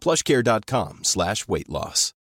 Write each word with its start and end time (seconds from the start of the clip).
plushcare.com 0.00 1.00
slash 1.04 1.46
weight 1.46 1.68
loss. 1.68 2.14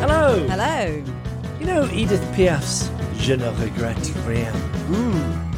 Hello. 0.00 0.46
Hello. 0.48 1.04
You 1.58 1.66
know 1.66 1.88
Edith 1.92 2.24
Piaf's 2.34 2.90
Je 3.18 3.34
ne 3.34 3.48
regrette 3.48 4.12
rien. 4.26 4.52
Hmm. 4.88 5.49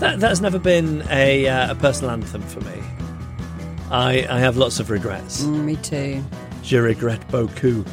That 0.00 0.20
that's 0.20 0.40
never 0.40 0.58
been 0.58 1.02
a 1.10 1.48
uh, 1.48 1.72
a 1.72 1.74
personal 1.74 2.10
anthem 2.12 2.42
for 2.42 2.60
me. 2.60 2.80
I 3.90 4.26
I 4.30 4.38
have 4.38 4.56
lots 4.56 4.78
of 4.80 4.90
regrets. 4.90 5.42
Mm, 5.42 5.64
me 5.64 5.76
too. 5.76 6.24
Je 6.62 6.76
regrette 6.78 7.26
beaucoup. 7.30 7.86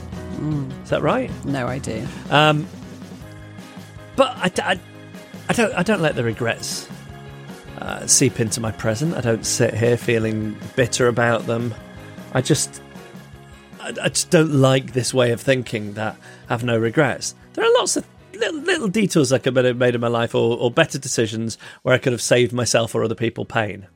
Is 0.84 0.90
that 0.90 1.02
right? 1.02 1.32
No 1.46 1.66
idea. 1.68 2.08
Um, 2.30 2.68
but 4.16 4.36
I, 4.38 4.52
I- 4.74 4.80
I 5.48 5.54
don't 5.54 5.74
I 5.76 5.84
don't 5.84 6.02
let 6.02 6.16
the 6.16 6.24
regrets 6.24 6.90
uh, 7.80 8.06
seep 8.08 8.40
into 8.40 8.60
my 8.60 8.72
present. 8.72 9.14
I 9.16 9.22
don't 9.22 9.46
sit 9.46 9.74
here 9.76 9.96
feeling 9.98 10.58
bitter 10.76 11.08
about 11.08 11.46
them. 11.46 11.74
I 12.34 12.42
just 12.42 12.82
I, 13.80 13.94
I 14.02 14.10
just 14.10 14.30
don't 14.32 14.52
like 14.54 14.94
this 14.94 15.14
way 15.14 15.32
of 15.32 15.40
thinking 15.42 15.94
that 15.94 16.18
I 16.50 16.54
have 16.54 16.64
no 16.64 16.78
regrets. 16.80 17.36
There 17.54 17.64
are 17.64 17.74
lots 17.76 17.96
of 17.96 18.06
little, 18.38 18.62
little 18.62 18.88
detours 18.88 19.32
I 19.32 19.40
could 19.40 19.56
have 19.56 19.78
made 19.78 19.96
in 19.96 20.02
my 20.02 20.08
life, 20.08 20.36
or, 20.36 20.58
or 20.58 20.72
better 20.72 20.98
decisions 20.98 21.58
where 21.84 21.96
I 21.96 21.98
could 21.98 22.14
have 22.14 22.22
saved 22.22 22.54
myself 22.54 22.96
or 22.96 23.04
other 23.04 23.16
people 23.16 23.46
pain. 23.46 23.88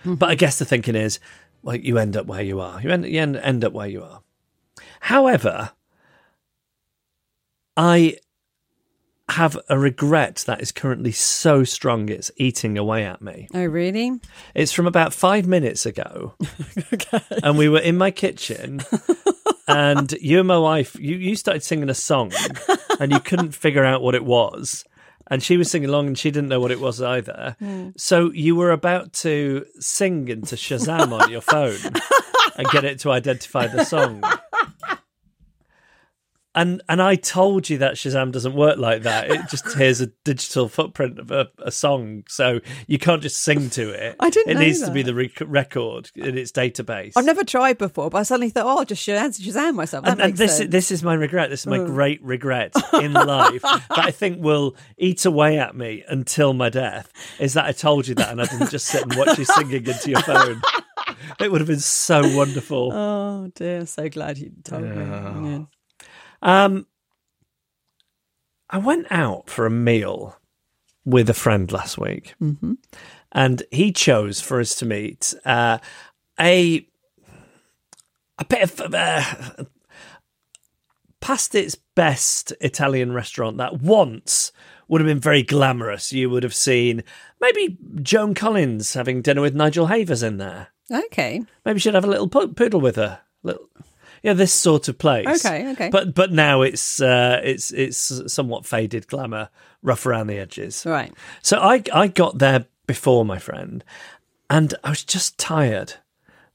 Mm-hmm. 0.00 0.14
But 0.14 0.30
I 0.30 0.34
guess 0.34 0.58
the 0.58 0.64
thinking 0.64 0.94
is, 0.94 1.18
well, 1.62 1.76
you 1.76 1.98
end 1.98 2.16
up 2.16 2.26
where 2.26 2.42
you 2.42 2.60
are. 2.60 2.80
You 2.80 2.90
end, 2.90 3.06
you 3.06 3.20
end, 3.20 3.36
end 3.36 3.64
up 3.64 3.72
where 3.72 3.88
you 3.88 4.02
are. 4.02 4.22
However, 5.00 5.72
I 7.76 8.18
have 9.28 9.58
a 9.68 9.78
regret 9.78 10.44
that 10.46 10.60
is 10.60 10.70
currently 10.70 11.10
so 11.10 11.64
strong 11.64 12.08
it's 12.08 12.30
eating 12.36 12.78
away 12.78 13.04
at 13.04 13.20
me. 13.20 13.48
Oh, 13.52 13.64
really? 13.64 14.12
It's 14.54 14.72
from 14.72 14.86
about 14.86 15.12
five 15.12 15.46
minutes 15.46 15.84
ago. 15.84 16.34
And 17.42 17.58
we 17.58 17.68
were 17.68 17.80
in 17.80 17.96
my 17.96 18.10
kitchen, 18.10 18.80
and 19.66 20.12
you 20.12 20.38
and 20.38 20.48
my 20.48 20.58
wife, 20.58 20.96
you, 20.98 21.16
you 21.16 21.36
started 21.36 21.62
singing 21.62 21.90
a 21.90 21.94
song, 21.94 22.32
and 23.00 23.12
you 23.12 23.20
couldn't 23.20 23.52
figure 23.52 23.84
out 23.84 24.02
what 24.02 24.14
it 24.14 24.24
was. 24.24 24.84
And 25.28 25.42
she 25.42 25.56
was 25.56 25.70
singing 25.70 25.88
along, 25.88 26.06
and 26.06 26.18
she 26.18 26.30
didn't 26.30 26.48
know 26.48 26.60
what 26.60 26.70
it 26.70 26.80
was 26.80 27.02
either. 27.02 27.56
Hmm. 27.58 27.90
So 27.96 28.30
you 28.32 28.54
were 28.54 28.70
about 28.70 29.12
to 29.14 29.66
sing 29.80 30.28
into 30.28 30.54
Shazam 30.54 31.12
on 31.12 31.30
your 31.30 31.40
phone 31.40 31.78
and 32.56 32.68
get 32.68 32.84
it 32.84 33.00
to 33.00 33.10
identify 33.10 33.66
the 33.66 33.84
song. 33.84 34.22
And 36.56 36.82
and 36.88 37.02
I 37.02 37.16
told 37.16 37.68
you 37.68 37.76
that 37.78 37.94
Shazam 37.94 38.32
doesn't 38.32 38.54
work 38.54 38.78
like 38.78 39.02
that. 39.02 39.30
It 39.30 39.42
just 39.50 39.70
hears 39.76 40.00
a 40.00 40.06
digital 40.24 40.68
footprint 40.68 41.18
of 41.18 41.30
a, 41.30 41.48
a 41.58 41.70
song, 41.70 42.24
so 42.28 42.60
you 42.86 42.98
can't 42.98 43.20
just 43.20 43.42
sing 43.42 43.68
to 43.70 43.90
it. 43.90 44.16
I 44.20 44.30
didn't 44.30 44.56
It 44.56 44.60
needs 44.60 44.80
to 44.80 44.90
be 44.90 45.02
the 45.02 45.14
rec- 45.14 45.42
record 45.44 46.10
in 46.14 46.38
its 46.38 46.50
database. 46.50 47.12
I've 47.14 47.26
never 47.26 47.44
tried 47.44 47.76
before, 47.76 48.08
but 48.08 48.18
I 48.18 48.22
suddenly 48.22 48.48
thought, 48.48 48.64
oh, 48.64 48.78
I'll 48.78 48.84
just 48.86 49.06
Shazam, 49.06 49.38
Shazam 49.38 49.74
myself. 49.74 50.06
That 50.06 50.12
and, 50.12 50.22
and 50.22 50.36
this 50.36 50.56
sense. 50.56 50.70
this 50.70 50.90
is 50.90 51.02
my 51.02 51.12
regret. 51.12 51.50
This 51.50 51.60
is 51.60 51.66
my 51.66 51.78
oh. 51.78 51.86
great 51.86 52.22
regret 52.22 52.72
in 52.94 53.12
life 53.12 53.60
that 53.60 53.84
I 53.90 54.10
think 54.10 54.42
will 54.42 54.76
eat 54.96 55.26
away 55.26 55.58
at 55.58 55.76
me 55.76 56.04
until 56.08 56.54
my 56.54 56.70
death. 56.70 57.12
Is 57.38 57.52
that 57.52 57.66
I 57.66 57.72
told 57.72 58.08
you 58.08 58.14
that 58.14 58.30
and 58.30 58.40
I 58.40 58.46
didn't 58.46 58.70
just 58.70 58.86
sit 58.86 59.02
and 59.02 59.14
watch 59.14 59.38
you 59.38 59.44
singing 59.44 59.86
into 59.86 60.10
your 60.10 60.22
phone. 60.22 60.62
It 61.38 61.52
would 61.52 61.60
have 61.60 61.68
been 61.68 61.80
so 61.80 62.22
wonderful. 62.34 62.92
Oh 62.94 63.50
dear, 63.54 63.84
so 63.84 64.08
glad 64.08 64.38
you 64.38 64.52
told 64.64 64.84
me. 64.84 65.50
Yeah. 65.50 65.64
Um, 66.46 66.86
I 68.70 68.78
went 68.78 69.08
out 69.10 69.50
for 69.50 69.66
a 69.66 69.70
meal 69.70 70.36
with 71.04 71.28
a 71.28 71.34
friend 71.34 71.70
last 71.72 71.98
week, 71.98 72.34
mm-hmm. 72.40 72.74
and 73.32 73.62
he 73.72 73.90
chose 73.90 74.40
for 74.40 74.60
us 74.60 74.76
to 74.76 74.86
meet 74.86 75.34
uh, 75.44 75.78
a 76.38 76.86
a 78.38 78.44
bit 78.44 78.62
of 78.62 78.94
uh, 78.94 79.24
past 81.20 81.54
its 81.56 81.74
best 81.96 82.52
Italian 82.60 83.12
restaurant 83.12 83.56
that 83.58 83.80
once 83.80 84.52
would 84.86 85.00
have 85.00 85.08
been 85.08 85.18
very 85.18 85.42
glamorous. 85.42 86.12
You 86.12 86.30
would 86.30 86.44
have 86.44 86.54
seen 86.54 87.02
maybe 87.40 87.76
Joan 88.02 88.34
Collins 88.34 88.94
having 88.94 89.20
dinner 89.20 89.40
with 89.40 89.54
Nigel 89.54 89.88
Havers 89.88 90.22
in 90.22 90.36
there. 90.36 90.68
Okay. 90.92 91.42
Maybe 91.64 91.80
she'd 91.80 91.94
have 91.94 92.04
a 92.04 92.08
little 92.08 92.28
po- 92.28 92.48
poodle 92.48 92.80
with 92.80 92.94
her. 92.94 93.18
Little, 93.42 93.68
yeah, 94.26 94.32
this 94.32 94.52
sort 94.52 94.88
of 94.88 94.98
place. 94.98 95.46
Okay, 95.46 95.70
okay. 95.70 95.88
But 95.88 96.12
but 96.12 96.32
now 96.32 96.62
it's 96.62 97.00
uh, 97.00 97.40
it's 97.44 97.70
it's 97.70 98.24
somewhat 98.26 98.66
faded 98.66 99.06
glamour, 99.06 99.50
rough 99.84 100.04
around 100.04 100.26
the 100.26 100.36
edges. 100.36 100.84
Right. 100.84 101.12
So 101.42 101.58
I 101.58 101.80
I 101.94 102.08
got 102.08 102.38
there 102.38 102.66
before 102.88 103.24
my 103.24 103.38
friend, 103.38 103.84
and 104.50 104.74
I 104.82 104.90
was 104.90 105.04
just 105.04 105.38
tired, 105.38 105.94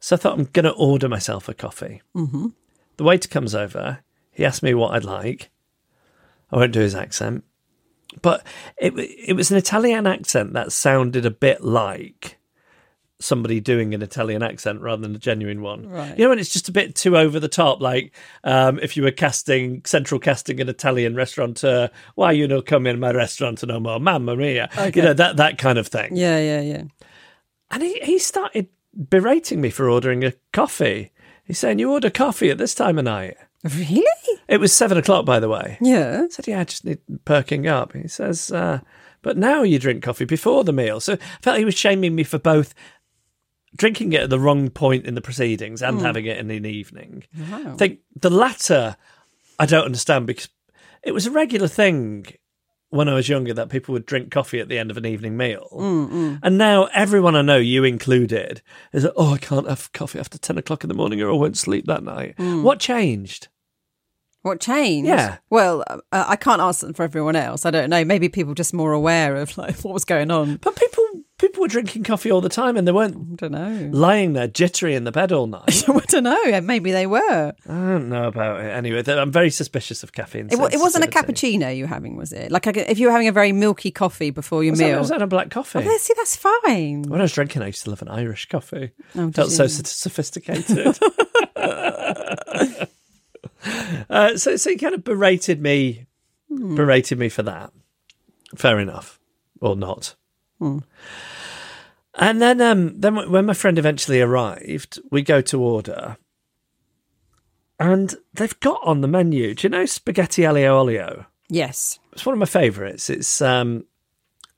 so 0.01 0.17
I 0.17 0.19
thought 0.19 0.37
I'm 0.37 0.49
going 0.51 0.65
to 0.65 0.73
order 0.73 1.07
myself 1.07 1.47
a 1.47 1.53
coffee. 1.53 2.01
Mm-hmm. 2.13 2.47
The 2.97 3.03
waiter 3.05 3.29
comes 3.29 3.55
over. 3.55 3.99
He 4.31 4.43
asked 4.43 4.63
me 4.63 4.73
what 4.73 4.93
I'd 4.93 5.05
like. 5.05 5.49
I 6.51 6.57
won't 6.57 6.73
do 6.73 6.81
his 6.81 6.93
accent, 6.93 7.45
but 8.21 8.45
it 8.81 8.91
it 8.99 9.38
was 9.38 9.49
an 9.49 9.55
Italian 9.55 10.07
accent 10.07 10.51
that 10.51 10.73
sounded 10.73 11.25
a 11.25 11.31
bit 11.31 11.63
like 11.63 12.38
somebody 13.21 13.59
doing 13.59 13.93
an 13.93 14.01
Italian 14.01 14.43
accent 14.43 14.81
rather 14.81 15.01
than 15.01 15.15
a 15.15 15.19
genuine 15.19 15.61
one. 15.61 15.87
Right. 15.87 16.17
You 16.17 16.25
know, 16.25 16.29
when 16.29 16.39
it's 16.39 16.51
just 16.51 16.67
a 16.69 16.71
bit 16.71 16.95
too 16.95 17.17
over 17.17 17.39
the 17.39 17.47
top, 17.47 17.81
like 17.81 18.13
um, 18.43 18.79
if 18.79 18.97
you 18.97 19.03
were 19.03 19.11
casting, 19.11 19.83
central 19.85 20.19
casting 20.19 20.59
an 20.59 20.69
Italian 20.69 21.15
restaurateur, 21.15 21.89
why 22.15 22.31
you 22.31 22.47
know 22.47 22.61
come 22.61 22.87
in 22.87 22.99
my 22.99 23.11
restaurant 23.11 23.63
no 23.65 23.79
more, 23.79 23.99
mamma 23.99 24.35
mia. 24.35 24.69
You 24.95 25.01
know, 25.03 25.13
that, 25.13 25.37
that 25.37 25.57
kind 25.57 25.77
of 25.77 25.87
thing. 25.87 26.15
Yeah, 26.15 26.39
yeah, 26.39 26.61
yeah. 26.61 26.83
And 27.69 27.83
he, 27.83 27.99
he 28.01 28.19
started 28.19 28.67
berating 29.09 29.61
me 29.61 29.69
for 29.69 29.89
ordering 29.89 30.23
a 30.23 30.33
coffee. 30.51 31.11
He's 31.43 31.59
saying, 31.59 31.79
You 31.79 31.91
order 31.91 32.09
coffee 32.09 32.50
at 32.50 32.57
this 32.57 32.75
time 32.75 32.97
of 32.97 33.06
night. 33.06 33.38
Really? 33.63 34.06
It 34.47 34.59
was 34.59 34.74
seven 34.74 34.97
o'clock, 34.97 35.25
by 35.25 35.39
the 35.39 35.50
way. 35.50 35.77
Yeah. 35.81 36.24
I 36.25 36.27
said, 36.29 36.47
Yeah, 36.47 36.62
I 36.62 36.63
just 36.65 36.85
need 36.85 37.00
perking 37.25 37.67
up. 37.67 37.94
He 37.94 38.07
says, 38.07 38.51
uh, 38.51 38.79
But 39.21 39.38
now 39.38 39.63
you 39.63 39.79
drink 39.79 40.03
coffee 40.03 40.25
before 40.25 40.63
the 40.63 40.74
meal. 40.74 41.00
So 41.00 41.13
I 41.13 41.17
felt 41.41 41.59
he 41.59 41.65
was 41.65 41.75
shaming 41.75 42.15
me 42.15 42.24
for 42.24 42.39
both 42.39 42.74
drinking 43.75 44.13
it 44.13 44.21
at 44.21 44.29
the 44.29 44.39
wrong 44.39 44.69
point 44.69 45.06
in 45.06 45.15
the 45.15 45.21
proceedings 45.21 45.81
and 45.81 45.97
hmm. 45.97 46.06
having 46.06 46.25
it 46.25 46.38
in 46.38 46.47
the 46.47 46.69
evening. 46.69 47.23
I 47.51 47.75
think 47.77 48.00
the 48.15 48.29
latter, 48.29 48.97
I 49.59 49.65
don't 49.65 49.85
understand 49.85 50.27
because 50.27 50.50
it 51.03 51.13
was 51.13 51.25
a 51.25 51.31
regular 51.31 51.68
thing 51.68 52.25
when 52.89 53.07
I 53.07 53.13
was 53.13 53.29
younger 53.29 53.53
that 53.53 53.69
people 53.69 53.94
would 53.94 54.06
drink 54.06 54.31
coffee 54.31 54.59
at 54.59 54.68
the 54.68 54.77
end 54.77 54.91
of 54.91 54.97
an 54.97 55.06
evening 55.06 55.38
meal. 55.38 55.69
Mm, 55.71 56.09
mm. 56.09 56.39
And 56.44 56.57
now 56.57 56.89
everyone 56.94 57.38
I 57.38 57.41
know, 57.41 57.57
you 57.57 57.85
included, 57.85 58.62
is 58.91 59.06
like, 59.06 59.13
oh, 59.15 59.33
I 59.33 59.38
can't 59.38 59.68
have 59.68 59.91
coffee 59.94 60.19
after 60.19 60.38
10 60.38 60.57
o'clock 60.57 60.83
in 60.83 60.89
the 60.89 60.94
morning 60.94 61.21
or 61.21 61.29
I 61.29 61.33
won't 61.33 61.57
sleep 61.57 61.85
that 61.85 62.03
night. 62.03 62.35
Mm. 62.38 62.63
What 62.63 62.79
changed? 62.79 63.47
What 64.41 64.59
changed? 64.59 65.07
Yeah. 65.07 65.38
Well, 65.50 65.85
uh, 65.89 66.00
I 66.12 66.35
can't 66.35 66.62
answer 66.62 66.91
for 66.94 67.03
everyone 67.03 67.35
else. 67.38 67.65
I 67.65 67.71
don't 67.71 67.89
know. 67.89 68.03
Maybe 68.03 68.27
people 68.27 68.56
just 68.56 68.74
more 68.74 68.91
aware 68.91 69.38
of 69.38 69.57
like 69.57 69.77
what 69.83 69.94
was 69.94 70.06
going 70.06 70.29
on. 70.29 70.57
But 70.57 70.75
people 70.75 71.20
people 71.41 71.61
were 71.61 71.67
drinking 71.67 72.03
coffee 72.03 72.31
all 72.31 72.39
the 72.39 72.47
time 72.49 72.77
and 72.77 72.88
they 72.88 72.91
weren't 72.93 73.15
I 73.15 73.35
don't 73.35 73.51
know. 73.51 73.89
lying 73.91 74.33
there 74.33 74.47
jittery 74.47 74.95
in 74.95 75.03
the 75.03 75.11
bed 75.11 75.31
all 75.33 75.47
night. 75.47 75.83
I 75.89 75.99
don't 76.07 76.23
know. 76.23 76.61
Maybe 76.61 76.91
they 76.93 77.05
were. 77.07 77.19
I 77.19 77.53
don't 77.67 78.07
know 78.07 78.27
about 78.27 78.61
it. 78.61 78.69
Anyway, 78.69 79.03
I'm 79.07 79.31
very 79.31 79.49
suspicious 79.49 80.03
of 80.03 80.13
caffeine. 80.13 80.47
It, 80.51 80.59
it 80.73 80.79
wasn't 80.79 81.03
a 81.03 81.07
cappuccino 81.07 81.75
you 81.75 81.83
were 81.83 81.89
having, 81.89 82.15
was 82.15 82.31
it? 82.31 82.51
Like 82.51 82.65
if 82.67 82.97
you 82.99 83.07
were 83.07 83.11
having 83.11 83.27
a 83.27 83.31
very 83.33 83.51
milky 83.51 83.91
coffee 83.91 84.29
before 84.29 84.63
your 84.63 84.71
Was 84.71 84.79
that, 84.79 84.85
meal. 84.88 84.99
was 84.99 85.09
that 85.09 85.21
a 85.21 85.27
black 85.27 85.49
coffee? 85.49 85.79
Oh, 85.85 85.97
see, 85.97 86.13
that's 86.15 86.35
fine. 86.38 87.03
When 87.03 87.19
I 87.19 87.23
was 87.23 87.33
drinking, 87.33 87.61
I 87.63 87.67
used 87.67 87.83
to 87.83 87.89
love 87.89 88.01
an 88.01 88.07
Irish 88.07 88.47
coffee. 88.47 88.91
Oh, 89.15 89.31
Felt 89.31 89.51
so 89.51 89.67
sophisticated. 89.67 90.97
uh, 94.09 94.38
so, 94.38 94.55
so 94.55 94.69
he 94.69 94.77
kind 94.77 94.93
of 94.95 95.03
berated 95.03 95.61
me, 95.61 96.05
Hmm. 96.49 96.75
berated 96.75 97.17
me 97.17 97.29
for 97.29 97.43
that. 97.43 97.71
Fair 98.55 98.79
enough, 98.79 99.19
or 99.61 99.75
not. 99.75 100.15
Hmm. 100.62 100.78
And 102.13 102.40
then, 102.40 102.62
um, 102.62 103.00
then 103.00 103.31
when 103.31 103.48
my 103.48 103.54
friend 103.54 103.80
eventually 103.80 104.22
arrived, 104.22 105.00
we 105.10 105.24
go 105.24 105.42
to 105.42 105.62
order, 105.62 106.18
and 107.80 108.13
they've 108.34 108.60
got 108.60 108.80
on 108.84 109.02
the 109.02 109.08
menu. 109.08 109.56
Do 109.56 109.66
you 109.66 109.69
know 109.72 109.86
spaghetti 109.88 110.44
aglio 110.44 110.78
olio? 110.78 111.25
Yes. 111.50 111.98
It's 112.12 112.25
one 112.25 112.34
of 112.34 112.40
my 112.40 112.46
favourites. 112.46 113.10
It's 113.10 113.42
um, 113.42 113.86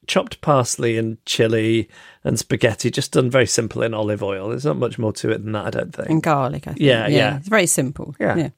chopped 0.07 0.41
parsley 0.41 0.97
and 0.97 1.23
chili 1.25 1.89
and 2.25 2.37
spaghetti, 2.37 2.91
just 2.91 3.13
done 3.13 3.29
very 3.29 3.47
simple 3.47 3.81
in 3.81 3.93
olive 3.93 4.23
oil. 4.23 4.49
There's 4.49 4.65
not 4.65 4.75
much 4.75 4.99
more 4.99 5.13
to 5.13 5.29
it 5.31 5.43
than 5.43 5.53
that, 5.53 5.67
I 5.67 5.69
don't 5.69 5.95
think. 5.95 6.09
And 6.09 6.21
garlic, 6.21 6.67
I 6.67 6.71
think. 6.71 6.81
Yeah, 6.81 7.07
yeah. 7.07 7.37
It's 7.37 7.47
very 7.47 7.67
simple. 7.67 8.13
Yeah. 8.19 8.49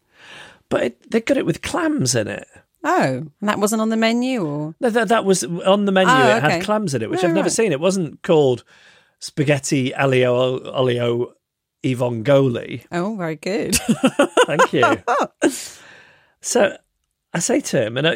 But 0.70 0.84
it, 0.84 1.12
they 1.12 1.22
got 1.22 1.38
it 1.38 1.46
with 1.46 1.62
clams 1.62 2.16
in 2.16 2.28
it. 2.28 2.48
Oh, 2.88 3.04
and 3.42 3.50
that 3.50 3.58
wasn't 3.60 3.82
on 3.82 3.90
the 3.90 3.98
menu, 3.98 4.46
or 4.46 4.76
No, 4.80 4.90
that, 4.92 5.08
that 5.08 5.26
was 5.26 5.44
on 5.44 5.86
the 5.86 5.92
menu. 5.92 6.14
Oh, 6.14 6.38
It 6.38 6.42
had 6.44 6.64
clams 6.64 6.94
in 6.94 7.02
it, 7.02 7.10
which 7.10 7.24
Oh, 7.24 7.28
I've 7.28 7.34
never 7.34 7.46
right. 7.48 7.52
seen. 7.52 7.72
It 7.72 7.80
wasn't 7.80 8.22
called 8.22 8.64
spaghetti 9.20 9.92
aglio 9.92 10.62
olio 10.74 11.34
evongoli. 11.84 12.86
oh, 12.92 13.16
very 13.16 13.36
good. 13.38 13.76
Thank 14.46 14.72
you. 14.74 14.84
so 16.42 16.78
I 17.34 17.40
say 17.40 17.60
to 17.60 17.86
him, 17.86 17.98
and 17.98 18.08
uh, 18.08 18.14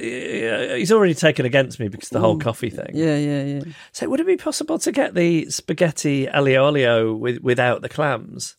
he's 0.75 0.91
already 0.91 1.13
taken 1.13 1.45
against 1.45 1.79
me 1.79 1.87
because 1.87 2.09
of 2.09 2.13
the 2.13 2.19
whole 2.19 2.37
coffee 2.37 2.69
thing. 2.69 2.91
yeah, 2.93 3.17
yeah, 3.17 3.43
yeah. 3.43 3.61
So 3.91 4.07
would 4.07 4.19
it 4.19 4.27
be 4.27 4.37
possible 4.37 4.79
to 4.79 4.91
get 4.91 5.13
the 5.15 5.49
spaghetti 5.49 6.29
olio 6.29 7.13
with, 7.15 7.39
without 7.39 7.81
the 7.81 7.89
clams? 7.89 8.55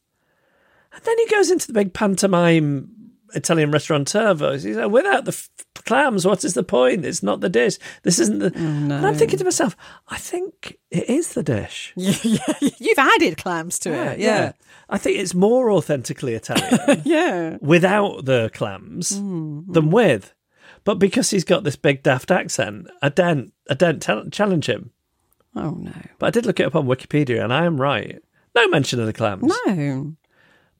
And 0.93 1.03
then 1.05 1.17
he 1.19 1.27
goes 1.29 1.51
into 1.51 1.69
the 1.69 1.73
big 1.73 1.95
pantomime 1.95 2.91
Italian 3.35 3.71
restaurateur 3.71 4.35
voice. 4.35 4.63
He's 4.63 4.77
like, 4.77 4.91
without 4.91 5.25
the 5.25 5.33
f- 5.33 5.49
clams, 5.85 6.27
what 6.27 6.45
is 6.45 6.55
the 6.55 6.63
point? 6.63 7.05
It's 7.05 7.23
not 7.23 7.41
the 7.41 7.49
dish. 7.49 7.79
This 8.03 8.19
isn't 8.19 8.39
the. 8.39 8.53
Oh, 8.55 8.59
and 8.59 8.93
I'm 9.07 9.15
thinking 9.15 9.39
to 9.39 9.45
myself, 9.45 9.77
I 10.09 10.17
think 10.19 10.79
it 10.91 11.09
is 11.09 11.35
the 11.35 11.43
dish. 11.43 11.93
You've 11.97 12.99
added 12.99 13.37
clams 13.39 13.79
to 13.81 13.93
it. 13.93 14.19
Yeah. 14.19 14.53
I 14.89 14.99
think 14.99 15.19
it's 15.19 15.35
more 15.35 15.71
authentically 15.71 16.35
Italian 16.35 17.03
Yeah. 17.05 17.59
without 17.61 18.25
the 18.25 18.51
clams 18.53 19.17
hmm, 19.17 19.61
hmm. 19.61 19.73
than 19.73 19.91
with. 19.91 20.35
But 20.85 20.95
because 20.99 21.31
he's 21.31 21.45
got 21.45 21.65
this 21.65 21.77
big 21.77 22.03
daft 22.03 22.31
accent, 22.31 22.89
I 23.03 23.11
don't, 23.11 23.53
I 23.69 23.75
don't 23.75 24.01
tell 24.01 24.29
challenge 24.31 24.67
him. 24.69 24.91
Oh, 25.55 25.71
no. 25.73 25.93
But 26.19 26.27
I 26.27 26.31
did 26.31 26.47
look 26.47 26.61
it 26.61 26.67
up 26.67 26.77
on 26.77 26.87
Wikipedia, 26.87 27.43
and 27.43 27.53
I 27.53 27.67
am 27.67 27.81
right. 27.81 28.21
No 28.55 28.69
mention 28.69 29.01
of 29.01 29.07
the 29.07 29.13
clams. 29.13 29.53
No. 29.67 30.15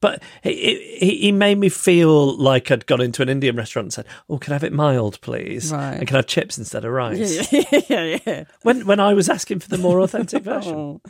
But 0.01 0.23
he, 0.43 0.97
he, 0.99 1.17
he 1.19 1.33
made 1.33 1.59
me 1.59 1.69
feel 1.69 2.35
like 2.37 2.71
I'd 2.71 2.87
gone 2.87 3.03
into 3.03 3.21
an 3.23 3.29
Indian 3.29 3.55
restaurant 3.57 3.87
and 3.87 3.93
said, 3.93 4.07
"Oh, 4.31 4.39
can 4.39 4.53
I 4.53 4.57
have 4.57 4.65
it 4.65 4.73
mild, 4.73 5.21
please? 5.21 5.73
Right. 5.73 5.97
And 5.97 6.07
can 6.07 6.17
I 6.17 6.19
have 6.21 6.27
chips 6.27 6.57
instead 6.57 6.85
of 6.85 6.93
rice?" 6.93 7.53
Yeah, 7.53 7.83
yeah, 7.89 8.19
yeah. 8.27 8.45
When 8.63 8.87
when 8.87 8.99
I 8.99 9.13
was 9.13 9.29
asking 9.29 9.61
for 9.61 9.69
the 9.69 9.79
more 9.79 10.01
authentic 10.01 10.43
version. 10.45 10.75
Oh. 10.75 11.01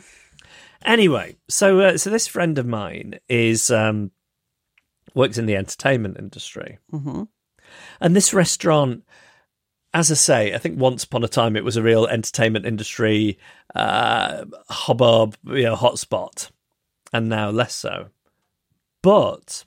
Anyway, 0.83 1.37
so 1.47 1.79
uh, 1.79 1.97
so 1.97 2.09
this 2.09 2.27
friend 2.27 2.57
of 2.57 2.65
mine 2.65 3.19
is 3.29 3.71
um, 3.71 4.11
works 5.13 5.37
in 5.37 5.45
the 5.45 5.55
entertainment 5.55 6.17
industry, 6.17 6.79
mm-hmm. 6.91 7.23
and 8.01 8.15
this 8.15 8.33
restaurant. 8.33 9.03
As 9.93 10.09
I 10.09 10.15
say, 10.15 10.53
I 10.53 10.57
think 10.57 10.79
once 10.79 11.03
upon 11.03 11.25
a 11.25 11.27
time 11.27 11.57
it 11.57 11.65
was 11.65 11.75
a 11.75 11.83
real 11.83 12.07
entertainment 12.07 12.65
industry 12.65 13.37
uh, 13.75 14.45
hubbub, 14.69 15.35
you 15.43 15.63
know, 15.63 15.75
hotspot, 15.75 16.49
and 17.11 17.27
now 17.27 17.49
less 17.49 17.75
so. 17.75 18.07
But 19.01 19.65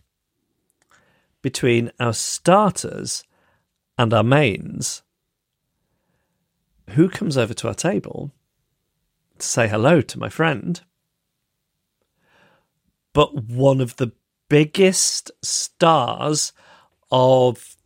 between 1.43 1.91
our 1.99 2.13
starters 2.13 3.25
and 3.99 4.13
our 4.13 4.23
mains, 4.23 5.03
who 6.91 7.09
comes 7.09 7.37
over 7.37 7.55
to 7.55 7.69
our 7.69 7.75
table 7.75 8.33
to 9.39 9.47
say 9.47 9.69
hello 9.69 10.01
to 10.01 10.19
my 10.19 10.29
friend? 10.29 10.81
But 13.13 13.45
one 13.45 13.81
of 13.81 13.97
the 13.97 14.13
biggest 14.49 15.31
stars 15.43 16.53
of 17.11 17.77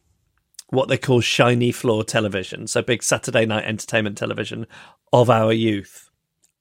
what 0.70 0.88
they 0.88 0.98
call 0.98 1.20
shiny 1.20 1.72
floor 1.72 2.04
television, 2.04 2.66
so 2.66 2.82
big 2.82 3.02
Saturday 3.02 3.46
night 3.46 3.64
entertainment 3.64 4.18
television 4.18 4.66
of 5.12 5.30
our 5.30 5.52
youth. 5.52 6.07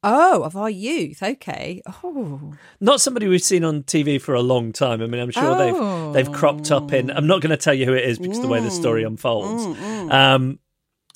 Oh, 0.03 0.44
of 0.44 0.55
our 0.55 0.69
youth. 0.69 1.23
Okay. 1.23 1.81
Oh. 2.03 2.53
Not 2.79 3.01
somebody 3.01 3.27
we've 3.27 3.44
seen 3.44 3.63
on 3.63 3.83
TV 3.83 4.21
for 4.21 4.35
a 4.35 4.41
long 4.41 4.71
time. 4.71 5.01
I 5.01 5.07
mean, 5.07 5.19
I'm 5.19 5.31
sure 5.31 5.44
Oh. 5.44 6.13
they've 6.13 6.25
they've 6.25 6.35
cropped 6.35 6.71
up 6.71 6.94
in. 6.94 7.09
I'm 7.09 7.27
not 7.27 7.41
going 7.41 7.49
to 7.49 7.57
tell 7.57 7.73
you 7.73 7.85
who 7.85 7.94
it 7.94 8.05
is 8.05 8.19
because 8.19 8.39
the 8.39 8.47
way 8.47 8.59
the 8.59 8.71
story 8.71 9.03
mm. 9.03 9.07
unfolds. 9.07 9.65
Mm, 9.65 9.75
mm. 9.75 10.13
Um, 10.13 10.59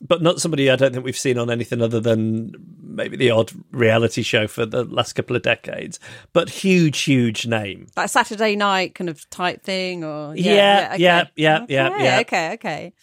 but 0.01 0.21
not 0.21 0.41
somebody 0.41 0.69
I 0.69 0.75
don't 0.75 0.93
think 0.93 1.05
we've 1.05 1.17
seen 1.17 1.37
on 1.37 1.51
anything 1.51 1.81
other 1.81 1.99
than 1.99 2.53
maybe 2.81 3.15
the 3.17 3.29
odd 3.29 3.51
reality 3.71 4.23
show 4.23 4.47
for 4.47 4.65
the 4.65 4.83
last 4.83 5.13
couple 5.13 5.35
of 5.35 5.43
decades. 5.43 5.99
But 6.33 6.49
huge, 6.49 7.01
huge 7.01 7.45
name. 7.45 7.87
That 7.95 8.09
Saturday 8.09 8.55
night 8.55 8.95
kind 8.95 9.09
of 9.09 9.29
type 9.29 9.63
thing, 9.63 10.03
or 10.03 10.35
Yeah, 10.35 10.91
okay. 10.93 11.03
yeah, 11.03 11.23
yeah, 11.35 11.65
yeah, 11.69 11.89
Okay, 11.89 12.03
yeah. 12.03 12.19
Okay, 12.21 12.53
okay. 12.53 12.93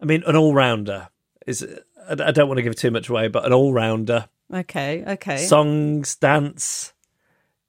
I 0.00 0.04
mean, 0.04 0.22
an 0.26 0.36
all 0.36 0.54
rounder 0.54 1.08
is. 1.46 1.62
I 2.08 2.12
I 2.12 2.32
don't 2.32 2.48
want 2.48 2.58
to 2.58 2.62
give 2.62 2.74
too 2.74 2.90
much 2.90 3.08
away, 3.08 3.28
but 3.28 3.44
an 3.44 3.52
all 3.52 3.72
rounder. 3.72 4.28
Okay, 4.52 5.02
okay, 5.06 5.38
Songs, 5.38 6.16
dance, 6.16 6.92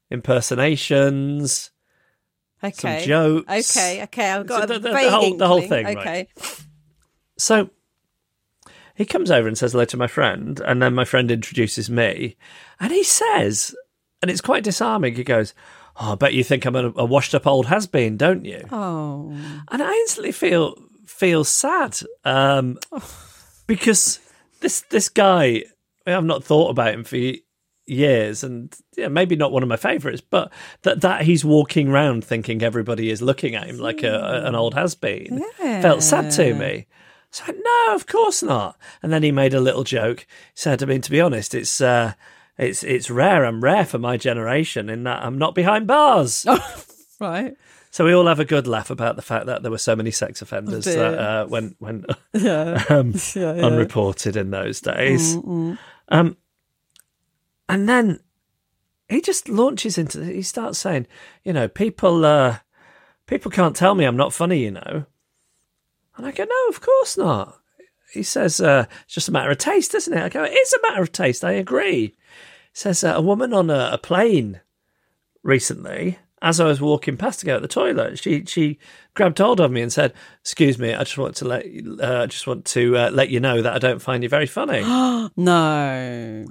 impersonations. 0.09 1.71
okay. 2.63 3.05
jokes. 3.05 3.75
Okay, 3.77 4.03
okay. 4.03 4.31
I've 4.31 4.47
got 4.47 4.61
So 4.61 4.67
the- 4.67 4.79
the- 4.79 4.89
the 4.93 5.09
whole- 5.09 5.37
the 5.37 5.47
whole 5.47 5.61
thing, 5.61 5.85
right. 5.85 5.97
Okay. 5.97 6.27
So 7.37 7.69
he 8.95 9.05
comes 9.05 9.31
over 9.31 9.47
and 9.47 9.57
says 9.57 9.71
hello 9.71 9.85
to 9.85 9.97
my 9.97 10.07
friend, 10.07 10.59
and 10.65 10.81
then 10.81 10.93
my 10.93 11.05
friend 11.05 11.31
introduces 11.31 11.89
me, 11.89 12.35
and 12.79 12.91
he 12.91 13.03
says, 13.03 13.75
and 14.21 14.29
it's 14.29 14.41
quite 14.41 14.63
disarming. 14.63 15.15
He 15.15 15.23
goes, 15.23 15.53
"Oh, 15.99 16.13
I 16.13 16.15
bet 16.15 16.33
you 16.33 16.43
think 16.43 16.65
I'm 16.65 16.75
a, 16.75 16.93
a 16.95 17.05
washed-up 17.05 17.47
old 17.47 17.65
has-been, 17.67 18.17
don't 18.17 18.45
you?" 18.45 18.65
Oh, 18.71 19.31
And 19.71 19.81
I 19.81 19.91
instantly 19.93 20.31
feel 20.31 20.75
feel 21.05 21.43
sad 21.43 21.99
um, 22.23 22.77
because 23.67 24.19
this 24.61 24.81
this 24.89 25.09
guy, 25.09 25.63
I've 26.05 26.23
not 26.25 26.43
thought 26.43 26.69
about 26.69 26.93
him 26.93 27.03
for 27.03 27.17
years, 27.85 28.43
and 28.43 28.73
yeah, 28.97 29.07
maybe 29.07 29.35
not 29.35 29.51
one 29.51 29.63
of 29.63 29.69
my 29.69 29.75
favourites, 29.77 30.21
but 30.21 30.51
that 30.83 31.01
that 31.01 31.21
he's 31.23 31.43
walking 31.45 31.89
around 31.89 32.23
thinking 32.23 32.61
everybody 32.61 33.09
is 33.09 33.21
looking 33.21 33.55
at 33.55 33.67
him 33.67 33.77
like 33.77 34.03
a, 34.03 34.13
a- 34.13 34.45
an 34.47 34.55
old 34.55 34.73
has 34.73 34.95
been 34.95 35.43
felt 35.81 36.01
sad 36.03 36.31
to 36.31 36.53
me. 36.53 36.87
So 37.31 37.45
no, 37.51 37.95
of 37.95 38.05
course 38.05 38.43
not. 38.43 38.77
And 39.01 39.11
then 39.11 39.23
he 39.23 39.31
made 39.31 39.53
a 39.53 39.59
little 39.59 39.83
joke. 39.83 40.19
He 40.19 40.25
said, 40.55 40.83
"I 40.83 40.85
mean, 40.85 41.01
to 41.01 41.11
be 41.11 41.21
honest, 41.21 41.55
it's." 41.55 41.81
Uh, 41.81 42.13
it's 42.55 42.83
it's 42.83 43.09
rare. 43.09 43.45
I'm 43.45 43.63
rare 43.63 43.83
for 43.83 43.97
my 43.97 44.15
generation 44.15 44.87
in 44.87 45.05
that 45.05 45.23
I'm 45.23 45.39
not 45.39 45.55
behind 45.55 45.87
bars. 45.87 46.45
right. 47.19 47.55
So 47.89 48.05
we 48.05 48.13
all 48.13 48.27
have 48.27 48.39
a 48.39 48.45
good 48.45 48.67
laugh 48.67 48.91
about 48.91 49.15
the 49.15 49.23
fact 49.23 49.47
that 49.47 49.63
there 49.63 49.71
were 49.71 49.79
so 49.79 49.95
many 49.95 50.11
sex 50.11 50.39
offenders 50.39 50.85
dear. 50.85 50.97
that 51.11 51.17
uh, 51.19 51.47
went 51.47 51.75
went 51.81 52.05
Yeah. 52.33 52.83
um, 52.89 53.13
Yeah, 53.35 53.55
yeah. 53.55 53.65
unreported 53.65 54.35
in 54.37 54.51
those 54.51 54.81
days. 54.81 55.35
Um, 56.13 56.37
and 57.67 57.89
then 57.89 58.19
he 59.09 59.19
just 59.19 59.49
launches 59.49 59.97
into. 59.97 60.23
He 60.23 60.43
starts 60.43 60.77
saying, 60.77 61.07
you 61.43 61.51
know, 61.51 61.67
people 61.67 62.23
uh, 62.23 62.59
people 63.25 63.49
can't 63.51 63.75
tell 63.75 63.95
me 63.95 64.05
I'm 64.05 64.15
not 64.15 64.31
funny, 64.31 64.63
you 64.63 64.71
know. 64.71 65.05
And 66.15 66.25
I 66.27 66.31
go, 66.31 66.43
no, 66.43 66.69
of 66.69 66.79
course 66.79 67.17
not. 67.17 67.59
He 68.11 68.21
says, 68.21 68.61
uh, 68.61 68.85
it's 69.05 69.15
just 69.15 69.27
a 69.27 69.31
matter 69.31 69.49
of 69.49 69.57
taste, 69.57 69.95
isn't 69.95 70.13
it? 70.15 70.23
I 70.23 70.29
go, 70.29 70.43
it 70.43 70.51
is 70.51 70.73
a 70.73 70.81
matter 70.87 71.01
of 71.01 71.11
taste. 71.11 71.43
I 71.43 71.53
agree. 71.53 71.99
He 72.05 72.15
says, 72.73 73.03
uh, 73.03 73.13
a 73.15 73.21
woman 73.21 73.51
on 73.51 73.71
a, 73.71 73.89
a 73.93 73.97
plane 73.97 74.61
recently, 75.41 76.19
as 76.43 76.59
I 76.59 76.65
was 76.65 76.81
walking 76.81 77.15
past 77.17 77.39
to 77.39 77.45
go 77.47 77.55
to 77.55 77.61
the 77.61 77.67
toilet, 77.67 78.19
she 78.19 78.43
she 78.45 78.77
grabbed 79.15 79.39
hold 79.39 79.59
of 79.59 79.71
me 79.71 79.81
and 79.81 79.91
said, 79.91 80.13
"Excuse 80.41 80.77
me, 80.77 80.93
I 80.93 80.99
just 81.05 81.17
want 81.17 81.35
to 81.37 81.45
let 81.45 81.71
you, 81.71 81.97
uh, 82.03 82.23
I 82.23 82.25
just 82.27 82.45
want 82.45 82.65
to 82.65 82.97
uh, 82.97 83.09
let 83.11 83.29
you 83.29 83.39
know 83.39 83.61
that 83.61 83.73
I 83.73 83.79
don't 83.79 84.01
find 84.01 84.21
you 84.21 84.29
very 84.29 84.45
funny." 84.45 84.83
No. 85.37 86.45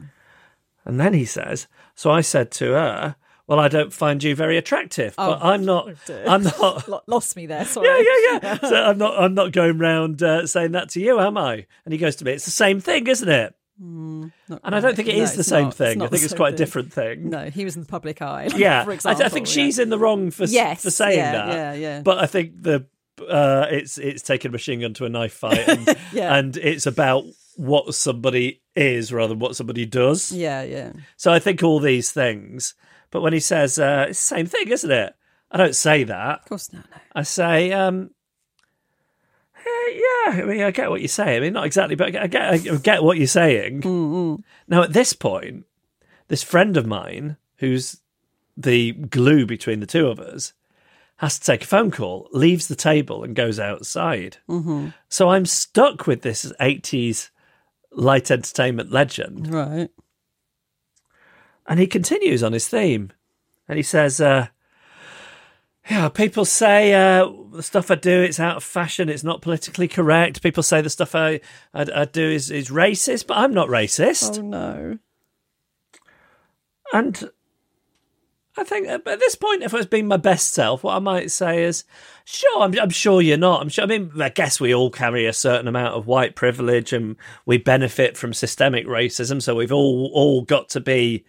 and 0.85 0.99
then 1.01 1.13
he 1.15 1.25
says, 1.25 1.69
"So 1.95 2.11
I 2.11 2.23
said 2.23 2.51
to 2.53 2.73
her." 2.73 3.17
Well, 3.49 3.59
I 3.59 3.69
don't 3.69 3.93
find 3.93 4.23
you 4.23 4.35
very 4.37 4.57
attractive, 4.57 5.15
but 5.17 5.41
Oh, 5.43 5.51
I'm 5.51 5.65
not. 5.65 5.91
I'm 6.27 6.45
not. 6.45 7.09
Lost 7.09 7.37
me 7.37 7.45
there. 7.47 7.65
Sorry. 7.67 7.87
Yeah, 7.89 7.99
yeah, 7.99 8.39
yeah. 8.43 8.59
So 8.69 8.75
I'm 8.77 8.97
not. 8.99 9.21
I'm 9.21 9.35
not 9.35 9.53
going 9.53 9.79
round 9.79 10.23
uh, 10.23 10.47
saying 10.47 10.73
that 10.73 10.89
to 10.91 11.01
you, 11.01 11.21
am 11.21 11.37
I? 11.37 11.67
And 11.85 11.93
he 11.93 11.99
goes 11.99 12.17
to 12.17 12.25
me. 12.25 12.33
It's 12.33 12.45
the 12.47 12.51
same 12.51 12.81
thing, 12.81 13.09
isn't 13.09 13.29
it? 13.29 13.55
Not 13.79 14.61
And 14.65 14.75
I 14.75 14.81
don't 14.81 14.95
think 14.95 15.09
it 15.09 15.17
No, 15.17 15.23
is 15.23 15.35
the 15.35 15.45
same 15.45 15.65
not. 15.65 15.75
thing. 15.75 16.03
I 16.03 16.09
think 16.09 16.23
it's 16.23 16.35
quite 16.35 16.55
a 16.55 16.57
different 16.57 16.93
thing. 16.93 17.31
No, 17.31 17.47
he 17.51 17.65
was 17.65 17.75
in 17.77 17.83
the 17.83 17.89
public 17.89 18.21
eye. 18.23 18.49
Yeah, 18.55 18.85
for 18.85 18.91
I, 18.91 18.95
example. 18.95 19.25
I 19.25 19.29
think 19.29 19.47
yeah. 19.47 19.53
she's 19.53 19.79
in 19.79 19.89
the 19.89 19.99
wrong 19.99 20.31
for 20.31 20.45
Yes, 20.45 20.83
for 20.83 20.91
saying 20.91 21.19
yeah, 21.19 21.33
that. 21.33 21.49
yeah, 21.55 21.73
yeah. 21.75 22.01
But 22.03 22.19
I 22.19 22.27
think 22.27 22.63
the 22.63 22.87
uh, 23.29 23.67
it's 23.71 23.99
it's 23.99 24.23
taking 24.23 24.51
a 24.51 24.53
machine 24.53 24.81
gun 24.81 24.95
to 24.95 25.05
a 25.05 25.09
knife 25.09 25.33
fight, 25.35 25.69
and, 25.69 25.97
Yeah. 26.13 26.35
and 26.37 26.57
it's 26.57 26.87
about 26.87 27.25
what 27.57 27.95
somebody 27.95 28.63
is 28.75 29.13
rather 29.13 29.29
than 29.29 29.39
what 29.39 29.57
somebody 29.57 29.85
does. 29.87 30.33
Yeah, 30.33 30.63
yeah. 30.63 30.93
So 31.17 31.33
I 31.33 31.39
think 31.39 31.63
all 31.63 31.79
these 31.81 32.11
things. 32.11 32.75
But 33.11 33.21
when 33.21 33.33
he 33.35 33.41
says 33.41 33.79
uh, 33.79 34.07
it's 34.09 34.19
the 34.29 34.37
same 34.37 34.47
thing, 34.47 34.69
isn't 34.69 34.91
it? 34.91 35.15
I 35.51 35.59
don't 35.59 35.75
say 35.77 36.05
that. 36.05 36.41
Of 36.41 36.45
course 36.47 36.73
not. 36.73 36.87
No. 36.91 36.97
I 37.15 37.23
say, 37.25 37.73
um, 37.73 38.11
yeah, 39.67 40.43
I 40.43 40.45
mean, 40.45 40.63
I 40.63 40.71
get 40.71 40.91
what 40.91 41.01
you're 41.01 41.09
saying. 41.09 41.37
I 41.37 41.41
mean, 41.41 41.53
not 41.53 41.67
exactly, 41.67 41.95
but 41.95 42.15
I 42.17 42.27
get, 42.27 42.43
I 42.43 42.59
get 42.59 43.03
what 43.03 43.19
you're 43.19 43.27
saying. 43.27 43.81
Now, 44.69 44.83
at 44.83 44.93
this 44.93 45.13
point, 45.13 45.67
this 46.29 46.43
friend 46.43 46.77
of 46.77 46.87
mine, 46.87 47.37
who's 47.57 48.01
the 48.57 48.93
glue 48.93 49.47
between 49.47 49.81
the 49.81 49.87
two 49.87 50.07
of 50.09 50.19
us, 50.19 50.53
has 51.17 51.39
to 51.39 51.45
take 51.45 51.63
a 51.63 51.67
phone 51.67 51.91
call, 51.91 52.29
leaves 52.33 52.69
the 52.69 52.75
table, 52.75 53.23
and 53.23 53.37
goes 53.37 53.61
outside. 53.61 54.39
Mm-hmm. 54.49 54.89
So 55.09 55.29
I'm 55.29 55.47
stuck 55.47 56.07
with 56.07 56.23
this 56.23 56.53
80s 56.61 57.31
light 57.93 58.31
entertainment 58.31 58.91
legend. 58.91 59.53
Right. 59.53 59.91
And 61.67 61.79
he 61.79 61.87
continues 61.87 62.43
on 62.43 62.53
his 62.53 62.67
theme. 62.67 63.13
And 63.69 63.77
he 63.77 63.83
says, 63.83 64.21
uh, 64.21 64.49
yeah, 65.89 66.09
people 66.09 66.45
say 66.45 66.93
uh, 66.95 67.31
the 67.53 67.63
stuff 67.63 67.91
I 67.91 67.95
do, 67.95 68.23
it's 68.23 68.41
out 68.41 68.57
of 68.57 68.65
fashion, 68.65 69.09
it's 69.09 69.25
not 69.25 69.43
politically 69.43 69.89
correct. 69.89 70.43
People 70.43 70.63
say 70.63 70.81
the 70.81 70.91
stuff 70.91 71.15
I, 71.15 71.41
I, 71.75 71.87
I 71.95 72.05
do 72.05 72.29
is, 72.29 72.51
is 72.51 72.69
racist, 72.69 73.27
but 73.27 73.39
I'm 73.39 73.55
not 73.55 73.69
racist. 73.69 74.39
Oh 74.39 74.43
no. 74.43 74.99
And 76.93 77.31
I 78.57 78.65
think 78.65 78.87
at 78.87 79.05
this 79.05 79.35
point, 79.35 79.63
if 79.63 79.73
I 79.73 79.79
was 79.79 79.87
being 79.87 80.07
my 80.07 80.19
best 80.19 80.53
self, 80.53 80.85
what 80.85 80.95
I 80.95 80.99
might 80.99 81.31
say 81.31 81.65
is, 81.65 81.85
sure, 82.27 82.61
I'm, 82.61 82.79
I'm 82.79 82.91
sure 82.91 83.23
you're 83.23 83.39
not. 83.39 83.63
I'm 83.63 83.71
sure. 83.71 83.85
I 83.85 83.87
mean, 83.87 84.13
I 84.21 84.29
guess 84.29 84.61
we 84.61 84.75
all 84.75 84.91
carry 84.91 85.25
a 85.25 85.33
certain 85.33 85.69
amount 85.69 85.95
of 85.95 86.07
white 86.07 86.37
privilege, 86.37 86.93
and 86.93 87.17
we 87.47 87.57
benefit 87.57 88.19
from 88.19 88.35
systemic 88.35 88.87
racism. 88.87 89.41
So 89.41 89.55
we've 89.55 89.73
all 89.73 90.11
all 90.13 90.43
got 90.43 90.69
to 90.71 90.81
be, 90.81 91.25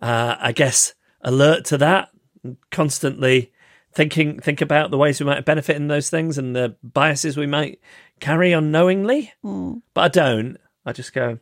uh, 0.00 0.36
I 0.38 0.52
guess, 0.52 0.92
alert 1.22 1.64
to 1.66 1.78
that, 1.78 2.10
and 2.44 2.58
constantly 2.70 3.52
thinking 3.92 4.38
think 4.40 4.60
about 4.60 4.90
the 4.90 4.98
ways 4.98 5.20
we 5.20 5.26
might 5.26 5.44
benefit 5.44 5.76
in 5.76 5.88
those 5.88 6.10
things 6.10 6.38
and 6.38 6.54
the 6.54 6.76
biases 6.82 7.36
we 7.36 7.46
might 7.46 7.80
carry 8.20 8.52
unknowingly. 8.52 9.32
Hmm. 9.42 9.74
But 9.94 10.00
I 10.02 10.08
don't. 10.08 10.56
I 10.86 10.92
just 10.92 11.12
go, 11.12 11.38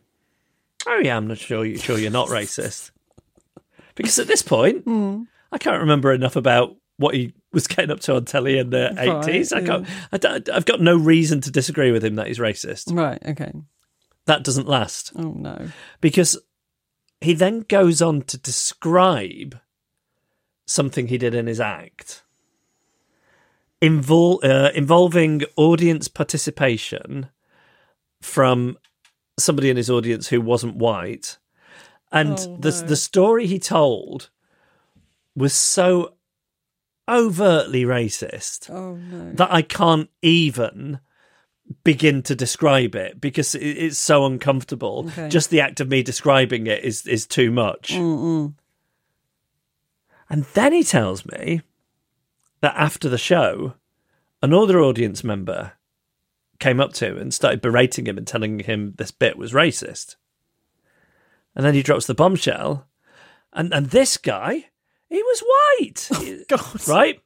oh 0.87 0.99
yeah, 1.03 1.15
I'm 1.17 1.27
not 1.27 1.37
sure. 1.37 1.65
You 1.65 1.77
sure 1.77 1.97
you're 1.97 2.11
not 2.11 2.27
racist 2.29 2.91
because 3.95 4.19
at 4.19 4.27
this 4.27 4.41
point, 4.41 4.83
hmm. 4.83 5.23
I 5.51 5.57
can't 5.57 5.81
remember 5.81 6.11
enough 6.13 6.35
about 6.35 6.75
what 6.97 7.15
he 7.15 7.33
was 7.53 7.67
getting 7.67 7.91
up 7.91 7.99
to 8.01 8.15
on 8.15 8.25
telly 8.25 8.57
in 8.57 8.69
the 8.69 8.93
Right, 8.95 9.27
eighties. 9.27 9.53
I 9.53 9.61
can't. 9.65 9.87
I 10.11 10.17
don't- 10.17 10.49
I've 10.49 10.65
got 10.65 10.81
no 10.81 10.95
reason 10.97 11.41
to 11.41 11.51
disagree 11.51 11.91
with 11.91 12.03
him 12.03 12.15
that 12.15 12.27
he's 12.27 12.39
racist. 12.39 12.93
Right. 12.95 13.19
Okay. 13.25 13.51
That 14.25 14.43
doesn't 14.43 14.67
last 14.67 15.11
Oh 15.15 15.31
no. 15.31 15.69
because 16.01 16.37
he 17.21 17.33
then 17.33 17.61
goes 17.61 18.01
on 18.01 18.21
to 18.23 18.37
describe 18.37 19.59
something 20.67 21.07
he 21.07 21.17
did 21.17 21.33
in 21.33 21.47
his 21.47 21.59
act 21.59 22.23
invol- 23.81 24.43
uh, 24.43 24.71
involving 24.75 25.43
audience 25.55 26.07
participation 26.07 27.29
from 28.21 28.77
somebody 29.37 29.69
in 29.69 29.77
his 29.77 29.89
audience 29.89 30.27
who 30.27 30.41
wasn't 30.41 30.75
white 30.75 31.37
and 32.11 32.37
Oh, 32.39 32.57
the 32.59 32.71
no. 32.71 32.81
the 32.87 32.95
story 32.95 33.45
he 33.47 33.59
told 33.59 34.29
was 35.35 35.53
so 35.53 36.15
overtly 37.07 37.83
racist 37.85 38.69
Oh 38.69 38.95
no. 38.95 39.31
that 39.33 39.51
I 39.51 39.61
can't 39.61 40.09
even 40.21 40.99
begin 41.83 42.21
to 42.23 42.35
describe 42.35 42.95
it 42.95 43.21
because 43.21 43.53
it, 43.55 43.61
it's 43.61 43.97
so 43.99 44.25
uncomfortable. 44.25 45.05
Okay. 45.07 45.29
Just 45.29 45.49
the 45.51 45.61
act 45.61 45.79
of 45.79 45.87
me 45.87 46.03
describing 46.03 46.67
it 46.67 46.83
is 46.83 47.05
is 47.07 47.25
too 47.27 47.51
much. 47.51 47.91
And 50.31 50.43
then 50.53 50.73
he 50.73 50.83
tells 50.83 51.25
me 51.25 51.61
that 52.61 52.75
after 52.75 53.09
the 53.09 53.17
show, 53.17 53.73
another 54.41 54.79
audience 54.79 55.23
member 55.23 55.73
came 56.59 56.79
up 56.79 56.93
to 56.93 57.07
him 57.07 57.17
and 57.17 57.33
started 57.33 57.61
berating 57.61 58.05
him 58.05 58.17
and 58.17 58.27
telling 58.27 58.59
him 58.59 58.93
this 58.97 59.11
bit 59.11 59.37
was 59.37 59.53
racist. 59.53 60.15
And 61.55 61.65
then 61.65 61.73
he 61.73 61.83
drops 61.83 62.05
the 62.05 62.13
bombshell, 62.13 62.87
and 63.53 63.73
and 63.73 63.87
this 63.87 64.17
guy, 64.17 64.65
he 65.09 65.21
was 65.21 65.43
white, 65.79 66.09
oh, 66.13 66.37
God. 66.47 66.87
right? 66.87 67.21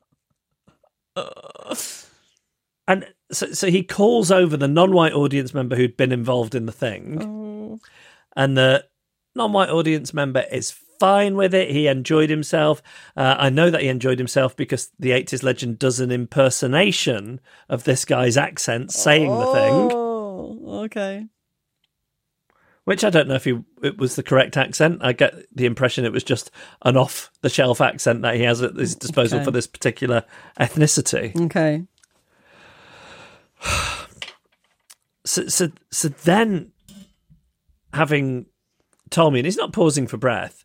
And 2.87 3.05
so, 3.31 3.51
so 3.53 3.67
he 3.69 3.83
calls 3.83 4.31
over 4.31 4.57
the 4.57 4.67
non-white 4.67 5.13
audience 5.13 5.53
member 5.53 5.75
who'd 5.75 5.97
been 5.97 6.11
involved 6.11 6.55
in 6.55 6.65
the 6.65 6.71
thing, 6.71 7.21
oh. 7.21 7.79
and 8.35 8.57
the 8.57 8.85
non-white 9.35 9.69
audience 9.69 10.13
member 10.13 10.45
is 10.51 10.71
fine 11.03 11.35
with 11.35 11.53
it. 11.53 11.69
He 11.69 11.87
enjoyed 11.87 12.29
himself. 12.29 12.81
Uh, 13.17 13.35
I 13.37 13.49
know 13.49 13.69
that 13.69 13.81
he 13.81 13.89
enjoyed 13.89 14.19
himself 14.19 14.55
because 14.55 14.89
the 14.97 15.09
80s 15.11 15.43
legend 15.43 15.77
does 15.77 15.99
an 15.99 16.11
impersonation 16.11 17.41
of 17.67 17.83
this 17.83 18.05
guy's 18.05 18.37
accent 18.37 18.91
saying 18.93 19.37
the 19.37 19.45
thing, 19.47 19.91
Oh. 19.93 20.83
Okay. 20.85 21.25
which 22.85 23.03
I 23.03 23.09
don't 23.09 23.27
know 23.27 23.35
if 23.35 23.43
he, 23.43 23.59
it 23.81 23.97
was 23.97 24.15
the 24.15 24.23
correct 24.23 24.55
accent. 24.55 24.99
I 25.01 25.11
get 25.11 25.33
the 25.53 25.65
impression 25.65 26.05
it 26.05 26.13
was 26.13 26.23
just 26.23 26.51
an 26.83 26.95
off-the-shelf 26.95 27.81
accent 27.81 28.21
that 28.21 28.35
he 28.35 28.43
has 28.43 28.61
at 28.61 28.75
his 28.75 28.95
disposal 28.95 29.39
Okay. 29.39 29.45
for 29.45 29.51
this 29.51 29.67
particular 29.67 30.23
ethnicity. 30.57 31.35
Okay. 31.47 31.83
so, 35.25 35.47
so, 35.47 35.69
so 35.91 36.07
then 36.07 36.71
having 37.93 38.45
told 39.09 39.33
me, 39.33 39.39
and 39.39 39.45
he's 39.45 39.57
not 39.57 39.73
pausing 39.73 40.07
for 40.07 40.15
breath, 40.17 40.63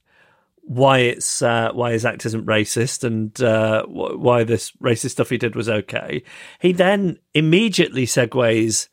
why 0.71 0.99
it's 0.99 1.41
uh, 1.41 1.71
why 1.73 1.93
his 1.93 2.05
act 2.05 2.27
isn't 2.27 2.45
racist 2.45 3.03
and 3.03 3.41
uh, 3.41 3.85
wh- 3.87 4.21
why 4.21 4.45
this 4.45 4.71
racist 4.83 5.11
stuff 5.13 5.31
he 5.31 5.39
did 5.39 5.57
was 5.57 5.67
okay. 5.69 6.23
He 6.61 6.73
then 6.73 7.19
immediately 7.33 8.05
segues 8.05 8.89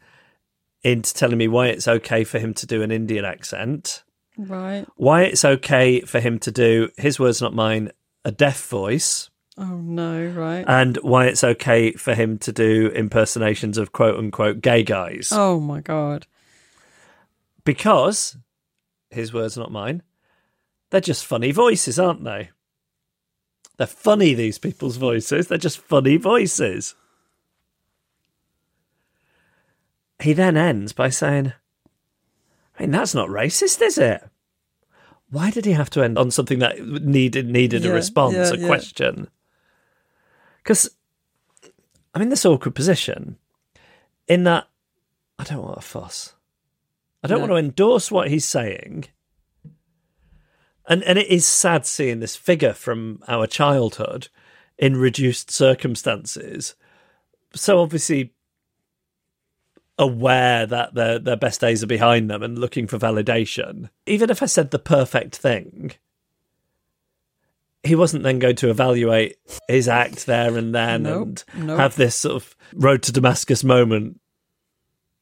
into 0.84 1.14
telling 1.14 1.38
me 1.38 1.50
why 1.50 1.68
it's 1.68 1.88
okay 1.88 2.24
for 2.24 2.40
him 2.40 2.54
to 2.54 2.66
do 2.66 2.82
an 2.82 2.92
Indian 2.92 3.26
accent, 3.26 4.04
Right. 4.38 4.86
why 4.96 5.24
it's 5.24 5.44
okay 5.44 6.00
for 6.02 6.20
him 6.22 6.40
to 6.40 6.52
do 6.52 6.90
his 6.98 7.20
words, 7.20 7.42
not 7.42 7.54
mine, 7.54 7.92
a 8.24 8.32
deaf 8.32 8.66
voice, 8.68 9.30
Oh 9.58 9.78
no. 9.78 10.28
Right. 10.28 10.64
and 10.68 10.96
why 10.98 11.26
it's 11.26 11.44
okay 11.44 11.92
for 11.92 12.14
him 12.16 12.38
to 12.40 12.54
do 12.54 12.88
impersonations 12.96 13.78
of 13.78 13.92
quote 13.92 14.18
unquote 14.18 14.62
gay 14.62 14.84
guys. 14.84 15.30
oh 15.34 15.60
my 15.60 15.82
god. 15.82 16.26
because 17.64 18.38
his 19.10 19.34
words, 19.34 19.58
not 19.58 19.72
mine, 19.72 20.04
they're 20.90 21.02
just 21.02 21.26
funny 21.26 21.52
voices, 21.52 22.00
aren't 22.00 22.24
they? 22.24 22.50
They're 23.78 23.88
funny, 23.88 24.34
these 24.34 24.58
people's 24.58 24.98
voices. 24.98 25.48
They're 25.48 25.58
just 25.58 25.80
funny 25.80 26.18
voices. 26.18 26.96
He 30.22 30.34
then 30.34 30.56
ends 30.56 30.94
by 30.94 31.10
saying, 31.10 31.54
I 32.78 32.84
mean, 32.84 32.92
that's 32.92 33.14
not 33.14 33.28
racist, 33.30 33.82
is 33.82 33.98
it? 33.98 34.24
Why 35.30 35.52
did 35.52 35.66
he 35.66 35.74
have 35.74 35.90
to 35.92 36.04
end 36.04 36.18
on 36.18 36.32
something 36.32 36.60
that 36.60 36.80
needed 36.86 37.50
needed 37.50 37.86
a 37.86 37.92
response, 37.92 38.36
yeah, 38.36 38.52
a 38.54 38.58
yeah. 38.58 38.68
question? 38.68 39.28
Because 40.64 40.90
I'm 42.14 42.22
in 42.22 42.30
this 42.30 42.46
awkward 42.46 42.76
position 42.76 43.38
in 44.28 44.44
that 44.46 44.68
I 45.38 45.44
don't 45.44 45.64
want 45.64 45.78
a 45.78 45.82
fuss. 45.82 46.36
I 47.24 47.28
don't 47.28 47.40
No. 47.40 47.48
want 47.48 47.52
to 47.52 47.58
endorse 47.68 48.10
what 48.12 48.30
he's 48.30 48.46
saying. 48.46 49.06
And 50.88 51.04
and 51.04 51.18
it 51.18 51.28
is 51.28 51.46
sad 51.46 51.86
seeing 51.86 52.20
this 52.20 52.36
figure 52.36 52.74
from 52.74 53.24
our 53.28 53.48
childhood 53.48 54.28
in 54.78 54.98
reduced 54.98 55.50
circumstances. 55.52 56.76
So 57.54 57.80
obviously 57.80 58.34
aware 59.98 60.66
that 60.66 60.94
their 60.94 61.20
their 61.20 61.38
best 61.38 61.62
days 61.62 61.84
are 61.84 61.88
behind 61.88 62.30
them 62.30 62.44
and 62.44 62.60
looking 62.60 62.88
for 62.88 62.98
validation. 63.00 63.90
Even 64.06 64.30
if 64.30 64.44
I 64.44 64.46
said 64.46 64.72
the 64.72 64.80
perfect 64.80 65.36
thing, 65.38 65.94
he 67.84 67.96
wasn't 67.96 68.24
then 68.24 68.40
going 68.40 68.58
to 68.58 68.70
evaluate 68.70 69.38
his 69.68 69.88
act 69.88 70.26
there 70.26 70.58
and 70.58 70.76
then 70.76 71.04
Nope, 71.04 71.40
and 71.54 71.68
nope. 71.68 71.80
have 71.80 71.96
this 71.96 72.16
sort 72.16 72.36
of 72.36 72.56
road 72.74 73.04
to 73.04 73.12
Damascus 73.12 73.64
moment. 73.64 74.20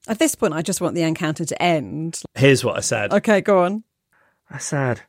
At 0.08 0.20
this 0.20 0.36
point, 0.36 0.54
I 0.54 0.62
just 0.62 0.82
want 0.82 0.96
the 0.96 1.04
encounter 1.04 1.46
to 1.46 1.62
end. 1.62 2.22
Here's 2.36 2.66
what 2.66 2.76
I 2.76 2.82
said. 2.82 3.14
Okay, 3.14 3.40
go 3.40 3.64
on. 3.64 3.84
I 4.50 4.58
said, 4.58 5.02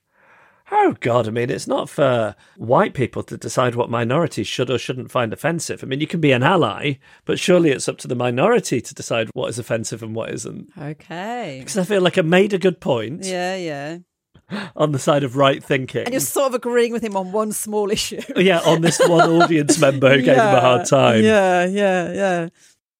Oh 0.73 0.97
God! 1.01 1.29
I 1.29 1.31
mean, 1.31 1.51
it's 1.51 1.67
not 1.67 1.91
for 1.91 2.35
white 2.57 2.95
people 2.95 3.23
to 3.25 3.37
decide 3.37 3.75
what 3.75 3.91
minorities 3.91 4.47
should 4.47 4.71
or 4.71 4.79
shouldn't 4.79 5.11
find 5.11 5.33
offensive. 5.33 5.83
I 5.83 5.87
mean, 5.87 6.01
you 6.01 6.07
can 6.07 6.21
be 6.21 6.33
an 6.33 6.43
ally, 6.43 6.95
but 7.27 7.39
surely 7.39 7.71
it's 7.71 7.89
up 7.89 7.99
to 7.99 8.09
the 8.09 8.15
minority 8.15 8.81
to 8.81 8.95
decide 8.95 9.29
what 9.35 9.49
is 9.51 9.59
offensive 9.59 10.03
and 10.03 10.15
what 10.15 10.31
isn't. 10.33 10.71
Okay. 10.81 11.57
Because 11.61 11.77
I 11.77 11.85
feel 11.85 12.01
like 12.01 12.17
I 12.17 12.23
made 12.23 12.55
a 12.55 12.59
good 12.59 12.81
point 12.81 13.25
Yeah, 13.25 13.57
yeah. 13.57 13.99
on 14.77 14.93
the 14.93 14.99
side 14.99 15.23
of 15.23 15.37
right 15.37 15.63
thinking. 15.63 16.05
And 16.05 16.13
you're 16.13 16.21
sort 16.21 16.49
of 16.49 16.55
agreeing 16.55 16.93
with 16.93 17.05
him 17.05 17.17
on 17.17 17.31
one 17.33 17.53
small 17.53 17.91
issue. 17.91 18.21
yeah, 18.37 18.61
on 18.61 18.81
this 18.81 18.99
one 19.07 19.29
audience 19.43 19.79
member 19.79 20.11
who 20.17 20.23
gave 20.23 20.37
him 20.37 20.41
a 20.41 20.61
hard 20.63 20.87
time. 20.87 21.23
Yeah, 21.25 21.67
yeah, 21.67 22.13
yeah. 22.13 22.49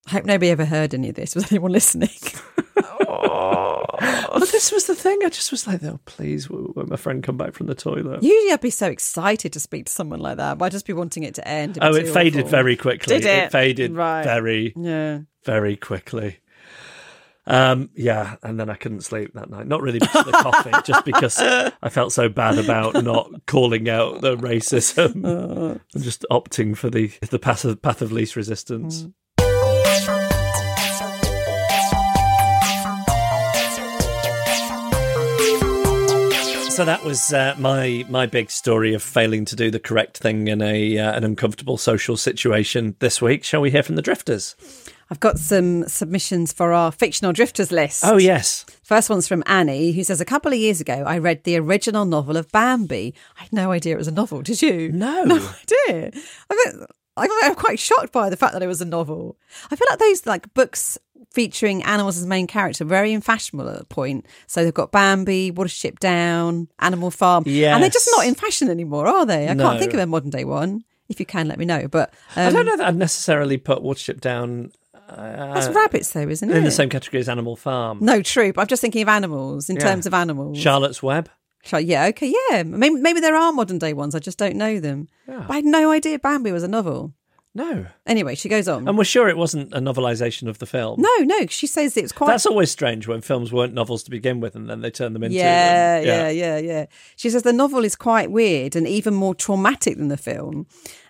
I 0.07 0.11
hope 0.11 0.27
nobody 0.27 0.51
ever 0.51 0.67
heard 0.67 0.93
any 0.93 1.09
of 1.09 1.15
this. 1.15 1.35
Was 1.35 1.51
anyone 1.51 1.73
listening? 1.73 2.11
But 4.01 4.49
this 4.51 4.73
was 4.73 4.87
the 4.87 4.95
thing. 4.95 5.19
I 5.25 5.29
just 5.29 5.51
was 5.51 5.67
like, 5.67 5.83
oh, 5.85 6.01
please, 6.05 6.49
when 6.51 6.89
my 6.89 6.97
friend 6.97 7.23
come 7.23 7.37
back 7.37 7.55
from 7.55 7.67
the 7.67 7.75
toilet. 7.75 8.23
Usually 8.23 8.53
I'd 8.53 8.61
be 8.61 8.71
so 8.71 8.89
excited 8.89 9.53
to 9.53 9.61
speak 9.61 9.87
to 9.87 9.93
someone 9.93 10.21
like 10.21 10.37
that, 10.39 10.59
but 10.59 10.67
I'd 10.67 10.73
just 10.73 10.87
be 10.87 10.93
wanting 10.93 11.23
it 11.23 11.35
to 11.35 11.47
end. 11.49 11.79
Oh, 11.81 11.95
it 11.95 12.09
faded 12.09 12.41
awful. 12.41 12.51
very 12.51 12.77
quickly. 12.77 13.19
Did 13.19 13.27
it? 13.27 13.53
faded 13.53 13.93
Right. 13.93 14.25
very, 14.25 14.73
Yeah. 14.77 15.21
very 15.45 15.77
quickly. 15.77 16.39
Um, 17.47 17.91
yeah, 17.95 18.37
and 18.43 18.59
then 18.59 18.71
I 18.71 18.75
couldn't 18.75 19.03
sleep 19.03 19.33
that 19.35 19.51
night. 19.51 19.67
Not 19.67 19.83
really 19.83 19.99
because 19.99 20.27
of 20.27 20.33
the 20.33 20.39
coffee, 20.39 20.71
just 20.87 21.05
because 21.05 21.39
I 21.39 21.91
felt 21.91 22.11
so 22.13 22.31
bad 22.31 22.59
about 22.59 23.05
not 23.05 23.45
calling 23.47 23.87
out 23.91 24.23
the 24.23 24.35
racism 24.37 25.25
and 25.95 26.03
just 26.03 26.25
opting 26.31 26.75
for 26.75 26.89
the 26.89 27.09
the 27.31 27.39
path 27.39 27.67
of, 27.67 27.83
path 27.83 28.01
of 28.01 28.13
least 28.13 28.35
resistance. 28.35 29.07
So 36.75 36.85
that 36.85 37.05
was 37.05 37.33
uh, 37.33 37.55
my 37.57 38.05
my 38.09 38.27
big 38.27 38.51
story 38.51 38.95
of 38.95 39.03
failing 39.03 39.45
to 39.45 39.55
do 39.55 39.71
the 39.71 39.79
correct 39.79 40.19
thing 40.19 40.49
in 40.49 40.61
a 40.61 40.99
uh, 40.99 41.13
an 41.13 41.23
uncomfortable 41.23 41.77
social 41.77 42.17
situation 42.17 42.97
this 42.99 43.23
week. 43.23 43.45
Shall 43.45 43.61
we 43.61 43.71
hear 43.71 43.85
from 43.85 43.95
the 43.95 44.03
drifters? 44.03 44.57
I've 45.09 45.21
got 45.21 45.39
some 45.39 45.87
submissions 45.87 46.53
for 46.53 46.73
our 46.73 46.91
fictional 46.91 47.33
drifters 47.33 47.71
list. 47.71 48.05
Oh 48.05 48.17
yes, 48.17 48.67
First 48.83 49.09
one's 49.09 49.29
from 49.29 49.45
Annie, 49.47 49.93
who 49.93 50.03
says, 50.03 50.21
A 50.21 50.25
couple 50.25 50.53
of 50.53 50.59
years 50.59 50.81
ago, 50.81 51.05
I 51.07 51.19
read 51.19 51.45
the 51.45 51.57
original 51.59 52.05
novel 52.05 52.37
of 52.37 52.51
Bambi. 52.51 53.15
I 53.39 53.43
had 53.45 53.53
no 53.53 53.71
idea 53.71 53.95
it 53.95 53.99
was 53.99 54.09
a 54.09 54.13
novel. 54.13 54.43
Did 54.43 54.61
you? 54.61 54.91
No. 54.91 55.25
No 55.25 55.37
idea. 55.37 56.11
I 56.51 56.87
I'm 57.17 57.55
quite 57.55 57.79
shocked 57.79 58.13
by 58.13 58.29
the 58.31 58.37
fact 58.37 58.53
that 58.55 58.63
it 58.63 58.67
was 58.67 58.81
a 58.81 58.85
novel. 58.85 59.37
I 59.71 59.77
feel 59.77 59.87
like 59.91 59.99
those 59.99 60.27
like 60.27 60.53
books 60.55 60.99
featuring 61.31 61.83
animals 61.83 62.17
as 62.17 62.27
main 62.27 62.47
character 62.47 62.85
are 62.85 62.87
very 62.87 63.19
fashionable 63.21 63.69
at 63.69 63.81
a 63.81 63.85
point. 63.85 64.25
So 64.47 64.63
they've 64.65 64.73
got 64.75 64.93
Bambi, 64.93 65.51
Watership 65.53 65.99
Down, 65.99 66.69
Animal 66.79 67.11
Farm. 67.11 67.45
And 67.47 67.83
they're 67.83 67.91
just 67.91 68.09
not 68.17 68.27
in 68.27 68.35
fashion 68.35 68.69
anymore, 68.69 69.07
are 69.09 69.27
they? 69.27 69.49
I 69.49 69.55
No. 69.55 69.65
can't 69.65 69.81
think 69.81 69.95
of 69.95 70.01
a 70.01 70.07
modern 70.07 70.31
day 70.31 70.45
one. 70.45 70.85
If 71.09 71.21
you 71.21 71.27
can, 71.27 71.49
let 71.49 71.59
me 71.59 71.65
know. 71.65 71.87
But 71.89 72.15
um, 72.37 72.47
I 72.49 72.51
don't 72.51 72.67
know 72.67 72.77
that 72.77 72.87
I'd 72.89 72.97
necessarily 72.97 73.59
put 73.59 73.81
Watership 73.83 74.21
down 74.21 74.71
uh, 75.09 75.55
That's 75.55 75.69
rabbits, 75.69 76.13
though, 76.13 76.29
isn't 76.29 76.51
it? 76.51 76.57
in 76.57 76.65
the 76.65 76.71
same 76.71 76.89
category 76.89 77.21
as 77.21 77.29
Animal 77.29 77.57
Farm. 77.57 77.99
No, 78.01 78.23
true. 78.23 78.53
But 78.53 78.63
I'm 78.63 78.67
just 78.69 78.81
thinking 78.81 79.03
of 79.03 79.09
animals 79.09 79.69
in 79.69 79.77
Yeah. 79.77 79.83
terms 79.83 80.07
of 80.07 80.15
animals. 80.15 80.59
Charlotte's 80.59 81.03
Web. 81.03 81.29
Yeah, 81.73 82.07
okay, 82.07 82.33
yeah. 82.51 82.63
Maybe, 82.63 82.97
maybe 82.97 83.21
there 83.21 83.37
are 83.37 83.53
modern 83.53 83.79
day 83.79 83.93
ones. 83.93 84.15
I 84.15 84.19
just 84.19 84.39
don't 84.39 84.57
know 84.57 84.81
them. 84.81 85.09
But 85.27 85.51
I 85.51 85.55
had 85.57 85.65
no 85.65 85.91
idea 85.91 86.19
Bambi 86.19 86.53
was 86.53 86.63
a 86.63 86.69
novel. 86.69 87.15
No, 87.57 87.87
Anyway, 88.05 88.35
she 88.35 88.49
goes 88.49 88.67
on. 88.67 88.89
and 88.89 88.99
we're 88.99 89.05
sure 89.05 89.29
it 89.29 89.37
wasn't 89.37 89.73
a 89.73 89.79
novelisation 89.79 90.49
of 90.49 90.59
the 90.59 90.67
film. 90.67 91.01
no, 91.01 91.17
no, 91.21 91.47
she 91.47 91.69
says 91.69 91.97
it's 91.97 92.11
quite. 92.11 92.27
That's 92.27 92.47
always 92.47 92.69
strange 92.73 93.07
when 93.07 93.21
films 93.21 93.53
weren't 93.53 93.73
novels 93.75 94.03
to 94.03 94.11
begin 94.11 94.41
with, 94.41 94.57
and 94.57 94.69
then 94.69 94.81
they 94.81 94.91
turn 94.91 95.13
them 95.13 95.23
into. 95.23 95.37
yeah, 95.37 96.01
them. 96.01 96.07
yeah, 96.07 96.29
yeah, 96.31 96.59
yeah. 96.59 96.87
She 97.15 97.31
says 97.31 97.45
the 97.45 97.53
novel 97.53 97.85
is 97.85 97.95
quite 97.95 98.33
weird 98.33 98.75
and 98.75 98.89
even 98.89 99.15
more 99.15 99.37
traumatic 99.37 99.99
than 99.99 100.09
the 100.09 100.17
film. 100.17 100.67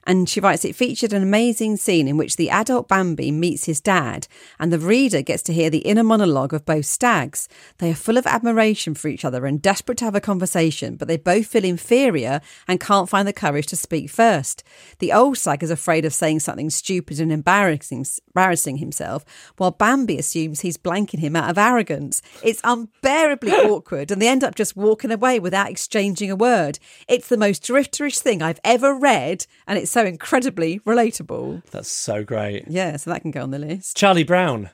And 0.06 0.28
she 0.28 0.40
writes, 0.40 0.64
it 0.64 0.76
featured 0.76 1.12
an 1.12 1.22
amazing 1.22 1.76
scene 1.76 2.06
in 2.06 2.16
which 2.16 2.36
the 2.36 2.50
adult 2.50 2.88
Bambi 2.88 3.30
meets 3.30 3.64
his 3.64 3.80
dad, 3.80 4.28
and 4.58 4.72
the 4.72 4.78
reader 4.78 5.22
gets 5.22 5.42
to 5.44 5.52
hear 5.52 5.70
the 5.70 5.78
inner 5.78 6.04
monologue 6.04 6.52
of 6.52 6.66
both 6.66 6.86
stags. 6.86 7.48
They 7.78 7.90
are 7.90 7.94
full 7.94 8.18
of 8.18 8.26
admiration 8.26 8.94
for 8.94 9.08
each 9.08 9.24
other 9.24 9.46
and 9.46 9.62
desperate 9.62 9.98
to 9.98 10.04
have 10.04 10.14
a 10.14 10.20
conversation, 10.20 10.96
but 10.96 11.08
they 11.08 11.16
both 11.16 11.46
feel 11.46 11.64
inferior 11.64 12.40
and 12.68 12.80
can't 12.80 13.08
find 13.08 13.26
the 13.26 13.32
courage 13.32 13.66
to 13.68 13.76
speak 13.76 14.10
first. 14.10 14.62
The 14.98 15.12
old 15.12 15.38
stag 15.38 15.62
is 15.62 15.70
afraid 15.70 16.04
of 16.04 16.12
saying 16.12 16.40
something 16.40 16.70
stupid 16.70 17.18
and 17.18 17.32
embarrassing, 17.32 18.06
embarrassing 18.28 18.78
himself, 18.78 19.24
while 19.56 19.70
Bambi 19.70 20.18
assumes 20.18 20.60
he's 20.60 20.76
blanking 20.76 21.20
him 21.20 21.34
out 21.34 21.50
of 21.50 21.58
arrogance. 21.58 22.20
It's 22.42 22.60
unbearably 22.62 23.52
awkward, 23.52 24.10
and 24.10 24.20
they 24.20 24.28
end 24.28 24.44
up 24.44 24.54
just 24.54 24.76
walking 24.76 25.12
away 25.12 25.40
without 25.40 25.70
exchanging 25.70 26.30
a 26.30 26.36
word. 26.36 26.78
It's 27.08 27.28
the 27.28 27.36
most 27.38 27.62
drifterish 27.62 28.18
thing 28.18 28.42
I've 28.42 28.60
ever 28.64 28.94
read, 28.94 29.46
and 29.66 29.78
it's 29.78 29.93
so 29.94 30.04
incredibly 30.04 30.80
relatable. 30.80 31.62
That's 31.70 31.88
so 31.90 32.22
great. 32.24 32.64
Yeah, 32.68 32.96
so 32.96 33.10
that 33.10 33.22
can 33.22 33.30
go 33.30 33.42
on 33.42 33.50
the 33.50 33.58
list. 33.58 33.96
Charlie 33.96 34.24
Brown. 34.24 34.70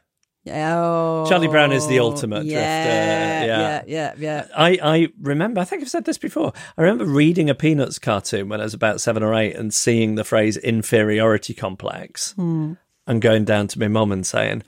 Oh, 0.49 1.27
Charlie 1.29 1.49
Brown 1.49 1.71
is 1.71 1.87
the 1.87 1.99
ultimate 1.99 2.41
drifter, 2.45 2.55
yeah, 2.55 3.45
yeah. 3.45 3.47
yeah, 3.47 3.83
yeah, 3.87 4.15
yeah. 4.19 4.47
I, 4.57 4.79
I 4.83 5.09
remember, 5.21 5.61
I 5.61 5.65
think 5.65 5.83
I've 5.83 5.91
said 5.91 6.07
this 6.07 6.17
before. 6.17 6.53
I 6.79 6.83
remember 6.83 7.05
reading 7.05 7.51
a 7.51 7.55
Peanuts 7.55 7.99
cartoon 7.99 8.49
when 8.49 8.59
I 8.59 8.65
was 8.65 8.73
about 8.73 9.03
seven 9.03 9.23
or 9.23 9.35
eight 9.35 9.55
and 9.55 9.73
seeing 9.73 10.15
the 10.15 10.25
phrase 10.25 10.57
inferiority 10.57 11.53
complex 11.53 12.33
Hmm. 12.33 12.73
and 13.07 13.21
going 13.21 13.45
down 13.45 13.69
to 13.69 13.79
my 13.79 13.89
mum 13.89 14.13
and 14.13 14.27
saying, 14.27 14.63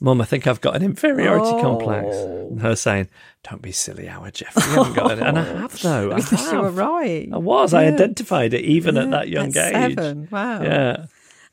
Mum, 0.00 0.20
I 0.20 0.24
think 0.24 0.46
I've 0.46 0.60
got 0.60 0.76
an 0.76 0.82
inferiority 0.82 1.48
Oh. 1.50 1.60
complex. 1.60 2.14
And 2.16 2.60
her 2.62 2.76
saying, 2.76 3.08
Don't 3.48 3.60
be 3.62 3.72
silly, 3.72 4.06
Howard 4.06 4.34
Jeff. 4.34 4.54
You 4.54 4.62
haven't 4.62 4.94
got 4.94 5.10
it. 5.12 5.18
And 5.20 5.38
I 5.38 5.42
have, 5.60 5.80
though. 5.82 6.12
I, 6.12 6.16
Because 6.16 6.52
you 6.52 6.60
were 6.60 6.70
right. 6.70 7.28
I 7.32 7.38
was. 7.38 7.74
I 7.74 7.86
identified 7.86 8.54
it 8.54 8.64
even 8.64 8.96
at 8.96 9.10
that 9.10 9.28
young 9.28 9.56
at 9.56 9.74
age. 9.74 9.96
seven. 9.96 10.28
Wow. 10.30 10.62
Yeah. 10.62 11.06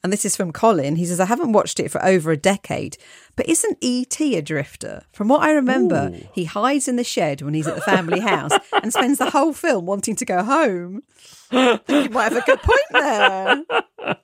And 0.03 0.13
this 0.13 0.23
is 0.23 0.35
from 0.35 0.51
Colin. 0.51 0.97
He 0.97 1.05
says, 1.07 1.19
I 1.19 1.25
haven't 1.25 1.53
watched 1.53 1.79
it 1.79 1.89
for 1.89 2.03
over 2.05 2.29
a 2.31 2.37
decade, 2.37 2.95
but 3.35 3.49
isn't 3.49 3.79
E.T. 3.81 4.37
a 4.37 4.41
drifter? 4.43 5.01
From 5.11 5.27
what 5.29 5.41
I 5.41 5.51
remember, 5.51 6.11
he 6.31 6.45
hides 6.45 6.87
in 6.87 6.95
the 6.95 7.03
shed 7.03 7.41
when 7.41 7.55
he's 7.55 7.65
at 7.65 7.73
the 7.73 7.81
family 7.81 8.19
house 8.19 8.51
and 8.83 8.93
spends 8.93 9.17
the 9.17 9.31
whole 9.31 9.51
film 9.51 9.87
wanting 9.87 10.15
to 10.17 10.25
go 10.25 10.43
home. 10.43 11.01
You 11.51 12.09
might 12.09 12.31
have 12.31 12.37
a 12.37 12.41
good 12.41 12.59
point 12.61 12.79
there. 12.91 13.63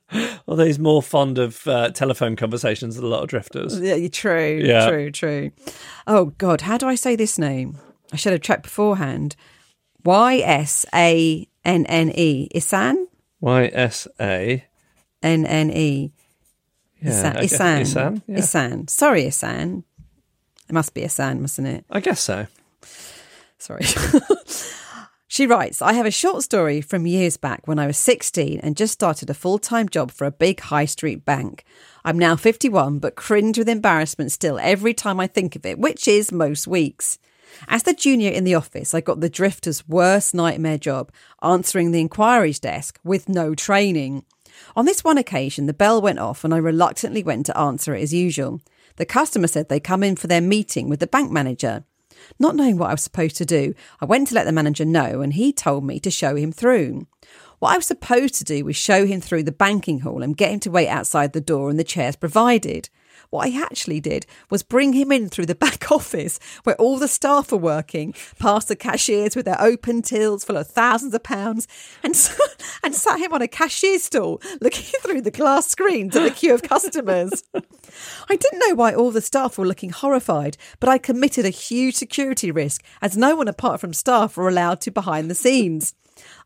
Although 0.48 0.66
he's 0.66 0.80
more 0.80 1.02
fond 1.02 1.38
of 1.38 1.66
uh, 1.68 1.90
telephone 1.92 2.36
conversations 2.36 2.96
than 2.96 3.06
a 3.06 3.08
lot 3.08 3.24
of 3.24 3.30
drifters. 3.30 3.80
Yeah, 3.80 3.96
you're 3.96 4.10
true. 4.10 4.62
Yeah. 4.64 4.90
True, 4.90 5.12
true. 5.12 5.52
Oh, 6.08 6.26
God. 6.38 6.62
How 6.62 6.78
do 6.78 6.88
I 6.88 6.96
say 6.96 7.16
this 7.16 7.38
name? 7.38 7.78
I 8.12 8.18
should 8.18 8.34
have 8.34 8.42
checked 8.42 8.64
beforehand. 8.64 9.36
Y 10.04 10.38
S 10.44 10.86
A 10.94 11.48
N 11.64 11.86
N 11.86 12.12
E. 12.16 12.50
Isan? 12.54 13.08
Y 13.40 13.70
S 13.72 14.08
A. 14.20 14.66
N 15.24 15.46
N 15.46 15.72
E. 15.72 16.12
Yeah, 17.02 17.10
Isan. 17.10 17.38
I 17.38 17.42
Isan. 17.44 17.82
Isan, 17.82 18.24
yeah. 18.28 18.38
Isan. 18.38 18.88
Sorry, 18.88 19.26
Isan. 19.26 19.84
It 20.70 20.74
must 20.74 20.94
be 20.94 21.04
Isan, 21.04 21.42
mustn't 21.42 21.68
it? 21.68 21.86
I 21.90 22.00
guess 22.00 22.22
so. 22.22 22.48
Sorry. 23.58 23.86
she 25.32 25.48
writes 25.48 25.82
I 25.82 25.94
have 25.94 26.06
a 26.06 26.12
short 26.12 26.44
story 26.44 26.82
from 26.82 27.08
years 27.08 27.38
back 27.38 27.66
when 27.66 27.80
I 27.80 27.88
was 27.88 27.98
16 27.98 28.60
and 28.60 28.76
just 28.76 28.92
started 28.92 29.30
a 29.30 29.34
full 29.34 29.60
time 29.60 29.88
job 29.88 30.12
for 30.12 30.26
a 30.28 30.32
big 30.32 30.60
high 30.60 30.84
street 30.84 31.24
bank. 31.24 31.64
I'm 32.04 32.20
now 32.20 32.36
51, 32.36 33.00
but 33.00 33.16
cringe 33.16 33.58
with 33.58 33.70
embarrassment 33.70 34.34
still 34.34 34.60
every 34.60 34.94
time 34.94 35.22
I 35.22 35.28
think 35.28 35.56
of 35.56 35.66
it, 35.66 35.80
which 35.80 36.06
is 36.06 36.34
most 36.34 36.68
weeks. 36.68 37.18
As 37.70 37.84
the 37.84 37.94
junior 37.94 38.30
in 38.30 38.44
the 38.44 38.56
office, 38.56 38.94
I 38.94 39.00
got 39.00 39.22
the 39.22 39.30
drifter's 39.30 39.88
worst 39.88 40.34
nightmare 40.34 40.78
job, 40.78 41.14
answering 41.42 41.94
the 41.94 42.02
inquiries 42.02 42.60
desk 42.60 43.00
with 43.02 43.30
no 43.30 43.56
training. 43.56 44.26
On 44.76 44.84
this 44.84 45.02
one 45.02 45.18
occasion, 45.18 45.66
the 45.66 45.74
bell 45.74 46.02
went 46.02 46.20
off 46.20 46.44
and 46.44 46.54
I 46.54 46.58
reluctantly 46.58 47.24
went 47.24 47.46
to 47.46 47.58
answer 47.58 47.96
it 47.96 48.02
as 48.02 48.14
usual. 48.14 48.60
The 48.98 49.06
customer 49.06 49.48
said 49.48 49.70
they'd 49.70 49.80
come 49.80 50.04
in 50.04 50.18
for 50.18 50.28
their 50.28 50.42
meeting 50.42 50.90
with 50.90 51.00
the 51.00 51.08
bank 51.08 51.32
manager. 51.32 51.86
Not 52.40 52.56
knowing 52.56 52.78
what 52.78 52.90
I 52.90 52.94
was 52.94 53.04
supposed 53.04 53.36
to 53.38 53.46
do, 53.46 53.74
I 54.00 54.06
went 54.06 54.28
to 54.30 54.36
let 54.36 54.46
the 54.46 54.52
manager 54.52 54.86
know 54.86 55.22
and 55.22 55.34
he 55.34 55.52
told 55.54 55.84
me 55.84 56.00
to 56.00 56.12
show 56.12 56.36
him 56.36 56.52
through. 56.52 57.08
What 57.60 57.74
I 57.74 57.78
was 57.78 57.86
supposed 57.86 58.36
to 58.36 58.44
do 58.44 58.66
was 58.66 58.76
show 58.76 59.06
him 59.06 59.22
through 59.22 59.44
the 59.44 59.52
banking 59.52 60.00
hall 60.00 60.24
and 60.24 60.36
get 60.36 60.52
him 60.52 60.60
to 60.62 60.72
wait 60.72 60.88
outside 60.88 61.34
the 61.34 61.42
door 61.42 61.70
and 61.70 61.78
the 61.78 61.84
chairs 61.84 62.16
provided. 62.16 62.90
What 63.32 63.48
I 63.48 63.62
actually 63.62 64.02
did 64.02 64.26
was 64.50 64.62
bring 64.62 64.92
him 64.92 65.12
in 65.12 65.30
through 65.30 65.48
the 65.48 65.56
back 65.62 65.92
office 65.92 66.40
where 66.64 66.76
all 66.76 66.98
the 66.98 67.08
staff 67.08 67.52
are 67.52 67.58
working, 67.58 68.14
past 68.38 68.68
the 68.68 68.76
cashiers 68.76 69.36
with 69.36 69.46
their 69.46 69.60
open 69.60 70.02
tills 70.02 70.44
full 70.44 70.58
of 70.58 70.68
thousands 70.68 71.14
of 71.14 71.24
pounds, 71.24 71.68
and, 72.04 72.14
and 72.84 72.94
sat 72.94 73.20
him 73.20 73.34
on 73.34 73.42
a 73.42 73.48
cashier 73.48 73.98
stool 74.00 74.42
looking 74.60 74.84
through 75.02 75.22
the 75.22 75.32
glass 75.32 75.68
screen 75.68 76.08
at 76.08 76.14
the 76.14 76.30
queue 76.30 76.54
of 76.54 76.62
customers. 76.62 77.44
I 78.30 78.36
didn't 78.36 78.60
know 78.68 78.76
why 78.76 78.94
all 78.94 79.12
the 79.12 79.22
staff 79.22 79.58
were 79.58 79.66
looking 79.66 79.90
horrified, 79.90 80.58
but 80.80 80.90
I 80.90 80.98
committed 80.98 81.46
a 81.46 81.50
huge 81.50 81.96
security 81.96 82.52
risk 82.52 82.84
as 83.02 83.16
no 83.16 83.36
one 83.36 83.48
apart 83.48 83.80
from 83.80 83.94
staff 83.94 84.36
were 84.36 84.50
allowed 84.50 84.82
to 84.82 84.92
behind 84.92 85.32
the 85.32 85.36
scenes. 85.36 85.94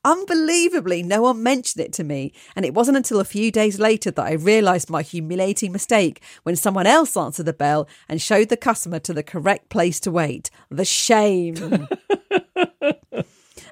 Unbelievably, 0.04 1.04
no 1.04 1.24
one 1.24 1.44
mentioned 1.44 1.84
it 1.84 1.94
to 1.94 2.04
me, 2.04 2.34
and 2.56 2.66
it 2.66 2.74
wasn't 2.74 2.98
until 2.98 3.20
a 3.20 3.26
few 3.26 3.52
days 3.52 3.80
later 3.80 4.12
that 4.12 4.26
I 4.26 4.34
realised 4.34 4.90
my 4.90 5.02
humiliating 5.02 5.72
mistake 5.72 6.22
when 6.44 6.56
someone 6.56 6.88
else 6.88 7.18
answered 7.18 7.46
the 7.46 7.54
bell 7.54 7.88
and 8.08 8.22
showed 8.22 8.50
the 8.50 8.58
customer 8.58 9.00
to 9.00 9.14
the 9.14 9.24
correct 9.24 9.70
place 9.70 10.00
to 10.02 10.12
wait. 10.12 10.50
The 10.70 10.86
shame. 10.86 11.88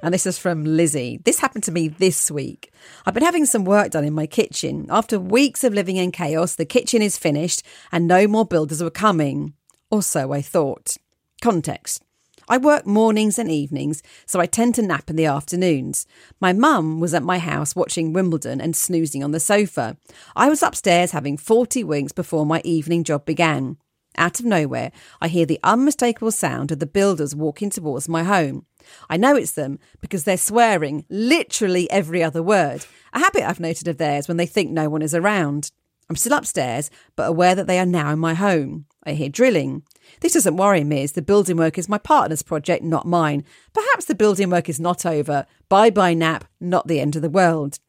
And 0.03 0.13
this 0.13 0.25
is 0.25 0.37
from 0.37 0.65
Lizzie. 0.65 1.21
This 1.23 1.39
happened 1.39 1.63
to 1.63 1.71
me 1.71 1.87
this 1.87 2.29
week. 2.29 2.73
I've 3.05 3.13
been 3.13 3.23
having 3.23 3.45
some 3.45 3.63
work 3.63 3.91
done 3.91 4.03
in 4.03 4.13
my 4.13 4.27
kitchen. 4.27 4.85
After 4.89 5.17
weeks 5.17 5.63
of 5.63 5.73
living 5.73 5.95
in 5.95 6.11
chaos, 6.11 6.55
the 6.55 6.65
kitchen 6.65 7.01
is 7.01 7.17
finished 7.17 7.63
and 7.89 8.05
no 8.05 8.27
more 8.27 8.45
builders 8.45 8.83
were 8.83 8.89
coming. 8.89 9.53
Or 9.89 10.03
so 10.03 10.33
I 10.33 10.41
thought. 10.41 10.97
Context. 11.41 12.03
I 12.47 12.57
work 12.57 12.85
mornings 12.85 13.39
and 13.39 13.49
evenings, 13.49 14.03
so 14.25 14.39
I 14.39 14.45
tend 14.45 14.75
to 14.75 14.81
nap 14.81 15.09
in 15.09 15.15
the 15.15 15.25
afternoons. 15.25 16.05
My 16.39 16.53
mum 16.53 16.99
was 16.99 17.13
at 17.13 17.23
my 17.23 17.39
house 17.39 17.75
watching 17.75 18.13
Wimbledon 18.13 18.61
and 18.61 18.75
snoozing 18.75 19.23
on 19.23 19.31
the 19.31 19.39
sofa. 19.39 19.97
I 20.35 20.49
was 20.49 20.63
upstairs 20.63 21.11
having 21.11 21.37
40 21.37 21.83
winks 21.83 22.11
before 22.11 22.45
my 22.45 22.61
evening 22.63 23.03
job 23.03 23.25
began. 23.25 23.77
Out 24.17 24.39
of 24.39 24.45
nowhere, 24.45 24.91
I 25.21 25.27
hear 25.27 25.45
the 25.45 25.59
unmistakable 25.63 26.31
sound 26.31 26.71
of 26.71 26.79
the 26.79 26.85
builders 26.85 27.35
walking 27.35 27.69
towards 27.69 28.07
my 28.07 28.23
home. 28.23 28.65
I 29.09 29.17
know 29.17 29.35
it's 29.35 29.53
them 29.53 29.79
because 30.01 30.23
they're 30.23 30.37
swearing 30.37 31.05
literally 31.09 31.89
every 31.89 32.21
other 32.21 32.43
word, 32.43 32.85
a 33.13 33.19
habit 33.19 33.47
I've 33.47 33.59
noted 33.59 33.87
of 33.87 33.97
theirs 33.97 34.27
when 34.27 34.37
they 34.37 34.45
think 34.45 34.69
no 34.69 34.89
one 34.89 35.01
is 35.01 35.15
around. 35.15 35.71
I'm 36.09 36.15
still 36.15 36.33
upstairs, 36.33 36.91
but 37.15 37.29
aware 37.29 37.55
that 37.55 37.65
they 37.65 37.79
are 37.79 37.85
now 37.85 38.11
in 38.11 38.19
my 38.19 38.33
home. 38.33 38.85
I 39.03 39.13
hear 39.13 39.29
drilling. 39.29 39.83
This 40.19 40.33
doesn't 40.33 40.57
worry 40.57 40.83
me 40.83 41.03
as 41.03 41.13
the 41.13 41.21
building 41.21 41.57
work 41.57 41.77
is 41.77 41.89
my 41.89 41.97
partner's 41.97 42.41
project, 42.41 42.83
not 42.83 43.05
mine. 43.05 43.43
Perhaps 43.73 44.05
the 44.05 44.15
building 44.15 44.49
work 44.49 44.69
is 44.69 44.79
not 44.79 45.05
over. 45.05 45.45
Bye 45.69 45.89
bye 45.89 46.13
nap, 46.13 46.45
not 46.59 46.87
the 46.87 46.99
end 46.99 47.15
of 47.15 47.21
the 47.21 47.29
world. 47.29 47.79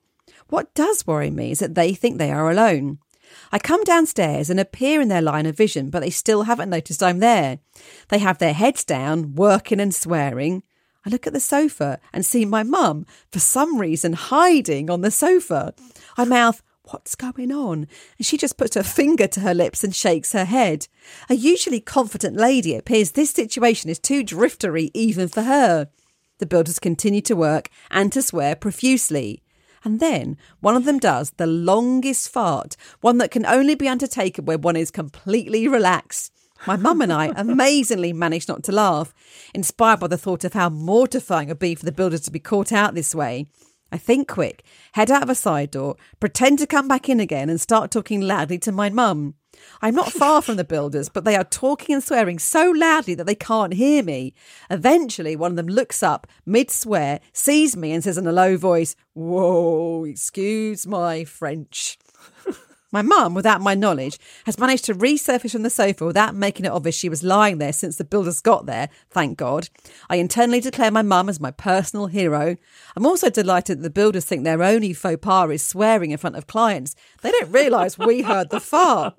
What 0.48 0.74
does 0.74 1.07
worry 1.07 1.31
me 1.31 1.53
is 1.53 1.61
that 1.61 1.74
they 1.74 1.94
think 1.94 2.18
they 2.18 2.31
are 2.31 2.50
alone. 2.50 2.98
I 3.50 3.59
come 3.59 3.83
downstairs 3.85 4.50
and 4.50 4.61
appear 4.61 5.00
in 5.00 5.09
their 5.09 5.22
line 5.22 5.46
of 5.46 5.57
vision, 5.57 5.90
but 5.90 6.00
they 6.00 6.11
still 6.11 6.42
haven't 6.42 6.70
noticed 6.70 7.03
I'm 7.03 7.18
there. 7.18 7.59
They 8.09 8.18
have 8.18 8.38
their 8.38 8.53
heads 8.53 8.85
down, 8.85 9.35
working 9.35 9.81
and 9.81 9.94
swearing. 9.94 10.62
I 11.07 11.11
look 11.11 11.27
at 11.27 11.33
the 11.33 11.40
sofa 11.40 12.00
and 12.12 12.24
see 12.24 12.44
my 12.44 12.62
mum, 12.62 13.05
for 13.31 13.38
some 13.38 13.79
reason, 13.79 14.14
hiding 14.14 14.88
on 14.88 15.03
the 15.03 15.11
sofa. 15.11 15.74
I 16.16 16.24
mouth, 16.24 16.62
What's 16.90 17.14
going 17.14 17.50
on? 17.50 17.86
And 18.18 18.26
she 18.26 18.36
just 18.36 18.58
puts 18.58 18.74
her 18.74 18.82
finger 18.82 19.26
to 19.28 19.40
her 19.40 19.54
lips 19.54 19.82
and 19.82 19.94
shakes 19.94 20.32
her 20.32 20.44
head. 20.44 20.86
A 21.30 21.34
usually 21.34 21.80
confident 21.80 22.36
lady, 22.36 22.74
appears 22.74 23.12
this 23.12 23.30
situation 23.30 23.88
is 23.88 23.98
too 23.98 24.22
driftery 24.22 24.90
even 24.92 25.28
for 25.28 25.42
her. 25.42 25.88
The 26.38 26.46
builders 26.46 26.78
continue 26.78 27.22
to 27.22 27.36
work 27.36 27.70
and 27.90 28.12
to 28.12 28.20
swear 28.20 28.54
profusely. 28.54 29.42
And 29.82 29.98
then 29.98 30.36
one 30.60 30.76
of 30.76 30.84
them 30.84 30.98
does 30.98 31.30
the 31.32 31.46
longest 31.46 32.28
fart, 32.28 32.76
one 33.00 33.16
that 33.18 33.30
can 33.30 33.46
only 33.46 33.74
be 33.74 33.88
undertaken 33.88 34.44
where 34.44 34.58
one 34.58 34.76
is 34.76 34.90
completely 34.90 35.66
relaxed. 35.66 36.32
My 36.66 36.76
mum 36.76 37.00
and 37.00 37.12
I 37.12 37.32
amazingly 37.36 38.12
managed 38.12 38.48
not 38.48 38.62
to 38.64 38.72
laugh, 38.72 39.12
inspired 39.54 40.00
by 40.00 40.06
the 40.06 40.18
thought 40.18 40.44
of 40.44 40.52
how 40.52 40.68
mortifying 40.68 41.48
it 41.48 41.52
would 41.52 41.58
be 41.58 41.74
for 41.74 41.84
the 41.84 41.92
builders 41.92 42.22
to 42.22 42.30
be 42.30 42.40
caught 42.40 42.72
out 42.72 42.94
this 42.94 43.14
way. 43.14 43.46
I 43.94 43.96
think 43.96 44.26
quick, 44.26 44.64
head 44.94 45.09
out 45.09 45.22
of 45.22 45.30
a 45.30 45.37
side 45.37 45.70
door, 45.70 45.94
pretend 46.18 46.59
to 46.59 46.66
come 46.66 46.88
back 46.88 47.09
in 47.09 47.20
again, 47.20 47.48
and 47.48 47.61
start 47.61 47.92
talking 47.92 48.20
loudly 48.20 48.59
to 48.59 48.72
my 48.72 48.90
mum. 48.90 49.35
I'm 49.83 49.94
not 49.94 50.11
far 50.11 50.42
from 50.42 50.57
the 50.57 50.64
builders, 50.64 51.09
but 51.09 51.24
they 51.24 51.37
are 51.37 51.44
talking 51.44 51.94
and 51.94 52.02
swearing 52.02 52.40
so 52.40 52.72
loudly 52.72 53.14
that 53.14 53.22
they 53.22 53.37
can't 53.37 53.74
hear 53.74 54.02
me. 54.02 54.35
Eventually, 54.68 55.37
one 55.37 55.52
of 55.52 55.57
them 55.57 55.68
looks 55.68 56.02
up 56.02 56.26
mid 56.44 56.72
swear, 56.72 57.20
sees 57.33 57.76
me, 57.76 57.92
and 57.92 58.02
says 58.02 58.18
in 58.18 58.26
a 58.26 58.33
low 58.33 58.57
voice, 58.57 58.96
Whoa, 59.12 60.02
excuse 60.02 60.88
my 60.88 61.22
French. 61.22 61.96
My 62.94 63.02
mum, 63.02 63.35
without 63.35 63.61
my 63.61 63.74
knowledge, 63.74 64.20
has 64.46 64.57
managed 64.57 64.85
to 64.85 64.94
resurface 64.94 65.50
from 65.50 65.64
the 65.64 65.68
sofa 65.68 66.07
without 66.07 66.37
making 66.37 66.64
it 66.64 66.70
obvious 66.70 66.94
she 66.94 67.09
was 67.09 67.24
lying 67.24 67.59
there 67.59 67.72
since 67.72 67.96
the 67.96 68.04
builders 68.04 68.40
got 68.40 68.66
there, 68.66 68.88
thank 69.11 69.37
God. 69.37 69.68
I 70.09 70.14
internally 70.14 70.61
declare 70.61 70.92
my 70.92 71.02
mum 71.02 71.28
as 71.28 71.40
my 71.40 71.50
personal 71.50 72.07
hero. 72.07 72.54
I'm 72.94 73.04
also 73.04 73.30
delighted 73.30 73.78
that 73.78 73.83
the 73.83 73.90
builders 73.90 74.24
think 74.24 74.44
their 74.44 74.62
only 74.62 74.92
faux 74.92 75.18
pas 75.20 75.50
is 75.50 75.66
swearing 75.66 76.12
in 76.12 76.18
front 76.18 76.37
of 76.37 76.46
clients. 76.46 76.94
They 77.20 77.33
don't 77.33 77.50
realise 77.50 77.98
we 77.98 78.22
heard 78.22 78.50
the 78.50 78.61
fart. 78.61 79.18